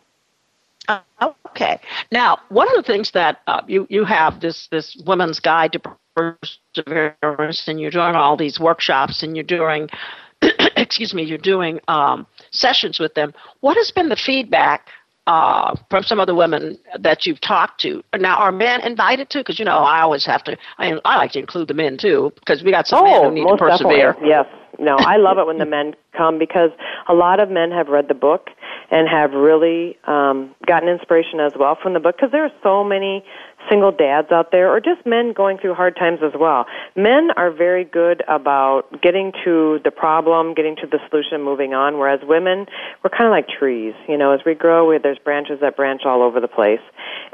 Uh, 0.87 1.01
okay. 1.49 1.81
Now, 2.13 2.39
one 2.51 2.69
of 2.69 2.77
the 2.77 2.83
things 2.85 3.11
that 3.13 3.41
uh, 3.49 3.63
you 3.67 3.89
you 3.91 4.05
have 4.05 4.39
this 4.39 4.69
this 4.69 4.95
woman's 5.05 5.41
guide 5.41 5.73
to 5.73 5.81
perseverance, 6.14 7.66
and 7.66 7.81
you're 7.81 7.90
doing 7.90 8.14
all 8.14 8.37
these 8.37 8.59
workshops, 8.61 9.22
and 9.22 9.37
you're 9.37 9.44
doing, 9.44 9.88
excuse 10.77 11.14
me, 11.14 11.22
you're 11.22 11.38
doing 11.38 11.81
um, 11.88 12.27
sessions 12.51 12.98
with 12.98 13.14
them. 13.14 13.33
What 13.61 13.77
has 13.77 13.90
been 13.90 14.09
the 14.09 14.16
feedback 14.16 14.88
uh, 15.27 15.77
from 15.88 16.03
some 16.03 16.18
of 16.18 16.27
the 16.27 16.35
women 16.35 16.79
that 16.98 17.27
you've 17.27 17.40
talked 17.40 17.81
to. 17.81 18.03
Now, 18.18 18.38
are 18.38 18.51
men 18.51 18.81
invited 18.81 19.31
too? 19.31 19.38
Because 19.40 19.59
you 19.59 19.64
know, 19.64 19.79
I 19.79 20.01
always 20.01 20.27
have 20.27 20.42
to. 20.44 20.57
I, 20.79 20.94
I 21.05 21.16
like 21.16 21.33
to 21.33 21.38
include 21.38 21.68
the 21.68 21.75
men 21.75 21.96
too, 21.96 22.33
because 22.40 22.62
we 22.64 22.72
got 22.72 22.87
some 22.87 23.05
oh, 23.05 23.05
men 23.05 23.22
who 23.22 23.31
need 23.31 23.44
most 23.44 23.59
to 23.59 23.68
persevere. 23.68 24.12
Definitely. 24.14 24.29
Yes, 24.29 24.46
no, 24.79 24.97
I 24.97 25.17
love 25.17 25.39
it 25.39 25.47
when 25.47 25.59
the 25.59 25.67
men 25.67 25.95
come 26.17 26.39
because 26.39 26.71
a 27.09 27.15
lot 27.15 27.41
of 27.41 27.51
men 27.51 27.71
have 27.71 27.89
read 27.89 28.09
the 28.09 28.15
book 28.15 28.49
and 28.91 29.09
have 29.09 29.33
really 29.33 29.97
um, 30.07 30.55
gotten 30.67 30.89
inspiration 30.89 31.41
as 31.41 31.53
well 31.59 31.77
from 31.81 31.95
the 31.95 32.01
book 32.01 32.17
because 32.17 32.31
there 32.31 32.45
are 32.45 32.53
so 32.63 32.85
many 32.85 33.25
single 33.71 33.93
dads 33.93 34.31
out 34.33 34.51
there 34.51 34.71
or 34.71 34.81
just 34.81 35.07
men 35.07 35.33
going 35.33 35.59
through 35.59 35.75
hard 35.75 35.97
times 35.97 36.21
as 36.23 36.33
well. 36.39 36.67
Men 36.97 37.31
are 37.37 37.51
very 37.51 37.85
good 37.85 38.23
about 38.29 39.01
getting 39.03 39.33
to 39.45 39.81
the 39.85 39.91
problem, 39.91 40.55
getting 40.55 40.77
to 40.77 40.87
the 40.87 40.99
solution, 41.09 41.43
moving 41.43 41.75
on, 41.75 41.99
whereas 41.99 42.21
women, 42.23 42.67
we're 43.03 43.11
kind 43.11 43.25
of 43.25 43.31
like 43.31 43.49
trees. 43.49 43.95
You 44.09 44.19
know, 44.19 44.33
as 44.33 44.41
we 44.45 44.55
grow, 44.55 44.89
we, 44.89 44.99
there's 44.99 45.19
branches 45.19 45.61
that 45.61 45.77
branch 45.77 46.03
all 46.05 46.23
over 46.23 46.41
the 46.41 46.49
place. 46.49 46.81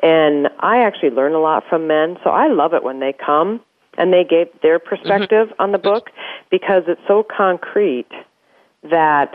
And 0.03 0.49
I 0.61 0.83
actually 0.83 1.11
learn 1.11 1.33
a 1.33 1.41
lot 1.41 1.65
from 1.69 1.87
men, 1.87 2.19
so 2.23 2.31
I 2.31 2.49
love 2.49 2.75
it 2.75 2.83
when 2.83 3.01
they 3.01 3.13
come 3.13 3.61
and 3.99 4.13
they 4.13 4.25
gave 4.25 4.47
their 4.63 4.79
perspective 4.79 5.49
mm-hmm. 5.49 5.63
on 5.63 5.73
the 5.73 5.79
book 5.79 6.11
because 6.51 6.85
it's 6.87 7.01
so 7.07 7.23
concrete 7.23 8.09
that 8.85 9.35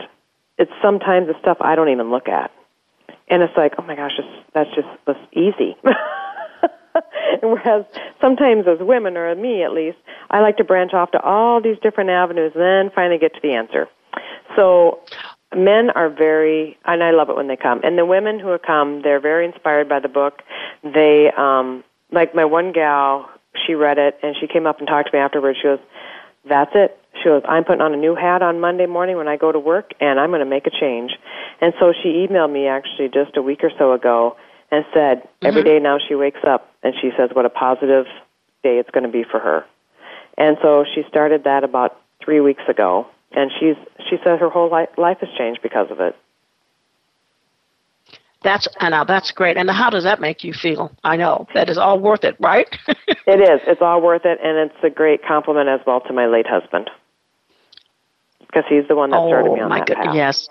it's 0.58 0.72
sometimes 0.82 1.28
the 1.28 1.34
stuff 1.40 1.58
I 1.60 1.76
don't 1.76 1.90
even 1.90 2.10
look 2.10 2.28
at. 2.28 2.50
And 3.28 3.42
it's 3.42 3.56
like, 3.56 3.74
oh 3.78 3.82
my 3.82 3.94
gosh, 3.94 4.18
that's 4.52 4.70
just 4.74 4.88
that's 5.06 5.18
easy. 5.32 5.76
Whereas 7.42 7.84
sometimes 8.20 8.66
as 8.66 8.78
women, 8.80 9.16
or 9.16 9.34
me 9.34 9.62
at 9.62 9.72
least, 9.72 9.98
I 10.30 10.40
like 10.40 10.56
to 10.58 10.64
branch 10.64 10.94
off 10.94 11.10
to 11.12 11.20
all 11.20 11.60
these 11.60 11.76
different 11.82 12.10
avenues 12.10 12.52
and 12.54 12.62
then 12.62 12.90
finally 12.94 13.18
get 13.18 13.34
to 13.34 13.40
the 13.42 13.52
answer. 13.52 13.88
So 14.56 15.00
men 15.54 15.90
are 15.90 16.08
very, 16.08 16.78
and 16.84 17.02
I 17.02 17.10
love 17.10 17.28
it 17.30 17.36
when 17.36 17.48
they 17.48 17.56
come. 17.56 17.80
And 17.82 17.98
the 17.98 18.06
women 18.06 18.38
who 18.38 18.48
have 18.48 18.62
come, 18.62 19.02
they're 19.02 19.20
very 19.20 19.44
inspired 19.44 19.88
by 19.88 20.00
the 20.00 20.08
book. 20.08 20.42
They, 20.82 21.30
um, 21.36 21.82
like 22.12 22.34
my 22.34 22.44
one 22.44 22.72
gal, 22.72 23.28
she 23.66 23.74
read 23.74 23.98
it 23.98 24.18
and 24.22 24.34
she 24.40 24.46
came 24.46 24.66
up 24.66 24.78
and 24.78 24.88
talked 24.88 25.10
to 25.10 25.16
me 25.16 25.20
afterwards. 25.20 25.58
She 25.60 25.68
goes, 25.68 25.80
that's 26.48 26.72
it. 26.74 26.98
She 27.22 27.28
goes, 27.28 27.42
I'm 27.48 27.64
putting 27.64 27.80
on 27.80 27.94
a 27.94 27.96
new 27.96 28.14
hat 28.14 28.42
on 28.42 28.60
Monday 28.60 28.86
morning 28.86 29.16
when 29.16 29.28
I 29.28 29.36
go 29.36 29.52
to 29.52 29.58
work 29.58 29.92
and 30.00 30.18
I'm 30.20 30.30
going 30.30 30.40
to 30.40 30.46
make 30.46 30.66
a 30.66 30.70
change. 30.70 31.12
And 31.60 31.72
so 31.78 31.92
she 32.02 32.26
emailed 32.26 32.52
me 32.52 32.66
actually 32.66 33.08
just 33.08 33.36
a 33.36 33.42
week 33.42 33.60
or 33.62 33.70
so 33.78 33.92
ago 33.92 34.36
and 34.70 34.84
said 34.92 35.22
mm-hmm. 35.22 35.46
every 35.46 35.62
day 35.62 35.78
now 35.78 35.98
she 36.06 36.14
wakes 36.14 36.40
up 36.46 36.70
and 36.82 36.94
she 37.00 37.10
says 37.16 37.30
what 37.32 37.46
a 37.46 37.50
positive 37.50 38.06
day 38.62 38.78
it's 38.78 38.90
going 38.90 39.04
to 39.04 39.10
be 39.10 39.24
for 39.24 39.38
her. 39.38 39.64
And 40.36 40.56
so 40.62 40.84
she 40.94 41.02
started 41.08 41.44
that 41.44 41.62
about 41.64 42.00
three 42.24 42.40
weeks 42.40 42.62
ago, 42.68 43.06
and 43.32 43.50
she's 43.60 43.76
she 44.10 44.16
said 44.24 44.40
her 44.40 44.50
whole 44.50 44.70
life, 44.70 44.88
life 44.96 45.18
has 45.20 45.28
changed 45.38 45.60
because 45.62 45.90
of 45.90 46.00
it. 46.00 46.16
That's 48.44 48.68
and 48.78 48.92
now 48.92 49.04
that's 49.04 49.30
great. 49.32 49.56
And 49.56 49.68
how 49.70 49.90
does 49.90 50.04
that 50.04 50.20
make 50.20 50.44
you 50.44 50.52
feel? 50.52 50.92
I 51.02 51.16
know 51.16 51.46
that 51.54 51.68
is 51.68 51.78
all 51.78 51.98
worth 51.98 52.22
it, 52.22 52.36
right? 52.38 52.68
it 52.88 53.40
is. 53.40 53.60
It's 53.66 53.82
all 53.82 54.00
worth 54.00 54.24
it, 54.24 54.38
and 54.42 54.70
it's 54.70 54.84
a 54.84 54.90
great 54.90 55.24
compliment 55.24 55.68
as 55.68 55.80
well 55.86 56.00
to 56.02 56.12
my 56.12 56.26
late 56.26 56.46
husband 56.46 56.90
because 58.40 58.64
he's 58.68 58.86
the 58.86 58.94
one 58.94 59.10
that 59.10 59.16
started 59.26 59.50
oh, 59.50 59.54
me 59.54 59.60
on 59.60 59.70
my 59.70 59.78
that 59.78 59.86
good, 59.88 59.96
path. 59.96 60.14
Yes, 60.14 60.48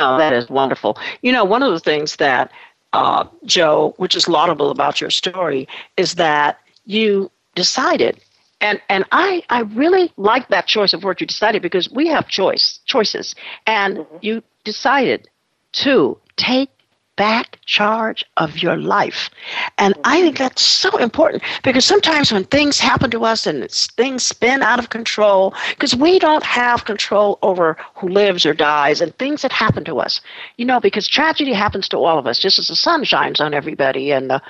Oh, 0.00 0.16
that 0.16 0.32
is 0.32 0.48
wonderful. 0.48 0.98
You 1.22 1.30
know, 1.30 1.44
one 1.44 1.62
of 1.62 1.72
the 1.72 1.78
things 1.78 2.16
that, 2.16 2.50
uh, 2.92 3.24
Jo, 3.44 3.94
which 3.98 4.14
is 4.14 4.26
laudable 4.26 4.70
about 4.70 5.00
your 5.00 5.10
story, 5.10 5.68
is 5.96 6.14
that 6.14 6.58
you 6.86 7.30
decided, 7.54 8.18
and, 8.62 8.80
and 8.88 9.04
I, 9.12 9.42
I 9.50 9.60
really 9.60 10.10
like 10.16 10.48
that 10.48 10.66
choice 10.66 10.94
of 10.94 11.04
word 11.04 11.20
you 11.20 11.26
decided 11.26 11.60
because 11.60 11.90
we 11.90 12.08
have 12.08 12.28
choice 12.28 12.80
choices, 12.86 13.34
and 13.66 13.98
mm-hmm. 13.98 14.16
you 14.22 14.42
decided 14.64 15.28
to 15.72 16.18
take 16.36 16.70
back 17.16 17.58
charge 17.66 18.24
of 18.38 18.62
your 18.62 18.78
life. 18.78 19.28
And 19.76 19.94
I 20.04 20.22
think 20.22 20.38
that's 20.38 20.62
so 20.62 20.96
important 20.96 21.42
because 21.62 21.84
sometimes 21.84 22.32
when 22.32 22.44
things 22.44 22.80
happen 22.80 23.10
to 23.10 23.26
us 23.26 23.46
and 23.46 23.70
things 23.70 24.22
spin 24.22 24.62
out 24.62 24.78
of 24.78 24.88
control, 24.88 25.52
because 25.68 25.94
we 25.94 26.18
don't 26.18 26.44
have 26.44 26.86
control 26.86 27.38
over 27.42 27.76
who 27.94 28.08
lives 28.08 28.46
or 28.46 28.54
dies 28.54 29.02
and 29.02 29.14
things 29.18 29.42
that 29.42 29.52
happen 29.52 29.84
to 29.84 30.00
us, 30.00 30.22
you 30.56 30.64
know, 30.64 30.80
because 30.80 31.06
tragedy 31.06 31.52
happens 31.52 31.90
to 31.90 31.98
all 31.98 32.18
of 32.18 32.26
us, 32.26 32.38
just 32.38 32.58
as 32.58 32.68
the 32.68 32.74
sun 32.74 33.04
shines 33.04 33.38
on 33.38 33.52
everybody 33.52 34.12
and 34.12 34.30
the 34.30 34.40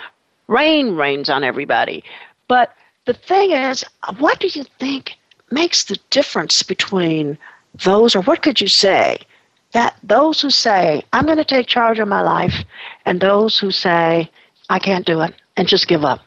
rain 0.46 0.94
rains 0.94 1.28
on 1.28 1.42
everybody. 1.42 2.04
But 2.46 2.72
the 3.04 3.14
thing 3.14 3.50
is, 3.50 3.84
what 4.18 4.38
do 4.38 4.46
you 4.46 4.64
think 4.78 5.16
makes 5.50 5.82
the 5.82 5.98
difference 6.10 6.62
between 6.62 7.36
those, 7.84 8.14
or 8.14 8.22
what 8.22 8.42
could 8.42 8.60
you 8.60 8.68
say? 8.68 9.18
That 9.72 9.96
those 10.02 10.40
who 10.40 10.50
say, 10.50 11.02
I'm 11.12 11.24
going 11.26 11.38
to 11.38 11.44
take 11.44 11.66
charge 11.66 11.98
of 11.98 12.08
my 12.08 12.22
life, 12.22 12.54
and 13.04 13.20
those 13.20 13.58
who 13.58 13.70
say, 13.70 14.30
I 14.68 14.78
can't 14.78 15.06
do 15.06 15.20
it, 15.20 15.34
and 15.56 15.68
just 15.68 15.86
give 15.88 16.04
up. 16.04 16.20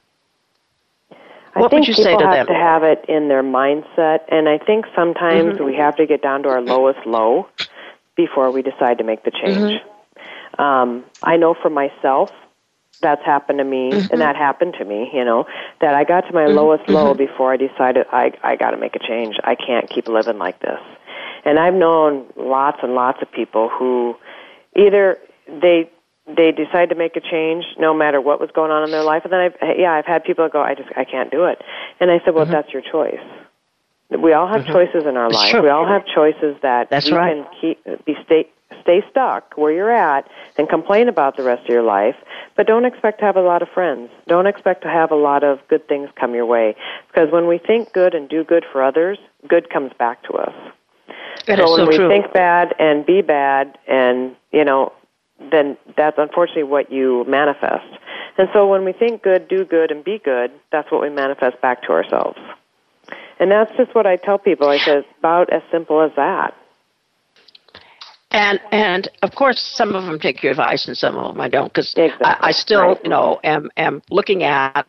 I 1.56 1.62
what 1.62 1.70
think 1.70 1.82
would 1.82 1.88
you 1.88 1.94
people 1.94 2.04
say 2.04 2.18
to 2.18 2.24
have 2.26 2.34
them? 2.34 2.48
to 2.48 2.54
have 2.54 2.84
it 2.84 3.06
in 3.08 3.28
their 3.28 3.44
mindset, 3.44 4.20
and 4.30 4.48
I 4.50 4.58
think 4.58 4.86
sometimes 4.96 5.56
Mm-hmm. 5.56 5.64
we 5.66 5.76
have 5.76 5.96
to 5.98 6.06
get 6.06 6.22
down 6.22 6.44
to 6.44 6.50
our 6.50 6.62
lowest 6.62 7.06
low 7.06 7.48
before 8.16 8.52
we 8.52 8.62
decide 8.62 8.98
to 9.00 9.04
make 9.04 9.24
the 9.24 9.32
change. 9.32 9.72
Mm-hmm. 9.72 10.62
Um, 10.62 11.04
I 11.24 11.38
know 11.38 11.54
for 11.54 11.70
myself, 11.70 12.32
that's 13.02 13.24
happened 13.26 13.60
to 13.60 13.64
me, 13.66 13.91
Mm-hmm. 13.91 14.12
and 14.12 14.22
that 14.22 14.36
happened 14.36 14.76
to 14.80 14.86
me. 14.86 15.10
You 15.14 15.26
know, 15.26 15.46
that 15.82 15.94
I 15.94 16.04
got 16.04 16.22
to 16.28 16.34
my 16.34 16.46
lowest 16.48 16.88
low 16.89 17.14
before 17.14 17.54
I 17.54 17.58
decided 17.58 18.06
I 18.12 18.32
I 18.44 18.56
got 18.56 18.72
to 18.72 18.78
make 18.78 18.96
a 18.96 19.00
change. 19.00 19.36
I 19.44 19.56
can't 19.56 19.89
keep 19.89 20.08
living 20.08 20.38
like 20.39 20.60
this. 20.60 20.80
And 21.46 21.60
I've 21.60 21.74
known 21.74 22.26
lots 22.38 22.80
and 22.82 22.96
lots 22.96 23.22
of 23.22 23.32
people 23.32 23.70
who 23.70 24.16
either 24.76 25.18
they 25.48 25.89
they 26.26 26.52
decide 26.52 26.89
to 26.89 26.96
make 26.96 27.18
a 27.18 27.22
change 27.22 27.66
no 27.78 27.94
matter 27.94 28.22
what 28.22 28.39
was 28.39 28.50
going 28.56 28.72
on 28.72 28.84
in 28.84 28.91
their 28.91 29.04
life 29.04 29.24
and 29.26 29.34
then 29.34 29.41
I've 29.41 29.78
yeah, 29.78 29.91
I've 29.91 30.06
had 30.06 30.24
people 30.24 30.48
go 30.48 30.62
I 30.62 30.74
just 30.74 30.89
I 30.96 31.04
can't 31.04 31.32
do 31.32 31.46
it. 31.46 31.62
And 32.00 32.10
I 32.12 32.20
said, 32.24 32.34
"Well, 32.34 32.46
mm-hmm. 32.46 32.54
that's 32.54 32.72
your 32.72 32.82
choice." 32.82 33.24
We 34.10 34.34
all 34.34 34.48
have 34.48 34.62
mm-hmm. 34.62 34.74
choices 34.74 35.06
in 35.06 35.18
our 35.18 35.30
life. 35.30 35.52
true. 35.52 35.64
We 35.64 35.70
all 35.70 35.88
have 35.88 36.04
choices 36.06 36.56
that 36.62 36.89
That's 36.89 37.08
you 37.08 37.16
right. 37.16 37.44
can 37.44 37.46
keep 37.60 38.06
be 38.06 38.16
stay 38.26 38.48
stay 38.82 39.02
stuck 39.10 39.54
where 39.56 39.72
you're 39.72 39.91
at 39.91 40.28
and 40.58 40.68
complain 40.70 41.08
about 41.08 41.38
the 41.38 41.44
rest 41.44 41.64
of 41.64 41.70
your 41.70 41.84
life, 41.84 42.16
but 42.56 42.68
don't 42.68 42.86
expect 42.86 43.20
to 43.20 43.26
have 43.26 43.36
a 43.36 43.41
lot 43.41 43.62
of 43.62 43.70
friends. 43.70 44.10
Don't 44.28 44.48
expect 44.48 44.84
to 44.84 44.89
have 44.89 45.12
a 45.12 45.16
lot 45.16 45.44
of 45.44 45.60
good 45.68 45.88
things 45.88 46.10
come 46.20 46.34
your 46.36 46.46
way 46.46 46.76
because 47.08 47.32
when 47.32 47.48
we 47.48 47.58
think 47.58 47.94
good 47.94 48.14
and 48.14 48.30
do 48.30 48.44
good 48.44 48.66
for 48.72 48.84
others, 48.84 49.18
good 49.48 49.70
comes 49.70 49.91
back 49.98 50.24
to 50.24 50.34
us 50.34 50.54
That 51.48 51.60
so 51.60 51.64
is 51.64 51.72
when 51.72 51.88
we 51.88 51.98
true. 51.98 52.08
think 52.08 52.34
bad 52.34 52.74
and 52.80 53.06
be 53.06 53.22
bad 53.22 53.78
and 53.88 54.36
you 54.52 54.64
know 54.64 54.92
then 55.52 55.78
that's 55.98 56.18
unfortunately 56.18 56.64
what 56.64 56.92
you 56.92 57.26
manifest 57.28 57.86
and 58.38 58.48
so 58.54 58.68
when 58.68 58.86
we 58.86 58.94
think 58.94 59.22
good 59.24 59.48
do 59.48 59.66
good 59.66 59.92
and 59.92 60.04
be 60.04 60.20
good 60.24 60.52
that's 60.72 60.92
what 60.92 61.02
we 61.02 61.10
manifest 61.10 61.60
back 61.62 61.82
to 61.84 61.92
ourselves 61.92 62.38
and 63.40 63.52
that's 63.52 63.72
just 63.78 63.94
what 63.96 64.06
i 64.06 64.16
tell 64.16 64.38
people 64.38 64.68
i 64.70 64.78
say 64.78 64.98
it's 65.00 65.08
about 65.20 65.52
as 65.52 65.62
simple 65.72 66.02
as 66.02 66.12
that 66.16 66.54
And 68.32 68.60
and 68.72 69.08
of 69.22 69.36
course, 69.36 69.62
some 69.62 69.96
of 69.96 70.06
them 70.06 70.20
take 70.20 70.42
your 70.44 70.52
advice, 70.52 70.88
and 70.88 70.98
some 70.98 71.16
of 71.18 71.34
them 71.34 71.42
I 71.42 71.50
don't, 71.50 71.68
because 71.74 71.96
Exactly. 71.96 72.26
I, 72.26 72.38
I 72.42 72.52
still, 72.52 72.96
Right. 72.96 73.04
you 73.04 73.10
know, 73.10 73.40
am 73.44 73.70
am 73.78 74.02
looking 74.10 74.44
at, 74.44 74.88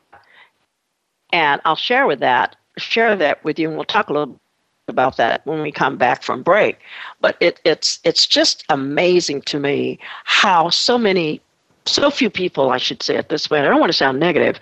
and 1.33 1.61
I'll 1.65 1.77
share 1.77 2.07
with 2.07 2.21
that, 2.21 2.57
share 2.79 3.15
that 3.17 3.45
with 3.45 3.59
you, 3.59 3.69
and 3.69 3.77
we'll 3.77 3.85
talk 3.85 4.09
a 4.09 4.13
little 4.13 4.41
about 4.89 5.17
that 5.17 5.45
when 5.47 5.63
we 5.63 5.73
come 5.73 5.97
back 5.97 6.23
from 6.23 6.43
break. 6.43 6.79
But 7.21 7.37
it, 7.41 7.61
it's 7.65 8.01
it's 8.05 8.27
just 8.27 8.65
amazing 8.69 9.43
to 9.43 9.59
me 9.59 9.99
how 10.25 10.71
so 10.71 10.99
many, 10.99 11.41
so 11.87 12.11
few 12.11 12.31
people, 12.31 12.71
I 12.71 12.79
should 12.79 13.03
say 13.03 13.17
it 13.17 13.29
this 13.29 13.51
way. 13.51 13.61
I 13.61 13.65
don't 13.65 13.81
want 13.81 13.93
to 13.93 13.97
sound 13.97 14.21
negative, 14.21 14.59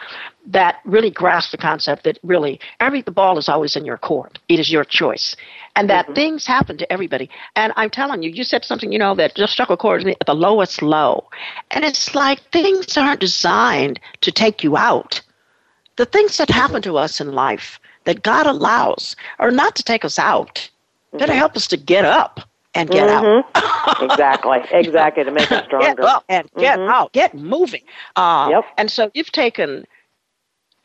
that 0.46 0.80
really 0.84 1.10
grasp 1.10 1.50
the 1.50 1.56
concept 1.58 2.04
that 2.04 2.18
really 2.22 2.60
every 2.80 3.02
the 3.02 3.10
ball 3.10 3.38
is 3.38 3.48
always 3.48 3.76
in 3.76 3.84
your 3.84 3.98
court. 3.98 4.38
It 4.48 4.60
is 4.60 4.70
your 4.70 4.84
choice, 4.84 5.34
and 5.74 5.90
that 5.90 6.06
mm-hmm. 6.06 6.14
things 6.14 6.46
happen 6.46 6.76
to 6.78 6.92
everybody. 6.92 7.28
And 7.56 7.72
I'm 7.76 7.90
telling 7.90 8.22
you, 8.22 8.30
you 8.30 8.44
said 8.44 8.64
something, 8.64 8.92
you 8.92 8.98
know, 8.98 9.14
that 9.16 9.34
just 9.34 9.52
struck 9.52 9.70
a 9.70 9.76
chord 9.76 10.00
with 10.00 10.06
me 10.06 10.16
at 10.20 10.26
the 10.26 10.34
lowest 10.34 10.82
low, 10.82 11.28
and 11.70 11.84
it's 11.84 12.14
like 12.14 12.40
things 12.52 12.96
aren't 12.96 13.20
designed 13.20 13.98
to 14.20 14.30
take 14.30 14.62
you 14.62 14.76
out 14.76 15.20
the 15.96 16.06
things 16.06 16.38
that 16.38 16.48
happen 16.48 16.80
to 16.82 16.96
us 16.96 17.20
in 17.20 17.32
life 17.32 17.78
that 18.04 18.22
God 18.22 18.46
allows 18.46 19.16
are 19.38 19.50
not 19.50 19.74
to 19.76 19.82
take 19.82 20.04
us 20.04 20.18
out. 20.18 20.68
They're 21.12 21.20
to 21.20 21.26
mm-hmm. 21.26 21.38
help 21.38 21.56
us 21.56 21.66
to 21.68 21.76
get 21.76 22.04
up 22.04 22.40
and 22.74 22.90
get 22.90 23.08
out. 23.08 23.24
Mm-hmm. 23.24 24.04
exactly 24.04 24.58
exactly 24.70 25.24
to 25.24 25.30
make 25.30 25.48
Get 25.48 25.64
stronger 25.64 26.04
up 26.04 26.24
and 26.28 26.48
get 26.56 26.78
mm-hmm. 26.78 26.90
out. 26.90 27.12
Get 27.12 27.34
moving. 27.34 27.82
Uh, 28.16 28.48
Yep. 28.50 28.64
And 28.78 28.90
so 28.90 29.10
you've 29.14 29.32
taken 29.32 29.84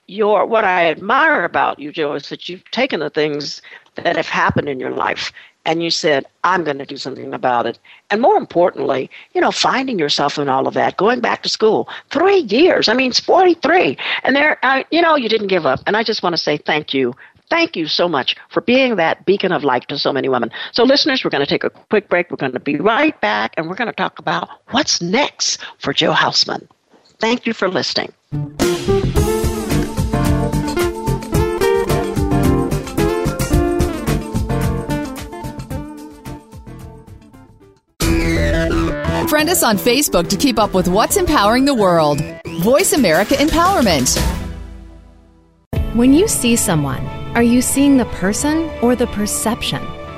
your 0.08 0.46
what 0.46 0.64
I 0.64 0.90
admire 0.90 1.44
about 1.44 1.80
you, 1.80 1.92
Jo, 1.92 2.14
is 2.14 2.30
that 2.30 2.50
you've 2.50 2.70
taken 2.72 3.00
the 3.00 3.10
things 3.10 3.62
that 3.96 4.16
have 4.16 4.28
happened 4.28 4.70
in 4.70 4.80
your 4.80 4.92
life 4.92 5.32
and 5.68 5.84
you 5.84 5.92
said, 5.92 6.26
I'm 6.46 6.64
going 6.64 6.78
to 6.80 6.86
do 6.86 6.96
something 6.96 7.34
about 7.34 7.68
it. 7.68 7.78
And 8.10 8.22
more 8.22 8.38
importantly, 8.38 9.12
you 9.34 9.42
know, 9.42 9.52
finding 9.52 10.00
yourself 10.00 10.40
in 10.40 10.48
all 10.48 10.66
of 10.66 10.74
that, 10.74 10.96
going 10.96 11.20
back 11.20 11.44
to 11.44 11.50
school, 11.50 11.90
three 12.10 12.40
years. 12.40 12.88
I 12.88 12.94
mean, 12.94 13.12
it's 13.12 13.20
43. 13.20 13.98
And 14.24 14.36
there, 14.36 14.58
uh, 14.64 14.84
you 14.92 15.02
know, 15.02 15.18
you 15.18 15.28
didn't 15.28 15.48
give 15.48 15.66
up. 15.66 15.82
And 15.86 15.98
I 15.98 16.04
just 16.04 16.24
want 16.24 16.34
to 16.34 16.42
say 16.42 16.58
thank 16.58 16.94
you. 16.94 17.14
Thank 17.50 17.76
you 17.76 17.88
so 17.88 18.08
much 18.08 18.36
for 18.50 18.62
being 18.62 18.96
that 18.96 19.26
beacon 19.26 19.52
of 19.52 19.64
light 19.64 19.88
to 19.90 19.98
so 19.98 20.12
many 20.12 20.30
women. 20.30 20.52
So, 20.72 20.84
listeners, 20.84 21.24
we're 21.24 21.30
going 21.30 21.46
to 21.46 21.50
take 21.50 21.64
a 21.64 21.70
quick 21.70 22.10
break. 22.10 22.32
We're 22.32 22.38
going 22.38 22.54
to 22.54 22.60
be 22.60 22.78
right 22.78 23.20
back 23.22 23.54
and 23.58 23.70
we're 23.70 23.76
going 23.76 23.90
to 23.90 23.96
talk 23.96 24.20
about 24.20 24.50
what's 24.72 25.02
next 25.02 25.62
for 25.80 25.94
Jo 25.94 26.14
Hausman. 26.14 26.68
Thank 27.20 27.46
you 27.46 27.54
for 27.54 27.70
listening. 27.70 28.14
Friend 39.28 39.50
us 39.50 39.62
on 39.62 39.76
Facebook 39.78 40.30
to 40.30 40.38
keep 40.38 40.58
up 40.58 40.74
with 40.74 40.88
what's 40.88 41.18
empowering 41.18 41.66
the 41.66 41.74
world. 41.74 42.22
Voice 42.62 42.94
America 42.94 43.34
Empowerment. 43.34 44.18
When 45.96 46.14
you 46.14 46.30
see 46.30 46.56
someone, 46.56 47.06
are 47.36 47.44
you 47.44 47.62
seeing 47.62 47.98
the 47.98 48.06
person 48.06 48.70
or 48.82 48.96
the 48.96 49.08
perception? 49.08 49.86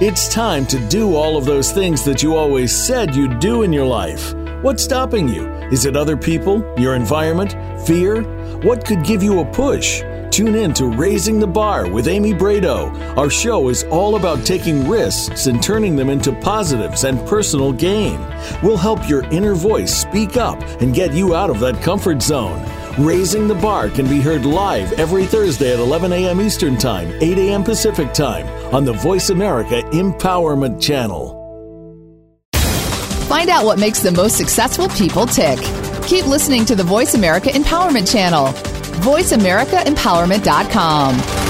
It's 0.00 0.32
time 0.32 0.64
to 0.68 0.78
do 0.88 1.14
all 1.14 1.36
of 1.36 1.44
those 1.44 1.72
things 1.72 2.04
that 2.04 2.22
you 2.22 2.34
always 2.34 2.74
said 2.74 3.14
you'd 3.14 3.38
do 3.38 3.64
in 3.64 3.70
your 3.70 3.84
life. 3.84 4.32
What's 4.62 4.82
stopping 4.82 5.28
you? 5.28 5.46
Is 5.70 5.84
it 5.84 5.94
other 5.94 6.16
people, 6.16 6.64
your 6.78 6.94
environment, 6.94 7.52
fear? 7.86 8.22
What 8.62 8.86
could 8.86 9.04
give 9.04 9.22
you 9.22 9.40
a 9.40 9.44
push? 9.44 10.00
Tune 10.30 10.54
in 10.54 10.72
to 10.72 10.86
Raising 10.86 11.38
the 11.38 11.46
Bar 11.46 11.90
with 11.90 12.08
Amy 12.08 12.32
Brado. 12.32 12.90
Our 13.18 13.28
show 13.28 13.68
is 13.68 13.84
all 13.90 14.16
about 14.16 14.46
taking 14.46 14.88
risks 14.88 15.48
and 15.48 15.62
turning 15.62 15.96
them 15.96 16.08
into 16.08 16.32
positives 16.40 17.04
and 17.04 17.20
personal 17.28 17.70
gain. 17.70 18.18
We'll 18.62 18.78
help 18.78 19.06
your 19.06 19.24
inner 19.24 19.54
voice 19.54 19.94
speak 19.94 20.38
up 20.38 20.62
and 20.80 20.94
get 20.94 21.12
you 21.12 21.34
out 21.34 21.50
of 21.50 21.60
that 21.60 21.82
comfort 21.82 22.22
zone. 22.22 22.64
Raising 23.00 23.48
the 23.48 23.54
Bar 23.54 23.88
can 23.88 24.06
be 24.06 24.20
heard 24.20 24.44
live 24.44 24.92
every 24.92 25.24
Thursday 25.24 25.72
at 25.72 25.78
11 25.78 26.12
a.m. 26.12 26.38
Eastern 26.38 26.76
Time, 26.76 27.10
8 27.22 27.38
a.m. 27.38 27.64
Pacific 27.64 28.12
Time 28.12 28.46
on 28.74 28.84
the 28.84 28.92
Voice 28.92 29.30
America 29.30 29.80
Empowerment 29.92 30.82
Channel. 30.82 31.34
Find 33.26 33.48
out 33.48 33.64
what 33.64 33.78
makes 33.78 34.00
the 34.00 34.12
most 34.12 34.36
successful 34.36 34.90
people 34.90 35.24
tick. 35.24 35.58
Keep 36.04 36.26
listening 36.26 36.66
to 36.66 36.76
the 36.76 36.84
Voice 36.84 37.14
America 37.14 37.48
Empowerment 37.48 38.12
Channel. 38.12 38.48
VoiceAmericaEmpowerment.com. 39.02 41.49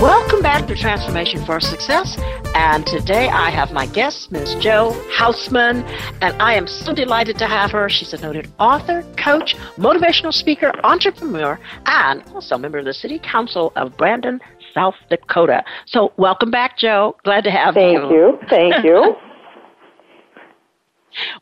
Welcome 0.00 0.42
back 0.42 0.66
to 0.66 0.74
Transformation 0.74 1.44
for 1.44 1.60
Success. 1.60 2.16
And 2.54 2.86
today 2.86 3.28
I 3.28 3.50
have 3.50 3.72
my 3.72 3.86
guest, 3.86 4.32
Ms. 4.32 4.54
Jo 4.56 4.90
Hausman, 5.16 5.82
and 6.20 6.40
I 6.42 6.54
am 6.54 6.66
so 6.66 6.92
delighted 6.92 7.38
to 7.38 7.46
have 7.46 7.70
her. 7.70 7.88
She's 7.88 8.12
a 8.12 8.20
noted 8.20 8.50
author, 8.58 9.02
coach, 9.16 9.56
motivational 9.76 10.32
speaker, 10.32 10.72
entrepreneur, 10.84 11.58
and 11.86 12.22
also 12.34 12.56
a 12.56 12.58
member 12.58 12.78
of 12.78 12.84
the 12.84 12.94
City 12.94 13.18
Council 13.18 13.72
of 13.76 13.96
Brandon, 13.96 14.40
South 14.72 14.94
Dakota. 15.10 15.64
So, 15.86 16.12
welcome 16.16 16.50
back, 16.50 16.76
Jo. 16.76 17.16
Glad 17.24 17.44
to 17.44 17.50
have 17.50 17.76
you. 17.76 17.82
Thank 17.82 18.10
you. 18.12 18.38
Thank 18.48 18.84
you. 18.84 19.16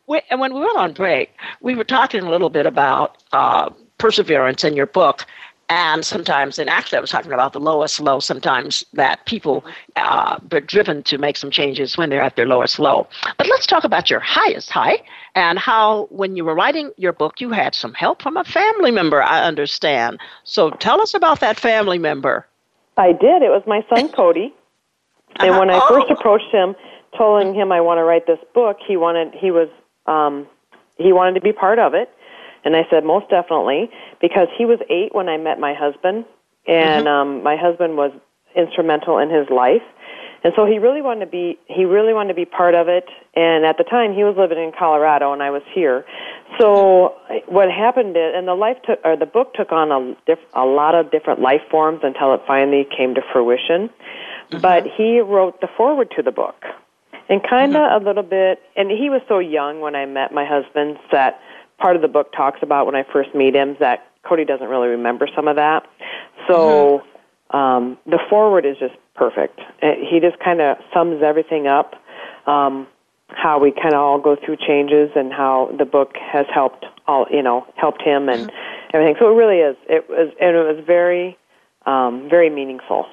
we, 0.07 0.21
and 0.29 0.39
when 0.39 0.53
we 0.53 0.59
went 0.59 0.77
on 0.77 0.93
break, 0.93 1.31
we 1.61 1.75
were 1.75 1.83
talking 1.83 2.21
a 2.21 2.29
little 2.29 2.49
bit 2.49 2.65
about 2.65 3.23
uh, 3.33 3.69
perseverance 3.97 4.63
in 4.63 4.75
your 4.75 4.85
book. 4.87 5.25
And 5.69 6.05
sometimes, 6.05 6.59
and 6.59 6.69
actually, 6.69 6.97
I 6.97 7.01
was 7.01 7.09
talking 7.09 7.31
about 7.31 7.53
the 7.53 7.59
lowest 7.59 7.99
low 7.99 8.19
sometimes 8.19 8.83
that 8.93 9.25
people 9.25 9.63
uh, 9.95 10.37
are 10.51 10.59
driven 10.61 11.01
to 11.03 11.17
make 11.17 11.37
some 11.37 11.49
changes 11.49 11.97
when 11.97 12.09
they're 12.09 12.21
at 12.21 12.35
their 12.35 12.45
lowest 12.45 12.79
low. 12.79 13.07
But 13.37 13.47
let's 13.47 13.65
talk 13.65 13.83
about 13.83 14.09
your 14.09 14.19
highest 14.19 14.69
high 14.69 15.01
and 15.35 15.57
how, 15.57 16.07
when 16.11 16.35
you 16.35 16.45
were 16.45 16.53
writing 16.53 16.91
your 16.97 17.13
book, 17.13 17.39
you 17.41 17.49
had 17.49 17.73
some 17.73 17.93
help 17.93 18.21
from 18.21 18.37
a 18.37 18.43
family 18.43 18.91
member, 18.91 19.23
I 19.23 19.43
understand. 19.45 20.19
So 20.43 20.69
tell 20.69 21.01
us 21.01 21.13
about 21.13 21.39
that 21.39 21.59
family 21.59 21.97
member. 21.97 22.45
I 22.97 23.13
did. 23.13 23.41
It 23.41 23.49
was 23.49 23.63
my 23.65 23.83
son 23.89 24.09
Cody. 24.15 24.53
And 25.39 25.57
when 25.57 25.69
I 25.69 25.79
Oh. 25.79 25.87
first 25.87 26.11
approached 26.11 26.51
him, 26.51 26.75
telling 27.17 27.53
him 27.55 27.71
I 27.71 27.81
want 27.81 27.97
to 27.99 28.03
write 28.03 28.27
this 28.27 28.39
book, 28.53 28.77
he 28.85 28.97
wanted 28.97 29.33
he 29.33 29.49
was 29.51 29.69
um 30.05 30.47
he 30.97 31.11
wanted 31.13 31.35
to 31.35 31.41
be 31.41 31.53
part 31.53 31.79
of 31.79 31.93
it. 31.93 32.09
And 32.65 32.75
I 32.75 32.85
said 32.89 33.03
most 33.03 33.29
definitely 33.29 33.89
because 34.23 34.47
he 34.57 34.63
was 34.65 34.79
8 34.89 35.13
when 35.13 35.27
I 35.27 35.35
met 35.35 35.59
my 35.59 35.73
husband 35.75 36.23
and 36.65 37.05
mm-hmm. 37.05 37.07
um 37.07 37.43
my 37.43 37.57
husband 37.57 37.97
was 37.97 38.11
instrumental 38.55 39.19
in 39.19 39.29
his 39.29 39.47
life. 39.49 39.83
And 40.45 40.51
so 40.57 40.65
he 40.65 40.77
really 40.77 41.01
wanted 41.01 41.25
to 41.25 41.31
be 41.31 41.59
he 41.67 41.83
really 41.85 42.13
wanted 42.13 42.29
to 42.29 42.35
be 42.35 42.45
part 42.45 42.73
of 42.73 42.87
it 42.87 43.05
and 43.35 43.65
at 43.65 43.77
the 43.77 43.83
time 43.83 44.13
he 44.13 44.23
was 44.23 44.35
living 44.37 44.57
in 44.57 44.71
Colorado 44.71 45.33
and 45.33 45.43
I 45.43 45.51
was 45.51 45.61
here. 45.75 46.05
So 46.57 47.15
what 47.47 47.69
happened 47.69 48.15
is 48.15 48.31
and 48.33 48.47
the 48.47 48.55
life 48.55 48.77
took 48.87 48.99
or 49.03 49.17
the 49.17 49.25
book 49.25 49.53
took 49.55 49.71
on 49.73 49.91
a 49.91 50.15
diff, 50.25 50.39
a 50.53 50.65
lot 50.65 50.95
of 50.95 51.11
different 51.11 51.41
life 51.41 51.61
forms 51.69 51.99
until 52.03 52.33
it 52.33 52.41
finally 52.47 52.87
came 52.97 53.15
to 53.15 53.21
fruition. 53.33 53.89
Mm-hmm. 53.89 54.59
But 54.61 54.87
he 54.87 55.19
wrote 55.19 55.59
the 55.59 55.67
foreword 55.75 56.11
to 56.15 56.23
the 56.23 56.31
book. 56.31 56.63
And 57.29 57.41
kind 57.41 57.75
of 57.75 57.81
mm-hmm. 57.81 58.03
a 58.03 58.07
little 58.07 58.23
bit 58.23 58.59
and 58.77 58.89
he 58.89 59.09
was 59.09 59.21
so 59.27 59.39
young 59.39 59.81
when 59.81 59.95
I 59.95 60.05
met 60.05 60.33
my 60.33 60.45
husband 60.45 60.97
that 61.11 61.41
part 61.77 61.95
of 61.95 62.01
the 62.01 62.07
book 62.07 62.31
talks 62.31 62.59
about 62.61 62.85
when 62.85 62.95
I 62.95 63.03
first 63.11 63.35
meet 63.35 63.55
him 63.55 63.75
that 63.79 64.07
Cody 64.23 64.45
doesn't 64.45 64.67
really 64.67 64.89
remember 64.89 65.27
some 65.35 65.47
of 65.47 65.55
that. 65.57 65.85
So 66.47 67.03
um, 67.51 67.97
the 68.05 68.19
foreword 68.29 68.65
is 68.65 68.77
just 68.79 68.95
perfect. 69.15 69.59
Uh, 69.81 69.91
He 70.09 70.19
just 70.19 70.39
kind 70.39 70.61
of 70.61 70.77
sums 70.93 71.21
everything 71.23 71.67
up, 71.67 71.95
um, 72.47 72.87
how 73.27 73.59
we 73.59 73.71
kind 73.71 73.93
of 73.93 73.99
all 74.01 74.19
go 74.19 74.35
through 74.35 74.57
changes 74.57 75.11
and 75.15 75.31
how 75.31 75.73
the 75.77 75.85
book 75.85 76.13
has 76.17 76.45
helped 76.53 76.85
all 77.07 77.25
you 77.29 77.43
know 77.43 77.65
helped 77.75 78.01
him 78.01 78.29
and 78.29 78.51
everything. 78.93 79.15
So 79.19 79.31
it 79.31 79.35
really 79.35 79.57
is. 79.57 79.75
It 79.89 80.09
was 80.09 80.33
and 80.39 80.55
it 80.55 80.75
was 80.75 80.83
very 80.85 81.37
um, 81.85 82.29
very 82.29 82.49
meaningful 82.49 83.05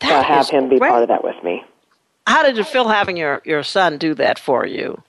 to 0.00 0.22
have 0.22 0.48
him 0.48 0.68
be 0.68 0.78
great. 0.78 0.90
part 0.90 1.02
of 1.02 1.08
that 1.08 1.24
with 1.24 1.42
me. 1.42 1.62
How 2.26 2.42
did 2.42 2.58
it 2.58 2.66
feel 2.66 2.88
having 2.88 3.16
your, 3.16 3.42
your 3.44 3.62
son 3.62 3.98
do 3.98 4.14
that 4.14 4.38
for 4.38 4.66
you? 4.66 5.02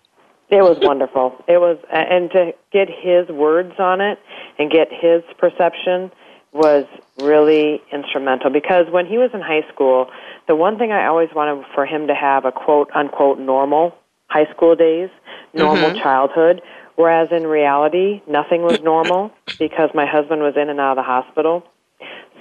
It 0.50 0.62
was 0.62 0.78
wonderful. 0.80 1.44
It 1.48 1.60
was, 1.60 1.78
and 1.92 2.30
to 2.32 2.54
get 2.72 2.88
his 2.88 3.28
words 3.30 3.74
on 3.80 4.00
it 4.00 4.20
and 4.60 4.70
get 4.70 4.90
his 4.92 5.24
perception 5.38 6.12
was 6.54 6.86
really 7.20 7.82
instrumental 7.92 8.50
because 8.50 8.86
when 8.90 9.06
he 9.06 9.18
was 9.18 9.32
in 9.34 9.42
high 9.42 9.66
school, 9.74 10.08
the 10.48 10.56
one 10.56 10.78
thing 10.78 10.92
I 10.92 11.08
always 11.08 11.30
wanted 11.36 11.66
for 11.74 11.86
him 11.86 12.08
to 12.08 12.16
have 12.16 12.46
a 12.46 12.52
quote 12.52 12.90
unquote 12.94 13.40
normal 13.40 13.96
high 14.28 14.52
school 14.54 14.76
days, 14.76 15.10
normal 15.54 15.90
mm-hmm. 15.90 16.02
childhood, 16.02 16.62
whereas 16.96 17.30
in 17.32 17.46
reality, 17.48 18.22
nothing 18.28 18.62
was 18.62 18.82
normal 18.82 19.32
because 19.60 19.90
my 19.94 20.06
husband 20.06 20.42
was 20.42 20.56
in 20.56 20.70
and 20.70 20.80
out 20.80 20.98
of 20.98 20.98
the 20.98 21.04
hospital. 21.04 21.64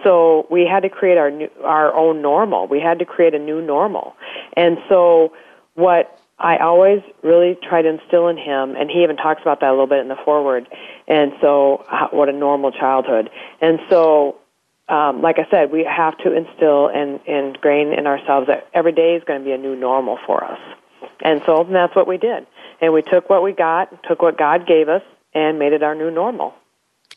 So 0.03 0.47
we 0.51 0.67
had 0.71 0.83
to 0.83 0.89
create 0.89 1.19
our 1.19 1.31
new, 1.31 1.49
our 1.63 1.95
own 1.95 2.21
normal. 2.21 2.69
We 2.69 2.81
had 2.81 2.99
to 2.99 3.05
create 3.05 3.35
a 3.35 3.39
new 3.39 3.63
normal. 3.63 4.15
And 4.57 4.79
so 4.89 5.33
what 5.75 6.14
I 6.39 6.59
always 6.59 7.01
really 7.23 7.57
try 7.63 7.83
to 7.83 7.89
instill 7.89 8.29
in 8.29 8.37
him, 8.37 8.75
and 8.77 8.91
he 8.91 9.03
even 9.03 9.17
talks 9.17 9.41
about 9.43 9.61
that 9.61 9.69
a 9.69 9.73
little 9.73 9.87
bit 9.87 10.01
in 10.01 10.09
the 10.09 10.17
foreword. 10.25 10.69
And 11.07 11.33
so, 11.41 11.85
how, 11.89 12.09
what 12.11 12.29
a 12.29 12.33
normal 12.33 12.73
childhood. 12.73 13.31
And 13.61 13.79
so, 13.89 14.37
um, 14.89 15.23
like 15.23 15.39
I 15.39 15.49
said, 15.51 15.71
we 15.71 15.85
have 15.85 16.19
to 16.19 16.37
instill 16.37 16.89
and 16.89 17.21
ingrain 17.27 17.93
in 17.93 18.07
ourselves 18.07 18.49
that 18.49 18.69
every 18.75 18.93
day 18.93 19.15
is 19.15 19.23
going 19.25 19.41
to 19.41 19.45
be 19.45 19.53
a 19.53 19.59
new 19.59 19.77
normal 19.77 20.19
for 20.27 20.45
us. 20.45 20.59
And 21.21 21.41
so 21.47 21.63
and 21.63 21.75
that's 21.75 21.95
what 21.95 22.07
we 22.07 22.19
did. 22.19 22.47
And 22.81 22.93
we 22.93 23.03
took 23.03 23.31
what 23.31 23.43
we 23.43 23.53
got, 23.53 24.03
took 24.05 24.21
what 24.21 24.37
God 24.37 24.67
gave 24.67 24.89
us, 24.89 25.03
and 25.33 25.59
made 25.59 25.73
it 25.73 25.83
our 25.83 25.95
new 25.95 26.11
normal. 26.11 26.55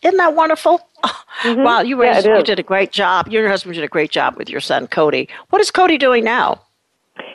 Isn't 0.01 0.17
that 0.17 0.35
wonderful? 0.35 0.79
Wow, 1.45 1.81
you, 1.81 1.97
Mm-hmm. 1.97 2.25
Yeah, 2.25 2.37
you 2.37 2.43
did 2.43 2.59
a 2.59 2.63
great 2.63 2.91
job. 2.91 3.27
You 3.27 3.39
and 3.39 3.43
your 3.43 3.49
husband 3.49 3.75
did 3.75 3.83
a 3.83 3.87
great 3.87 4.11
job 4.11 4.37
with 4.37 4.49
your 4.49 4.59
son, 4.59 4.87
Cody. 4.87 5.29
What 5.49 5.61
is 5.61 5.71
Cody 5.71 5.97
doing 5.97 6.23
now? 6.23 6.61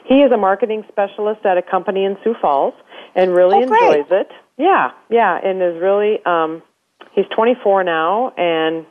He 0.04 0.20
is 0.22 0.32
a 0.32 0.36
marketing 0.36 0.84
specialist 0.88 1.44
at 1.46 1.56
a 1.58 1.62
company 1.62 2.04
in 2.04 2.16
Sioux 2.22 2.34
Falls 2.40 2.74
and 3.14 3.34
really 3.34 3.56
Oh, 3.58 3.62
enjoys 3.62 4.06
it. 4.10 4.30
Yeah, 4.58 4.90
yeah, 5.10 5.38
and 5.42 5.62
is 5.62 5.80
really 5.80 6.24
um 6.26 6.62
he's 7.12 7.26
24 7.34 7.84
now 7.84 8.32
and 8.36 8.84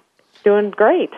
doing 0.43 0.71
great. 0.71 1.11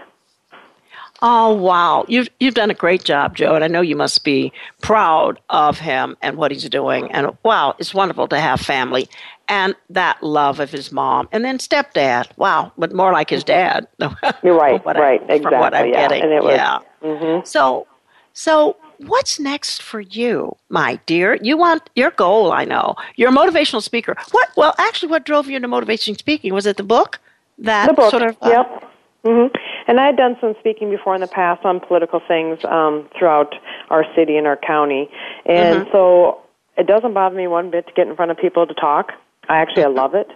Oh 1.26 1.53
wow, 1.53 2.03
you've 2.09 2.28
you've 2.41 2.53
done 2.55 2.69
a 2.69 2.74
great 2.74 3.03
job, 3.05 3.36
Jo, 3.38 3.55
and 3.55 3.63
I 3.63 3.67
know 3.67 3.80
you 3.80 3.95
must 3.95 4.26
be 4.26 4.51
proud 4.82 5.39
of 5.49 5.78
him 5.80 6.17
and 6.21 6.36
what 6.36 6.51
he's 6.51 6.67
doing. 6.67 7.09
And 7.11 7.38
wow, 7.43 7.76
it's 7.80 7.93
wonderful 7.93 8.28
to 8.28 8.39
have 8.39 8.59
family 8.59 9.07
and 9.47 9.74
that 9.89 10.21
love 10.21 10.59
of 10.59 10.69
his 10.71 10.91
mom, 10.91 11.30
and 11.32 11.45
then 11.45 11.59
stepdad. 11.59 12.28
Wow, 12.36 12.74
but 12.78 12.93
more 12.93 13.13
like 13.13 13.30
his 13.30 13.43
dad. 13.45 13.88
You're 14.43 14.57
right, 14.57 14.82
From 14.82 14.86
what 14.86 14.97
I- 14.97 14.99
right, 14.99 15.41
From 15.41 15.53
what 15.59 15.74
I'm 15.74 15.88
exactly, 15.88 15.91
yeah. 15.91 16.07
getting, 16.09 16.24
And 16.24 16.34
it 16.34 16.43
was- 16.43 16.55
yeah. 16.55 16.80
Mhm. 17.03 17.47
So, 17.47 17.88
so 18.34 18.76
what's 19.08 19.39
next 19.39 19.82
for 19.82 20.01
you, 20.01 20.56
my 20.70 20.99
dear? 21.06 21.38
You 21.41 21.58
want 21.58 21.89
your 21.95 22.12
goal? 22.12 22.51
I 22.51 22.66
know 22.66 22.95
you're 23.16 23.30
a 23.30 23.34
motivational 23.34 23.82
speaker. 23.82 24.16
What? 24.32 24.49
Well, 24.58 24.74
actually, 24.78 25.10
what 25.10 25.26
drove 25.26 25.47
you 25.47 25.56
into 25.56 25.68
motivation 25.68 26.16
speaking? 26.18 26.54
Was 26.54 26.66
it 26.66 26.78
the 26.78 26.84
book? 26.84 27.20
That 27.60 27.88
The 27.88 27.93
book. 27.93 28.10
sort 28.12 28.24
of. 28.24 28.38
uh, 28.41 28.49
yep. 28.49 28.91
hmm 29.26 29.47
And 29.88 29.99
I 29.99 30.06
had 30.08 30.18
done 30.18 30.36
some 30.41 30.56
speaking 30.60 30.89
before 30.89 31.16
in 31.16 31.22
the 31.22 31.28
past 31.28 31.64
on 31.66 31.80
political 31.80 32.22
things 32.28 32.60
um, 32.66 33.08
throughout 33.18 33.54
our 33.89 34.06
city 34.16 34.38
and 34.38 34.47
our 34.47 34.58
county, 34.58 35.10
and 35.45 35.82
Mm-hmm. 35.86 35.91
so 35.91 36.41
it 36.78 36.88
doesn't 36.88 37.14
bother 37.14 37.36
me 37.36 37.47
one 37.47 37.70
bit 37.70 37.86
to 37.88 37.93
get 37.93 38.08
in 38.08 38.16
front 38.16 38.32
of 38.32 38.38
people 38.38 38.66
to 38.66 38.74
talk. 38.74 39.12
I 39.49 39.58
actually 39.58 39.84
I 39.84 39.88
love 39.88 40.16
it. 40.16 40.28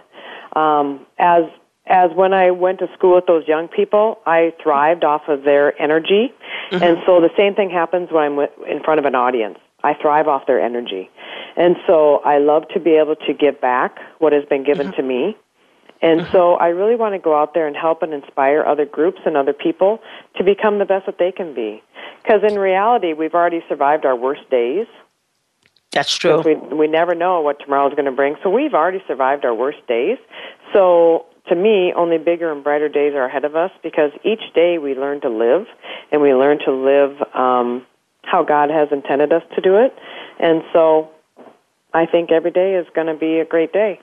Um, 0.54 1.06
as 1.18 1.42
as 1.88 2.10
when 2.14 2.32
I 2.32 2.50
went 2.50 2.78
to 2.80 2.88
school 2.94 3.14
with 3.16 3.26
those 3.26 3.46
young 3.48 3.68
people, 3.68 4.18
I 4.26 4.54
thrived 4.62 5.04
off 5.04 5.22
of 5.28 5.44
their 5.44 5.80
energy, 5.80 6.32
Mm-hmm. 6.70 6.84
and 6.84 6.98
so 7.06 7.18
the 7.18 7.30
same 7.34 7.54
thing 7.54 7.70
happens 7.70 8.10
when 8.12 8.24
I'm 8.24 8.38
in 8.70 8.82
front 8.84 9.00
of 9.00 9.06
an 9.06 9.14
audience. 9.14 9.58
I 9.82 9.94
thrive 9.94 10.28
off 10.28 10.46
their 10.46 10.60
energy, 10.60 11.08
and 11.56 11.76
so 11.86 12.18
I 12.26 12.38
love 12.38 12.68
to 12.74 12.80
be 12.80 12.90
able 12.90 13.16
to 13.16 13.32
give 13.32 13.58
back 13.58 13.98
what 14.18 14.34
has 14.34 14.44
been 14.44 14.64
given 14.64 14.92
to 14.92 15.02
me. 15.02 15.34
And 16.02 16.26
so 16.30 16.54
I 16.54 16.68
really 16.68 16.94
want 16.94 17.14
to 17.14 17.18
go 17.18 17.34
out 17.34 17.54
there 17.54 17.66
and 17.66 17.74
help 17.74 18.02
and 18.02 18.12
inspire 18.12 18.62
other 18.64 18.84
groups 18.84 19.20
and 19.24 19.36
other 19.36 19.52
people 19.52 19.98
to 20.36 20.44
become 20.44 20.78
the 20.78 20.84
best 20.84 21.06
that 21.06 21.18
they 21.18 21.32
can 21.32 21.54
be. 21.54 21.82
Because 22.22 22.42
in 22.46 22.58
reality, 22.58 23.14
we've 23.14 23.34
already 23.34 23.64
survived 23.68 24.04
our 24.04 24.14
worst 24.14 24.48
days. 24.50 24.86
That's 25.90 26.14
true. 26.14 26.42
We, 26.42 26.54
we 26.54 26.86
never 26.86 27.14
know 27.14 27.40
what 27.40 27.58
tomorrow 27.60 27.88
is 27.88 27.94
going 27.94 28.04
to 28.04 28.12
bring. 28.12 28.36
So 28.42 28.50
we've 28.50 28.74
already 28.74 29.02
survived 29.08 29.44
our 29.44 29.54
worst 29.54 29.84
days. 29.88 30.18
So 30.72 31.26
to 31.48 31.54
me, 31.54 31.92
only 31.96 32.18
bigger 32.18 32.52
and 32.52 32.62
brighter 32.62 32.88
days 32.88 33.14
are 33.14 33.24
ahead 33.24 33.44
of 33.44 33.56
us 33.56 33.70
because 33.82 34.10
each 34.24 34.52
day 34.54 34.78
we 34.78 34.94
learn 34.94 35.20
to 35.22 35.28
live 35.28 35.66
and 36.12 36.22
we 36.22 36.32
learn 36.34 36.58
to 36.64 36.72
live 36.72 37.16
um, 37.34 37.86
how 38.22 38.44
God 38.44 38.70
has 38.70 38.88
intended 38.92 39.32
us 39.32 39.42
to 39.54 39.60
do 39.60 39.76
it. 39.76 39.94
And 40.38 40.62
so 40.72 41.10
I 41.92 42.06
think 42.06 42.30
every 42.30 42.50
day 42.50 42.74
is 42.74 42.86
going 42.94 43.06
to 43.06 43.14
be 43.14 43.38
a 43.38 43.44
great 43.44 43.72
day. 43.72 44.00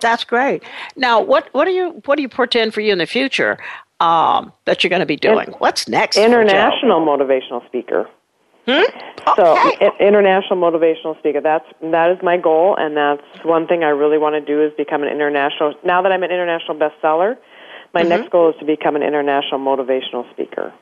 That's 0.00 0.24
great. 0.24 0.64
Now, 0.96 1.20
what 1.20 1.48
what 1.52 1.64
do 1.64 1.70
you 1.70 2.02
what 2.04 2.16
do 2.16 2.22
you 2.22 2.28
portend 2.28 2.74
for 2.74 2.80
you 2.80 2.92
in 2.92 2.98
the 2.98 3.06
future 3.06 3.58
um, 4.00 4.52
that 4.64 4.82
you're 4.82 4.90
going 4.90 5.00
to 5.00 5.06
be 5.06 5.16
doing? 5.16 5.54
What's 5.58 5.88
next? 5.88 6.16
International 6.16 7.00
motivational 7.00 7.64
speaker. 7.66 8.08
Hmm? 8.68 8.82
So, 9.36 9.56
Okay. 9.56 9.90
international 9.98 10.58
motivational 10.58 11.18
speaker. 11.18 11.40
That's 11.40 11.64
that 11.80 12.10
is 12.10 12.18
my 12.22 12.36
goal, 12.36 12.76
and 12.78 12.96
that's 12.96 13.22
one 13.44 13.66
thing 13.66 13.82
I 13.82 13.88
really 13.88 14.18
want 14.18 14.34
to 14.34 14.40
do 14.40 14.62
is 14.62 14.72
become 14.76 15.02
an 15.02 15.08
international. 15.08 15.74
Now 15.84 16.02
that 16.02 16.12
I'm 16.12 16.22
an 16.22 16.30
international 16.30 16.76
bestseller, 16.76 17.36
my 17.94 18.00
Mm-hmm. 18.00 18.08
next 18.10 18.30
goal 18.30 18.50
is 18.50 18.56
to 18.58 18.66
become 18.66 18.94
an 18.96 19.02
international 19.02 19.60
motivational 19.60 20.30
speaker. 20.32 20.72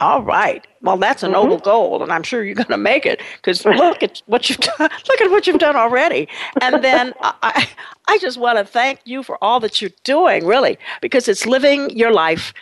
All 0.00 0.22
right. 0.22 0.66
Well, 0.80 0.96
that's 0.96 1.22
a 1.22 1.28
noble 1.28 1.56
mm-hmm. 1.56 1.64
goal, 1.64 2.02
and 2.02 2.10
I'm 2.10 2.22
sure 2.22 2.42
you're 2.42 2.54
going 2.56 2.66
to 2.68 2.76
make 2.78 3.06
it. 3.06 3.20
Because 3.36 3.64
look 3.64 4.02
at 4.02 4.22
what 4.26 4.48
you've 4.48 4.58
done. 4.78 4.90
Look 5.08 5.20
at 5.20 5.30
what 5.30 5.46
you've 5.46 5.58
done 5.58 5.76
already. 5.76 6.26
And 6.62 6.82
then 6.82 7.12
I, 7.20 7.68
I 8.08 8.18
just 8.18 8.38
want 8.38 8.58
to 8.58 8.64
thank 8.64 9.00
you 9.04 9.22
for 9.22 9.42
all 9.44 9.60
that 9.60 9.80
you're 9.80 9.92
doing, 10.02 10.46
really, 10.46 10.78
because 11.00 11.28
it's 11.28 11.46
living 11.46 11.90
your 11.90 12.12
life 12.12 12.52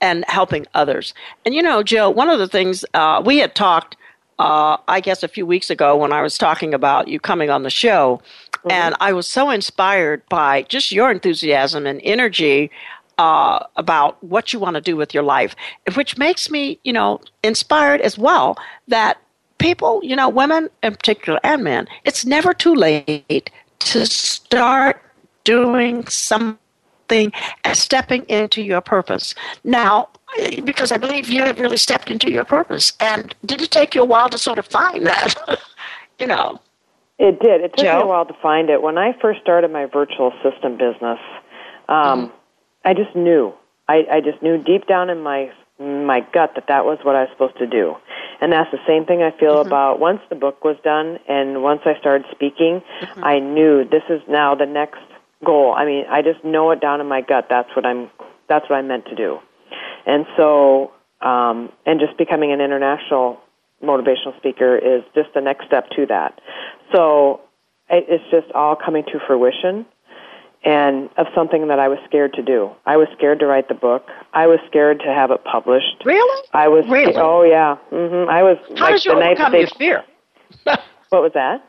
and 0.00 0.24
helping 0.28 0.66
others. 0.74 1.12
And 1.44 1.54
you 1.54 1.62
know, 1.62 1.82
Jo, 1.82 2.08
one 2.08 2.30
of 2.30 2.38
the 2.38 2.48
things 2.48 2.84
uh, 2.94 3.20
we 3.24 3.38
had 3.38 3.54
talked, 3.54 3.96
uh, 4.38 4.76
I 4.86 5.00
guess, 5.00 5.22
a 5.22 5.28
few 5.28 5.46
weeks 5.46 5.70
ago 5.70 5.96
when 5.96 6.12
I 6.12 6.22
was 6.22 6.38
talking 6.38 6.74
about 6.74 7.08
you 7.08 7.18
coming 7.18 7.50
on 7.50 7.62
the 7.62 7.70
show, 7.70 8.20
mm-hmm. 8.52 8.70
and 8.70 8.94
I 9.00 9.12
was 9.12 9.26
so 9.26 9.50
inspired 9.50 10.22
by 10.28 10.62
just 10.62 10.92
your 10.92 11.10
enthusiasm 11.10 11.86
and 11.86 12.00
energy 12.04 12.70
uh, 13.18 13.64
about 13.76 14.22
what 14.22 14.52
you 14.52 14.60
want 14.60 14.74
to 14.74 14.80
do 14.80 14.96
with 14.96 15.12
your 15.12 15.24
life, 15.24 15.56
which 15.94 16.16
makes 16.16 16.50
me, 16.50 16.78
you 16.84 16.92
know, 16.92 17.20
inspired 17.42 18.00
as 18.00 18.16
well 18.16 18.56
that 18.86 19.18
people, 19.58 20.00
you 20.04 20.14
know, 20.14 20.28
women 20.28 20.70
in 20.82 20.94
particular 20.94 21.40
and 21.42 21.64
men, 21.64 21.88
it's 22.04 22.24
never 22.24 22.54
too 22.54 22.74
late 22.74 23.50
to 23.80 24.06
start 24.06 25.02
doing 25.42 26.06
something 26.06 27.32
and 27.64 27.76
stepping 27.76 28.22
into 28.24 28.62
your 28.62 28.80
purpose. 28.80 29.34
Now, 29.64 30.08
because 30.64 30.92
I 30.92 30.98
believe 30.98 31.28
you 31.28 31.42
have 31.42 31.58
really 31.58 31.76
stepped 31.76 32.10
into 32.10 32.30
your 32.30 32.44
purpose, 32.44 32.92
and 33.00 33.34
did 33.44 33.60
it 33.60 33.70
take 33.70 33.94
you 33.94 34.02
a 34.02 34.04
while 34.04 34.28
to 34.28 34.38
sort 34.38 34.58
of 34.58 34.66
find 34.66 35.06
that? 35.06 35.34
you 36.18 36.26
know. 36.26 36.60
It 37.18 37.40
did. 37.40 37.62
It 37.62 37.76
took 37.76 37.84
Jo? 37.84 37.96
me 37.96 38.02
a 38.04 38.06
while 38.06 38.26
to 38.26 38.34
find 38.40 38.70
it. 38.70 38.80
When 38.80 38.96
I 38.96 39.12
first 39.20 39.40
started 39.40 39.72
my 39.72 39.86
virtual 39.86 40.32
assistant 40.32 40.78
business, 40.78 41.18
um, 41.88 42.28
mm-hmm. 42.28 42.34
I 42.84 42.94
just 42.94 43.14
knew. 43.16 43.52
I, 43.88 44.04
I 44.12 44.20
just 44.20 44.42
knew 44.42 44.62
deep 44.62 44.86
down 44.86 45.10
in 45.10 45.20
my 45.20 45.50
my 45.80 46.20
gut 46.32 46.52
that 46.56 46.66
that 46.66 46.84
was 46.84 46.98
what 47.02 47.14
I 47.14 47.22
was 47.22 47.30
supposed 47.32 47.56
to 47.58 47.66
do. 47.66 47.96
And 48.40 48.52
that's 48.52 48.70
the 48.70 48.80
same 48.86 49.04
thing 49.04 49.22
I 49.22 49.30
feel 49.30 49.56
mm-hmm. 49.56 49.68
about 49.68 50.00
once 50.00 50.20
the 50.28 50.34
book 50.34 50.64
was 50.64 50.76
done 50.82 51.18
and 51.28 51.62
once 51.62 51.82
I 51.84 51.98
started 51.98 52.26
speaking, 52.30 52.82
mm-hmm. 53.00 53.24
I 53.24 53.38
knew 53.38 53.84
this 53.84 54.02
is 54.08 54.20
now 54.28 54.54
the 54.54 54.66
next 54.66 55.00
goal. 55.44 55.74
I 55.76 55.84
mean, 55.84 56.04
I 56.10 56.22
just 56.22 56.44
know 56.44 56.70
it 56.72 56.80
down 56.80 57.00
in 57.00 57.06
my 57.06 57.20
gut. 57.20 57.46
That's 57.48 57.74
what 57.74 57.86
I'm 57.86 58.10
that's 58.48 58.68
what 58.68 58.76
I'm 58.76 58.88
meant 58.88 59.06
to 59.06 59.14
do. 59.14 59.38
And 60.08 60.26
so 60.36 60.90
um 61.20 61.70
and 61.86 62.00
just 62.00 62.18
becoming 62.18 62.50
an 62.52 62.60
international 62.60 63.38
motivational 63.82 64.36
speaker 64.38 64.76
is 64.76 65.04
just 65.14 65.28
the 65.34 65.40
next 65.40 65.66
step 65.66 65.88
to 65.90 66.06
that. 66.06 66.40
So 66.92 67.40
it's 67.90 68.24
just 68.30 68.50
all 68.52 68.76
coming 68.76 69.04
to 69.04 69.20
fruition 69.26 69.86
and 70.64 71.08
of 71.16 71.26
something 71.34 71.68
that 71.68 71.78
I 71.78 71.88
was 71.88 71.98
scared 72.04 72.32
to 72.34 72.42
do. 72.42 72.70
I 72.84 72.96
was 72.96 73.08
scared 73.16 73.38
to 73.40 73.46
write 73.46 73.68
the 73.68 73.74
book. 73.74 74.06
I 74.32 74.46
was 74.46 74.58
scared 74.66 75.00
to 75.00 75.06
have 75.06 75.30
it 75.30 75.44
published. 75.44 76.02
Really? 76.04 76.48
I 76.52 76.68
was. 76.68 76.84
Really? 76.88 77.14
Oh 77.16 77.42
yeah. 77.42 77.76
Mm-hmm. 77.92 78.28
I 78.28 78.42
was. 78.42 78.58
How 78.76 78.86
like, 78.86 78.94
did 78.94 79.04
you 79.04 79.14
the 79.14 79.24
overcome 79.24 79.54
your 79.54 79.68
fear? 79.68 80.04
what 80.64 81.22
was 81.22 81.32
that? 81.34 81.64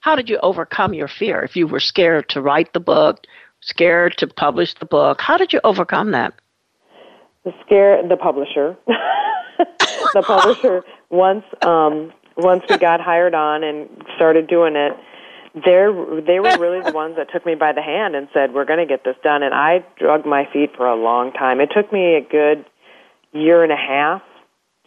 How 0.00 0.14
did 0.14 0.28
you 0.28 0.38
overcome 0.38 0.94
your 0.94 1.08
fear? 1.08 1.42
If 1.42 1.56
you 1.56 1.66
were 1.66 1.80
scared 1.80 2.28
to 2.30 2.40
write 2.40 2.72
the 2.72 2.80
book, 2.80 3.24
scared 3.60 4.16
to 4.18 4.28
publish 4.28 4.74
the 4.74 4.86
book, 4.86 5.20
how 5.20 5.36
did 5.36 5.52
you 5.52 5.60
overcome 5.64 6.12
that? 6.12 6.32
The 7.46 7.54
scare, 7.64 8.06
the 8.06 8.16
publisher, 8.16 8.76
the 8.86 10.22
publisher. 10.22 10.82
Once, 11.08 11.44
um, 11.62 12.12
once 12.36 12.64
we 12.68 12.76
got 12.76 13.00
hired 13.00 13.34
on 13.34 13.64
and 13.64 13.88
started 14.16 14.48
doing 14.48 14.76
it, 14.76 14.92
they're 15.64 15.92
they 16.20 16.38
were 16.38 16.58
really 16.58 16.82
the 16.82 16.92
ones 16.92 17.16
that 17.16 17.28
took 17.32 17.46
me 17.46 17.54
by 17.54 17.72
the 17.72 17.80
hand 17.80 18.14
and 18.14 18.28
said 18.34 18.52
we're 18.52 18.66
going 18.66 18.78
to 18.78 18.84
get 18.84 19.04
this 19.04 19.16
done 19.22 19.42
and 19.42 19.54
i 19.54 19.82
drug 19.98 20.26
my 20.26 20.46
feet 20.52 20.68
for 20.76 20.86
a 20.86 20.94
long 20.94 21.32
time 21.32 21.60
it 21.60 21.70
took 21.74 21.90
me 21.90 22.16
a 22.16 22.20
good 22.20 22.62
year 23.32 23.62
and 23.62 23.72
a 23.72 23.76
half 23.76 24.20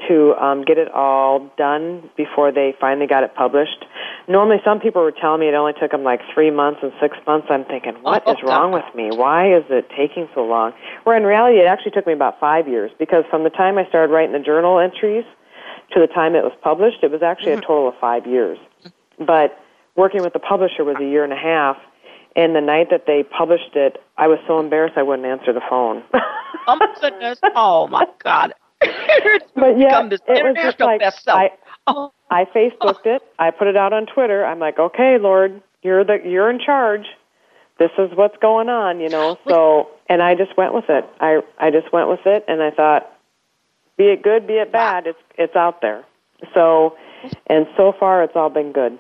to 0.08 0.34
um 0.36 0.64
get 0.64 0.78
it 0.78 0.92
all 0.94 1.50
done 1.58 2.10
before 2.16 2.52
they 2.52 2.74
finally 2.80 3.08
got 3.08 3.24
it 3.24 3.36
published 3.36 3.86
normally 4.28 4.58
some 4.64 4.80
people 4.80 5.02
were 5.02 5.12
telling 5.12 5.42
me 5.42 5.48
it 5.48 5.54
only 5.54 5.74
took 5.80 5.92
them 5.92 6.04
like 6.04 6.22
three 6.34 6.52
months 6.52 6.80
and 6.82 6.92
six 7.02 7.18
months 7.28 7.48
i'm 7.50 7.66
thinking 7.66 7.94
what 8.02 8.24
oh, 8.26 8.36
wrong 8.44 8.72
with 8.72 8.86
me 8.96 9.10
why 9.12 9.54
is 9.54 9.64
it 9.70 9.90
taking 9.96 10.28
so 10.34 10.46
long 10.46 10.72
where 11.04 11.18
in 11.18 11.24
reality 11.24 11.60
it 11.60 11.66
actually 11.66 11.92
took 11.92 12.08
me 12.08 12.14
about 12.14 12.40
five 12.40 12.68
years 12.68 12.92
because 13.00 13.24
from 13.30 13.44
the 13.44 13.50
time 13.50 13.78
i 13.78 13.86
started 13.88 14.12
writing 14.14 14.34
the 14.34 14.40
journal 14.40 14.80
entries 14.80 15.26
to 15.92 16.00
the 16.00 16.08
time 16.08 16.36
it 16.36 16.44
was 16.44 16.54
published 16.62 17.04
it 17.04 17.12
was 17.12 17.22
actually 17.22 17.52
mm-hmm. 17.52 17.64
a 17.64 17.68
total 17.68 17.90
of 17.90 17.96
five 18.00 18.26
years 18.26 18.58
but 19.20 19.58
working 20.00 20.24
with 20.24 20.34
the 20.34 20.40
publisher 20.40 20.84
was 20.84 20.96
a 21.00 21.04
year 21.04 21.24
and 21.24 21.34
a 21.34 21.38
half. 21.38 21.78
And 22.36 22.56
the 22.56 22.62
night 22.62 22.88
that 22.92 23.06
they 23.06 23.24
published 23.24 23.76
it, 23.76 24.02
I 24.18 24.28
was 24.28 24.40
so 24.48 24.60
embarrassed 24.60 24.98
I 24.98 25.04
wouldn't 25.04 25.28
answer 25.28 25.52
the 25.52 25.62
phone. 25.70 26.04
oh 26.68 26.76
my 26.76 26.96
goodness! 27.02 27.40
Oh 27.56 27.88
my 27.88 28.06
God! 28.24 28.54
But 28.82 29.78
yeah, 29.78 30.08
it 30.08 30.44
was 30.44 30.56
just 30.56 30.80
like 30.80 31.02
I, 31.28 31.52
oh. 31.88 32.12
I 32.30 32.46
Facebooked 32.46 33.06
it. 33.06 33.22
I 33.38 33.52
put 33.52 33.68
it 33.68 33.76
out 33.76 33.94
on 33.94 34.06
Twitter. 34.06 34.46
I'm 34.46 34.60
like, 34.60 34.80
okay, 34.80 35.18
Lord, 35.20 35.62
you're 35.82 36.04
the 36.04 36.20
you're 36.24 36.50
in 36.50 36.60
charge. 36.60 37.06
This 37.78 37.92
is 37.98 38.12
what's 38.16 38.38
going 38.42 38.70
on, 38.70 39.00
you 39.00 39.10
know. 39.10 39.38
So, 39.48 39.90
and 40.08 40.22
I 40.22 40.36
just 40.36 40.58
went 40.58 40.74
with 40.74 40.86
it. 40.90 41.06
I 41.20 41.42
I 41.58 41.72
just 41.72 41.92
went 41.92 42.10
with 42.10 42.26
it, 42.26 42.46
and 42.48 42.62
I 42.62 42.72
thought, 42.72 43.12
be 43.98 44.06
it 44.06 44.22
good, 44.22 44.48
be 44.48 44.54
it 44.54 44.72
bad, 44.72 45.08
it's 45.08 45.20
it's 45.38 45.56
out 45.56 45.82
there. 45.82 46.06
So, 46.54 46.96
and 47.48 47.68
so 47.76 47.94
far, 48.00 48.24
it's 48.24 48.36
all 48.36 48.50
been 48.50 48.72
good. 48.72 49.00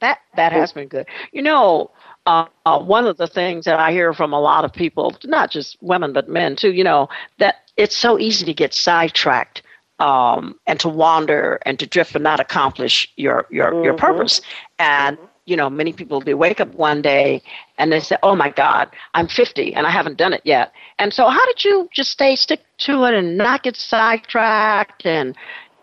That 0.00 0.18
that 0.36 0.52
has 0.52 0.72
been 0.72 0.88
good. 0.88 1.06
You 1.32 1.42
know, 1.42 1.90
uh, 2.26 2.46
one 2.78 3.06
of 3.06 3.16
the 3.16 3.26
things 3.26 3.64
that 3.64 3.78
I 3.78 3.92
hear 3.92 4.12
from 4.12 4.32
a 4.32 4.40
lot 4.40 4.64
of 4.64 4.72
people, 4.72 5.16
not 5.24 5.50
just 5.50 5.76
women 5.80 6.12
but 6.12 6.28
men 6.28 6.56
too, 6.56 6.72
you 6.72 6.84
know, 6.84 7.08
that 7.38 7.56
it's 7.76 7.96
so 7.96 8.18
easy 8.18 8.44
to 8.46 8.54
get 8.54 8.72
sidetracked 8.74 9.62
um, 9.98 10.58
and 10.66 10.78
to 10.80 10.88
wander 10.88 11.60
and 11.64 11.78
to 11.78 11.86
drift 11.86 12.14
and 12.14 12.24
not 12.24 12.40
accomplish 12.40 13.10
your 13.16 13.46
your 13.50 13.72
mm-hmm. 13.72 13.84
your 13.84 13.94
purpose. 13.94 14.40
And 14.78 15.18
you 15.44 15.56
know, 15.56 15.68
many 15.68 15.92
people 15.92 16.20
they 16.20 16.34
wake 16.34 16.60
up 16.60 16.72
one 16.74 17.02
day 17.02 17.42
and 17.78 17.92
they 17.92 18.00
say, 18.00 18.16
"Oh 18.22 18.36
my 18.36 18.50
God, 18.50 18.88
I'm 19.14 19.26
50 19.26 19.74
and 19.74 19.86
I 19.86 19.90
haven't 19.90 20.16
done 20.16 20.32
it 20.32 20.42
yet." 20.44 20.72
And 20.98 21.12
so, 21.12 21.28
how 21.28 21.44
did 21.46 21.64
you 21.64 21.88
just 21.92 22.10
stay 22.10 22.36
stick 22.36 22.60
to 22.78 23.04
it 23.04 23.14
and 23.14 23.36
not 23.36 23.62
get 23.64 23.76
sidetracked 23.76 25.04
and 25.04 25.34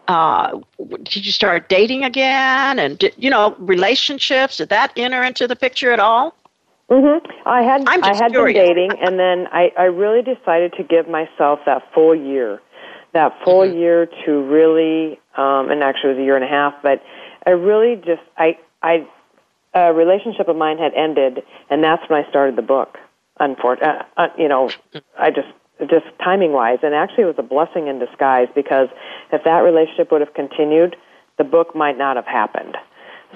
uh, 0.10 0.60
did 1.03 1.24
you 1.24 1.32
start 1.32 1.70
dating 1.70 2.03
again? 2.03 2.80
And 2.80 2.97
did, 2.97 3.14
you 3.16 3.30
know, 3.30 3.55
relationships 3.60 4.57
did 4.57 4.70
that 4.70 4.91
enter 4.97 5.24
into 5.24 5.47
the 5.47 5.55
picture 5.55 5.91
at 5.91 5.99
all? 5.99 6.36
Mhm. 6.89 7.22
I 7.45 7.62
had 7.62 7.88
I 7.88 8.16
had 8.16 8.32
curious. 8.32 8.57
been 8.57 8.76
dating, 8.76 8.91
and 8.99 9.20
then 9.20 9.47
I 9.51 9.72
I 9.78 9.84
really 9.84 10.24
decided 10.24 10.74
to 10.74 10.84
give 10.84 11.07
myself 11.07 11.60
that 11.68 11.84
full 11.93 12.16
year, 12.16 12.60
that 13.14 13.38
full 13.43 13.62
mm-hmm. 13.62 13.78
year 13.78 14.10
to 14.26 14.41
really, 14.41 15.20
um, 15.38 15.70
and 15.70 15.84
actually 15.84 16.12
it 16.12 16.14
was 16.14 16.22
a 16.22 16.26
year 16.26 16.36
and 16.36 16.43
a 16.43 16.47
half, 16.47 16.74
but 16.82 17.03
I 17.45 17.51
really 17.51 17.95
just 17.97 18.24
I 18.36 18.57
I 18.82 19.05
a 19.76 19.93
relationship 19.93 20.47
of 20.47 20.55
mine 20.55 20.80
had 20.80 20.95
ended, 20.95 21.43
and 21.70 21.84
that's 21.84 22.01
when 22.10 22.26
I 22.26 22.28
started 22.28 22.55
the 22.55 22.64
book. 22.64 22.97
Unfortunately, 23.39 24.03
uh, 24.18 24.24
uh, 24.24 24.28
you 24.39 24.47
know, 24.47 24.72
I 25.18 25.30
just 25.30 25.47
just 25.82 26.05
timing 26.23 26.51
wise. 26.51 26.80
And 26.84 26.93
actually, 26.93 27.23
it 27.23 27.27
was 27.27 27.39
a 27.39 27.43
blessing 27.43 27.88
in 27.88 27.99
disguise 27.99 28.47
because 28.55 28.89
if 29.32 29.43
that 29.43 29.59
relationship 29.59 30.11
would 30.11 30.21
have 30.21 30.34
continued, 30.34 30.95
the 31.38 31.43
book 31.43 31.75
might 31.75 31.97
not 31.97 32.15
have 32.15 32.25
happened. 32.25 32.77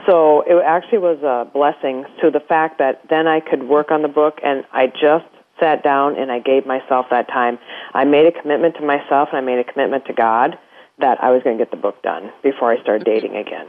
So 0.08 0.42
it 0.42 0.62
actually 0.66 0.98
was 0.98 1.22
a 1.22 1.50
blessing 1.52 2.06
to 2.22 2.32
the 2.32 2.40
fact 2.40 2.80
that 2.80 3.02
then 3.10 3.28
I 3.28 3.40
could 3.40 3.64
work 3.64 3.92
on 3.92 4.02
the 4.02 4.08
book 4.08 4.40
and 4.44 4.66
I 4.74 4.88
just 4.88 5.26
sat 5.60 5.84
down 5.84 6.18
and 6.18 6.32
I 6.32 6.40
gave 6.40 6.66
myself 6.66 7.06
that 7.12 7.28
time. 7.28 7.60
I 7.94 8.04
made 8.04 8.26
a 8.26 8.32
commitment 8.32 8.76
to 8.78 8.86
myself 8.86 9.30
and 9.32 9.38
I 9.38 9.42
made 9.42 9.60
a 9.60 9.64
commitment 9.64 10.06
to 10.06 10.14
God 10.14 10.58
that 11.00 11.24
I 11.24 11.32
was 11.32 11.44
going 11.44 11.58
to 11.58 11.64
get 11.64 11.72
the 11.72 11.78
book 11.78 12.02
done 12.02 12.32
before 12.42 12.72
I 12.72 12.82
started 12.82 13.06
dating 13.06 13.36
again. 13.36 13.68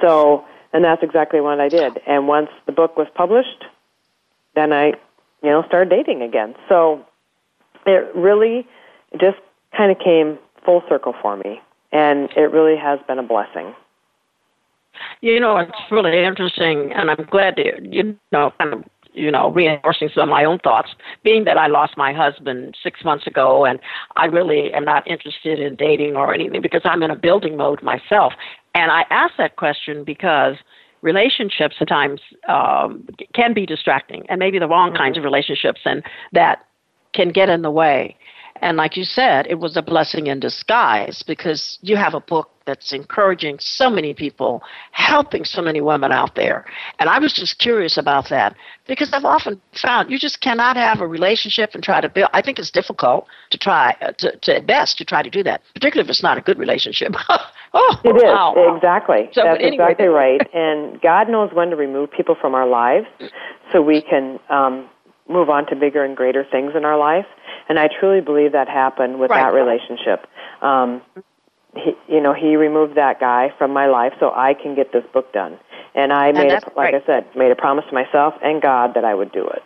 So, 0.00 0.44
and 0.72 0.84
that's 0.84 1.02
exactly 1.02 1.40
what 1.40 1.60
I 1.60 1.68
did. 1.68 2.00
And 2.06 2.26
once 2.26 2.50
the 2.66 2.72
book 2.72 2.96
was 2.96 3.06
published, 3.14 3.64
then 4.54 4.72
I, 4.72 4.88
you 5.42 5.50
know, 5.50 5.62
started 5.66 5.90
dating 5.90 6.22
again. 6.22 6.54
So 6.68 7.06
it 7.86 8.14
really 8.14 8.66
just 9.20 9.38
kind 9.76 9.90
of 9.90 9.98
came 9.98 10.38
full 10.64 10.82
circle 10.88 11.14
for 11.20 11.36
me, 11.36 11.60
and 11.92 12.30
it 12.36 12.50
really 12.52 12.76
has 12.76 12.98
been 13.06 13.18
a 13.18 13.22
blessing. 13.22 13.74
You 15.20 15.40
know, 15.40 15.56
it's 15.56 15.72
really 15.90 16.24
interesting, 16.24 16.92
and 16.92 17.10
I'm 17.10 17.26
glad 17.30 17.56
to, 17.56 17.80
you 17.82 18.16
know, 18.32 18.52
kind 18.58 18.72
of, 18.74 18.84
you 19.12 19.30
know, 19.30 19.50
reinforcing 19.50 20.08
some 20.14 20.24
of 20.24 20.28
my 20.28 20.44
own 20.44 20.58
thoughts, 20.60 20.90
being 21.22 21.44
that 21.44 21.58
I 21.58 21.66
lost 21.66 21.96
my 21.96 22.12
husband 22.12 22.76
six 22.82 23.04
months 23.04 23.26
ago, 23.26 23.64
and 23.64 23.78
I 24.16 24.26
really 24.26 24.72
am 24.72 24.84
not 24.84 25.06
interested 25.06 25.58
in 25.58 25.76
dating 25.76 26.16
or 26.16 26.32
anything 26.32 26.62
because 26.62 26.82
I'm 26.84 27.02
in 27.02 27.10
a 27.10 27.16
building 27.16 27.56
mode 27.56 27.82
myself. 27.82 28.32
And 28.74 28.90
I 28.90 29.04
ask 29.10 29.34
that 29.38 29.56
question 29.56 30.04
because 30.04 30.56
relationships 31.02 31.76
sometimes 31.78 32.20
um, 32.48 33.06
can 33.34 33.52
be 33.52 33.66
distracting, 33.66 34.24
and 34.28 34.38
maybe 34.38 34.58
the 34.58 34.68
wrong 34.68 34.94
kinds 34.94 35.18
of 35.18 35.24
relationships, 35.24 35.80
and 35.84 36.02
that 36.32 36.63
can 37.14 37.30
get 37.30 37.48
in 37.48 37.62
the 37.62 37.70
way. 37.70 38.16
And 38.60 38.76
like 38.76 38.96
you 38.96 39.04
said, 39.04 39.46
it 39.48 39.56
was 39.56 39.76
a 39.76 39.82
blessing 39.82 40.28
in 40.28 40.40
disguise 40.40 41.22
because 41.22 41.78
you 41.82 41.96
have 41.96 42.14
a 42.14 42.20
book 42.20 42.50
that's 42.66 42.92
encouraging 42.92 43.58
so 43.58 43.90
many 43.90 44.14
people, 44.14 44.62
helping 44.92 45.44
so 45.44 45.60
many 45.60 45.82
women 45.82 46.12
out 46.12 46.34
there. 46.34 46.64
And 46.98 47.10
I 47.10 47.18
was 47.18 47.34
just 47.34 47.58
curious 47.58 47.98
about 47.98 48.30
that 48.30 48.56
because 48.86 49.12
I've 49.12 49.24
often 49.24 49.60
found 49.82 50.10
you 50.10 50.18
just 50.18 50.40
cannot 50.40 50.76
have 50.76 51.00
a 51.00 51.06
relationship 51.06 51.74
and 51.74 51.82
try 51.82 52.00
to 52.00 52.08
build. 52.08 52.30
I 52.32 52.40
think 52.40 52.58
it's 52.58 52.70
difficult 52.70 53.26
to 53.50 53.58
try, 53.58 53.96
uh, 54.00 54.12
to, 54.12 54.36
to 54.36 54.56
at 54.56 54.66
best, 54.66 54.96
to 54.98 55.04
try 55.04 55.22
to 55.22 55.30
do 55.30 55.42
that, 55.42 55.60
particularly 55.74 56.06
if 56.06 56.10
it's 56.10 56.22
not 56.22 56.38
a 56.38 56.40
good 56.40 56.58
relationship. 56.58 57.12
oh, 57.74 58.00
it 58.04 58.16
is 58.16 58.22
wow. 58.22 58.54
exactly. 58.74 59.28
So, 59.32 59.42
That's 59.42 59.58
anyway, 59.60 59.74
exactly 59.74 60.06
right. 60.06 60.40
And 60.54 61.00
God 61.02 61.28
knows 61.28 61.50
when 61.52 61.68
to 61.70 61.76
remove 61.76 62.10
people 62.12 62.36
from 62.40 62.54
our 62.54 62.66
lives, 62.66 63.06
so 63.72 63.82
we 63.82 64.00
can 64.00 64.38
um, 64.48 64.88
move 65.28 65.48
on 65.48 65.66
to 65.66 65.76
bigger 65.76 66.04
and 66.04 66.16
greater 66.16 66.44
things 66.44 66.72
in 66.76 66.84
our 66.84 66.98
life. 66.98 67.26
And 67.68 67.78
I 67.78 67.88
truly 67.88 68.20
believe 68.20 68.52
that 68.52 68.68
happened 68.68 69.18
with 69.18 69.30
right. 69.30 69.42
that 69.42 69.54
relationship. 69.54 70.26
Um, 70.62 71.02
he, 71.74 71.92
you 72.08 72.20
know, 72.20 72.34
he 72.34 72.56
removed 72.56 72.96
that 72.96 73.20
guy 73.20 73.52
from 73.56 73.72
my 73.72 73.86
life 73.86 74.12
so 74.20 74.30
I 74.34 74.54
can 74.54 74.74
get 74.74 74.92
this 74.92 75.04
book 75.12 75.32
done. 75.32 75.58
And 75.94 76.12
I 76.12 76.32
made, 76.32 76.50
a, 76.50 76.54
like 76.54 76.76
right. 76.76 76.94
I 76.94 77.06
said, 77.06 77.26
made 77.36 77.50
a 77.50 77.56
promise 77.56 77.84
to 77.88 77.94
myself 77.94 78.34
and 78.42 78.60
God 78.60 78.94
that 78.94 79.04
I 79.04 79.14
would 79.14 79.32
do 79.32 79.46
it. 79.46 79.62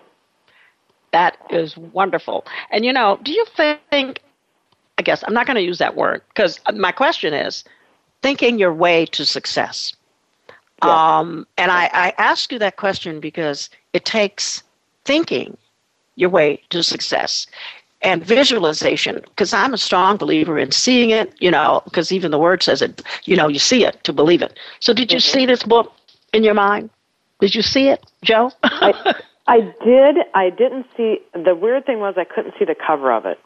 That 1.13 1.39
is 1.51 1.77
wonderful. 1.77 2.47
And 2.71 2.85
you 2.85 2.93
know, 2.93 3.19
do 3.23 3.33
you 3.33 3.45
think? 3.91 4.21
I 4.99 5.03
guess 5.03 5.23
I'm 5.27 5.33
not 5.33 5.47
going 5.47 5.55
to 5.57 5.63
use 5.63 5.79
that 5.79 5.97
word 5.97 6.23
because 6.29 6.61
my 6.75 6.93
question 6.93 7.33
is 7.33 7.65
thinking 8.21 8.59
your 8.59 8.75
way 8.75 9.07
to 9.07 9.25
success. 9.25 9.95
Yes. 10.83 10.91
Um, 10.91 11.47
and 11.57 11.71
I, 11.71 11.89
I 11.93 12.15
ask 12.19 12.53
you 12.53 12.59
that 12.59 12.77
question 12.77 13.21
because 13.21 13.71
it 13.93 14.05
takes 14.05 14.63
thinking 15.09 15.57
your 16.23 16.31
way 16.39 16.49
to 16.71 16.83
success 16.83 17.47
and 18.03 18.25
visualization 18.37 19.15
because 19.31 19.53
i'm 19.61 19.73
a 19.75 19.83
strong 19.89 20.17
believer 20.17 20.57
in 20.65 20.71
seeing 20.85 21.11
it 21.21 21.29
you 21.41 21.51
know 21.51 21.83
because 21.87 22.13
even 22.17 22.31
the 22.31 22.43
word 22.47 22.63
says 22.63 22.81
it 22.83 23.03
you 23.25 23.37
know 23.37 23.49
you 23.49 23.59
see 23.59 23.85
it 23.85 24.03
to 24.05 24.13
believe 24.13 24.43
it. 24.43 24.59
So 24.81 24.93
did 24.93 25.13
you 25.13 25.19
mm-hmm. 25.19 25.39
see 25.39 25.47
this 25.47 25.63
book 25.63 25.93
in 26.33 26.43
your 26.45 26.55
mind? 26.55 26.91
Did 27.41 27.55
you 27.55 27.63
see 27.63 27.89
it 27.89 28.05
jo? 28.23 28.51
I, 28.63 29.15
I 29.47 29.61
did. 29.85 30.17
I 30.35 30.51
didn't 30.51 30.87
see 30.97 31.21
the 31.33 31.55
weird 31.55 31.87
thing 31.87 32.01
was 32.01 32.15
i 32.17 32.25
couldn't 32.25 32.55
see 32.59 32.65
the 32.65 32.75
cover 32.75 33.13
of 33.13 33.27
it. 33.27 33.39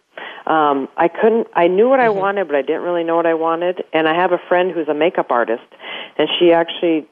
Um 0.47 0.89
i 0.97 1.09
couldn't 1.09 1.47
i 1.55 1.67
knew 1.69 1.89
what 1.89 2.01
i 2.01 2.09
mm-hmm. 2.09 2.19
wanted 2.19 2.47
but 2.49 2.57
i 2.57 2.63
didn't 2.63 2.83
really 2.83 3.05
know 3.05 3.17
what 3.17 3.27
i 3.27 3.35
wanted. 3.35 3.85
And 3.93 4.09
i 4.09 4.15
have 4.15 4.33
a 4.33 4.41
friend 4.49 4.73
who's 4.73 4.89
a 4.89 4.95
makeup 4.95 5.31
artist 5.31 5.69
and 6.19 6.29
she 6.39 6.53
actually 6.53 7.07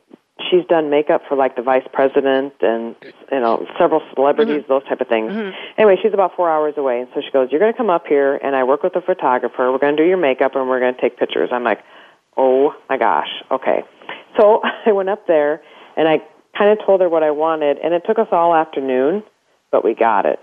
she's 0.51 0.65
done 0.67 0.91
makeup 0.91 1.23
for 1.29 1.37
like 1.37 1.57
the 1.57 1.63
vice 1.63 1.87
president 1.93 2.55
and 2.61 2.95
you 3.03 3.41
know 3.41 3.67
several 3.79 4.03
celebrities, 4.15 4.63
mm-hmm. 4.63 4.73
those 4.73 4.85
type 4.85 5.01
of 5.01 5.09
things. 5.09 5.33
Mm-hmm. 5.33 5.51
Anyway, 5.79 5.97
she's 6.03 6.15
about 6.15 6.37
four 6.37 6.51
hours 6.51 6.75
away, 6.77 7.01
and 7.01 7.09
so 7.15 7.21
she 7.25 7.31
goes, 7.31 7.49
"You're 7.51 7.61
going 7.61 7.73
to 7.73 7.77
come 7.77 7.91
up 7.91 8.07
here, 8.07 8.37
and 8.37 8.55
I 8.55 8.65
work 8.65 8.83
with 8.83 8.97
a 8.97 9.01
photographer. 9.01 9.71
We're 9.73 9.79
going 9.79 9.97
to 9.97 10.03
do 10.03 10.09
your 10.09 10.19
makeup, 10.19 10.53
and 10.55 10.69
we're 10.69 10.81
going 10.81 10.95
to 10.95 11.01
take 11.01 11.19
pictures." 11.19 11.51
I'm 11.53 11.65
like, 11.65 11.81
"Oh 12.37 12.75
my 12.89 12.99
gosh, 12.99 13.29
okay." 13.51 13.83
So 14.39 14.63
I 14.87 14.93
went 14.93 15.09
up 15.09 15.27
there, 15.27 15.63
and 15.97 16.09
I 16.09 16.19
kind 16.57 16.79
of 16.79 16.85
told 16.87 17.01
her 17.01 17.09
what 17.09 17.23
I 17.23 17.31
wanted, 17.31 17.79
and 17.79 17.95
it 17.95 18.03
took 18.07 18.19
us 18.19 18.29
all 18.33 18.55
afternoon, 18.55 19.23
but 19.71 19.85
we 19.85 19.95
got 19.95 20.27
it. 20.27 20.39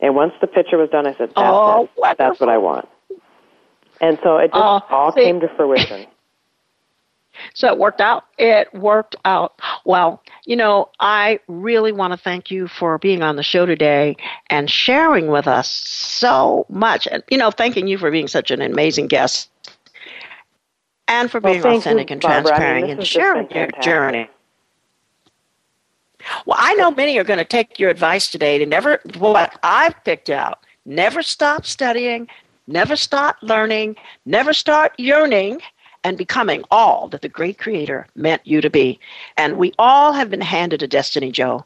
And 0.00 0.16
once 0.16 0.32
the 0.40 0.46
picture 0.46 0.78
was 0.78 0.90
done, 0.90 1.06
I 1.06 1.12
said, 1.12 1.28
"That's 1.28 1.38
oh, 1.38 1.88
it. 1.96 2.18
That's 2.18 2.40
what 2.40 2.48
I 2.48 2.58
want." 2.58 2.88
And 4.00 4.18
so 4.22 4.38
it 4.38 4.48
just 4.48 4.56
oh, 4.56 4.80
all 4.90 5.12
see. 5.12 5.22
came 5.22 5.40
to 5.40 5.48
fruition. 5.56 6.06
So 7.54 7.68
it 7.68 7.78
worked 7.78 8.00
out. 8.00 8.24
It 8.38 8.72
worked 8.74 9.16
out. 9.24 9.60
Well, 9.84 10.22
you 10.44 10.56
know, 10.56 10.90
I 11.00 11.40
really 11.48 11.92
want 11.92 12.12
to 12.12 12.16
thank 12.16 12.50
you 12.50 12.68
for 12.68 12.98
being 12.98 13.22
on 13.22 13.36
the 13.36 13.42
show 13.42 13.66
today 13.66 14.16
and 14.50 14.70
sharing 14.70 15.28
with 15.28 15.46
us 15.46 15.68
so 15.68 16.66
much. 16.68 17.06
And, 17.06 17.22
you 17.30 17.38
know, 17.38 17.50
thanking 17.50 17.86
you 17.86 17.98
for 17.98 18.10
being 18.10 18.28
such 18.28 18.50
an 18.50 18.60
amazing 18.60 19.06
guest 19.06 19.50
and 21.08 21.30
for 21.30 21.40
being 21.40 21.62
well, 21.62 21.76
authentic 21.76 22.10
you, 22.10 22.14
and 22.14 22.22
Barbara. 22.22 22.42
transparent 22.42 22.84
I 22.84 22.88
mean, 22.88 22.98
and 22.98 23.06
sharing 23.06 23.50
your 23.50 23.68
journey. 23.82 24.28
Well, 26.46 26.56
I 26.58 26.74
know 26.74 26.90
many 26.90 27.18
are 27.18 27.24
going 27.24 27.38
to 27.38 27.44
take 27.44 27.78
your 27.78 27.90
advice 27.90 28.30
today 28.30 28.58
to 28.58 28.66
never, 28.66 29.00
what 29.18 29.58
I've 29.62 30.04
picked 30.04 30.30
out, 30.30 30.60
never 30.86 31.22
stop 31.22 31.66
studying, 31.66 32.28
never 32.66 32.94
stop 32.94 33.36
learning, 33.42 33.96
never 34.24 34.52
start 34.52 34.92
yearning 34.98 35.60
and 36.04 36.18
becoming 36.18 36.64
all 36.70 37.08
that 37.08 37.22
the 37.22 37.28
great 37.28 37.58
creator 37.58 38.06
meant 38.14 38.42
you 38.44 38.60
to 38.60 38.70
be. 38.70 38.98
And 39.36 39.56
we 39.56 39.72
all 39.78 40.12
have 40.12 40.30
been 40.30 40.40
handed 40.40 40.82
a 40.82 40.88
destiny, 40.88 41.30
Jo. 41.30 41.64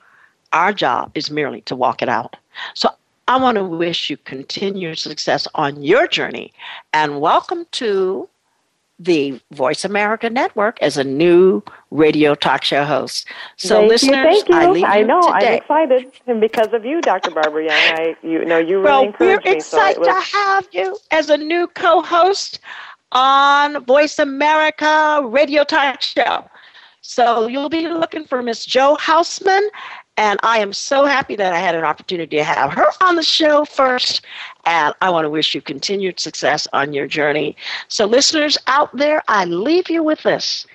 Our 0.53 0.73
job 0.73 1.13
is 1.15 1.31
merely 1.31 1.63
to 1.63 1.77
walk 1.77 2.03
it 2.03 2.09
out. 2.09 2.37
So 2.75 2.91
I 3.29 3.37
want 3.39 3.57
to 3.57 3.65
wish 3.65 4.09
you 4.09 4.17
continued 4.19 4.99
success 4.99 5.49
on 5.55 5.83
your 5.83 6.07
journey 6.07 6.53
and 6.93 7.21
welcome 7.21 7.67
to 7.73 8.29
the 8.99 9.41
Voice 9.51 9.85
America 9.85 10.31
Network 10.31 10.81
as 10.81 10.97
a 10.97 11.05
new 11.05 11.63
radio 11.91 12.35
talk 12.35 12.63
show 12.65 12.85
host. 12.85 13.29
So, 13.57 13.81
thank 13.81 13.89
listeners, 13.91 14.17
you, 14.17 14.23
thank 14.23 14.49
you. 14.49 14.55
I 14.55 14.71
leave 14.71 14.85
I 14.85 15.03
know 15.03 15.21
today. 15.21 15.49
I'm 15.49 15.55
excited, 15.55 16.13
and 16.27 16.41
because 16.41 16.73
of 16.73 16.85
you, 16.85 17.01
Dr. 17.03 17.31
Barbara 17.31 17.65
Young, 17.65 17.73
I 17.73 18.17
you 18.23 18.45
know 18.45 18.59
you 18.59 18.79
really 18.79 18.85
well, 18.85 19.03
encouraged 19.05 19.45
we're 19.45 19.53
me. 19.53 19.57
excited 19.57 19.95
so 19.97 20.01
was, 20.01 20.09
to 20.09 20.37
have 20.37 20.69
you 20.73 20.97
as 21.11 21.29
a 21.29 21.37
new 21.37 21.67
co-host 21.69 22.59
on 23.13 23.85
Voice 23.85 24.19
America 24.19 25.21
Radio 25.25 25.65
Talk 25.65 26.03
Show. 26.03 26.45
So 27.01 27.47
you'll 27.47 27.69
be 27.69 27.89
looking 27.89 28.25
for 28.25 28.43
Miss 28.43 28.65
Jo 28.65 28.97
Hausman, 28.97 29.69
and 30.17 30.41
I 30.43 30.59
am 30.59 30.73
so 30.73 31.05
happy 31.05 31.37
that 31.37 31.53
I 31.53 31.59
had 31.59 31.75
an 31.75 31.85
opportunity 31.85 32.37
to 32.37 32.45
have 32.45 32.73
her 32.73 32.91
on 33.03 33.17
the 33.17 33.23
show 33.23 33.65
first. 33.65 34.23
And 34.65 34.95
I 35.01 35.11
want 35.11 35.25
to 35.25 35.31
wish 35.31 35.55
you 35.55 35.61
continued 35.61 36.19
success 36.19 36.67
on 36.73 36.93
your 36.93 37.07
journey. 37.07 37.57
So, 37.89 38.07
listeners 38.07 38.59
out 38.67 38.95
there, 38.97 39.23
I 39.29 39.45
leave 39.45 39.89
you 39.89 40.03
with 40.03 40.23
this 40.23 40.67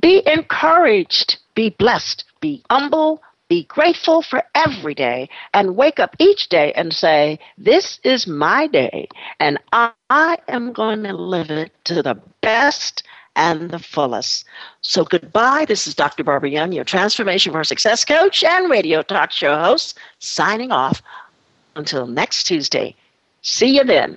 be 0.00 0.22
encouraged, 0.26 1.38
be 1.54 1.70
blessed, 1.70 2.24
be 2.40 2.62
humble, 2.70 3.22
be 3.54 3.62
grateful 3.64 4.20
for 4.20 4.42
every 4.56 4.96
day 4.96 5.28
and 5.52 5.76
wake 5.76 6.00
up 6.00 6.16
each 6.18 6.48
day 6.48 6.72
and 6.72 6.92
say, 6.92 7.38
This 7.56 8.00
is 8.02 8.26
my 8.26 8.66
day, 8.66 9.06
and 9.38 9.60
I, 9.72 9.92
I 10.10 10.38
am 10.48 10.72
going 10.72 11.04
to 11.04 11.12
live 11.12 11.52
it 11.52 11.70
to 11.84 12.02
the 12.02 12.16
best 12.40 13.04
and 13.36 13.70
the 13.70 13.78
fullest. 13.78 14.44
So, 14.80 15.04
goodbye. 15.04 15.66
This 15.68 15.86
is 15.86 15.94
Dr. 15.94 16.24
Barbara 16.24 16.50
Young, 16.50 16.72
your 16.72 16.82
Transformation 16.82 17.52
for 17.52 17.62
Success 17.62 18.04
coach 18.04 18.42
and 18.42 18.68
radio 18.68 19.02
talk 19.02 19.30
show 19.30 19.56
host, 19.56 19.98
signing 20.18 20.72
off 20.72 21.00
until 21.76 22.08
next 22.08 22.44
Tuesday. 22.48 22.96
See 23.42 23.76
you 23.76 23.84
then. 23.84 24.16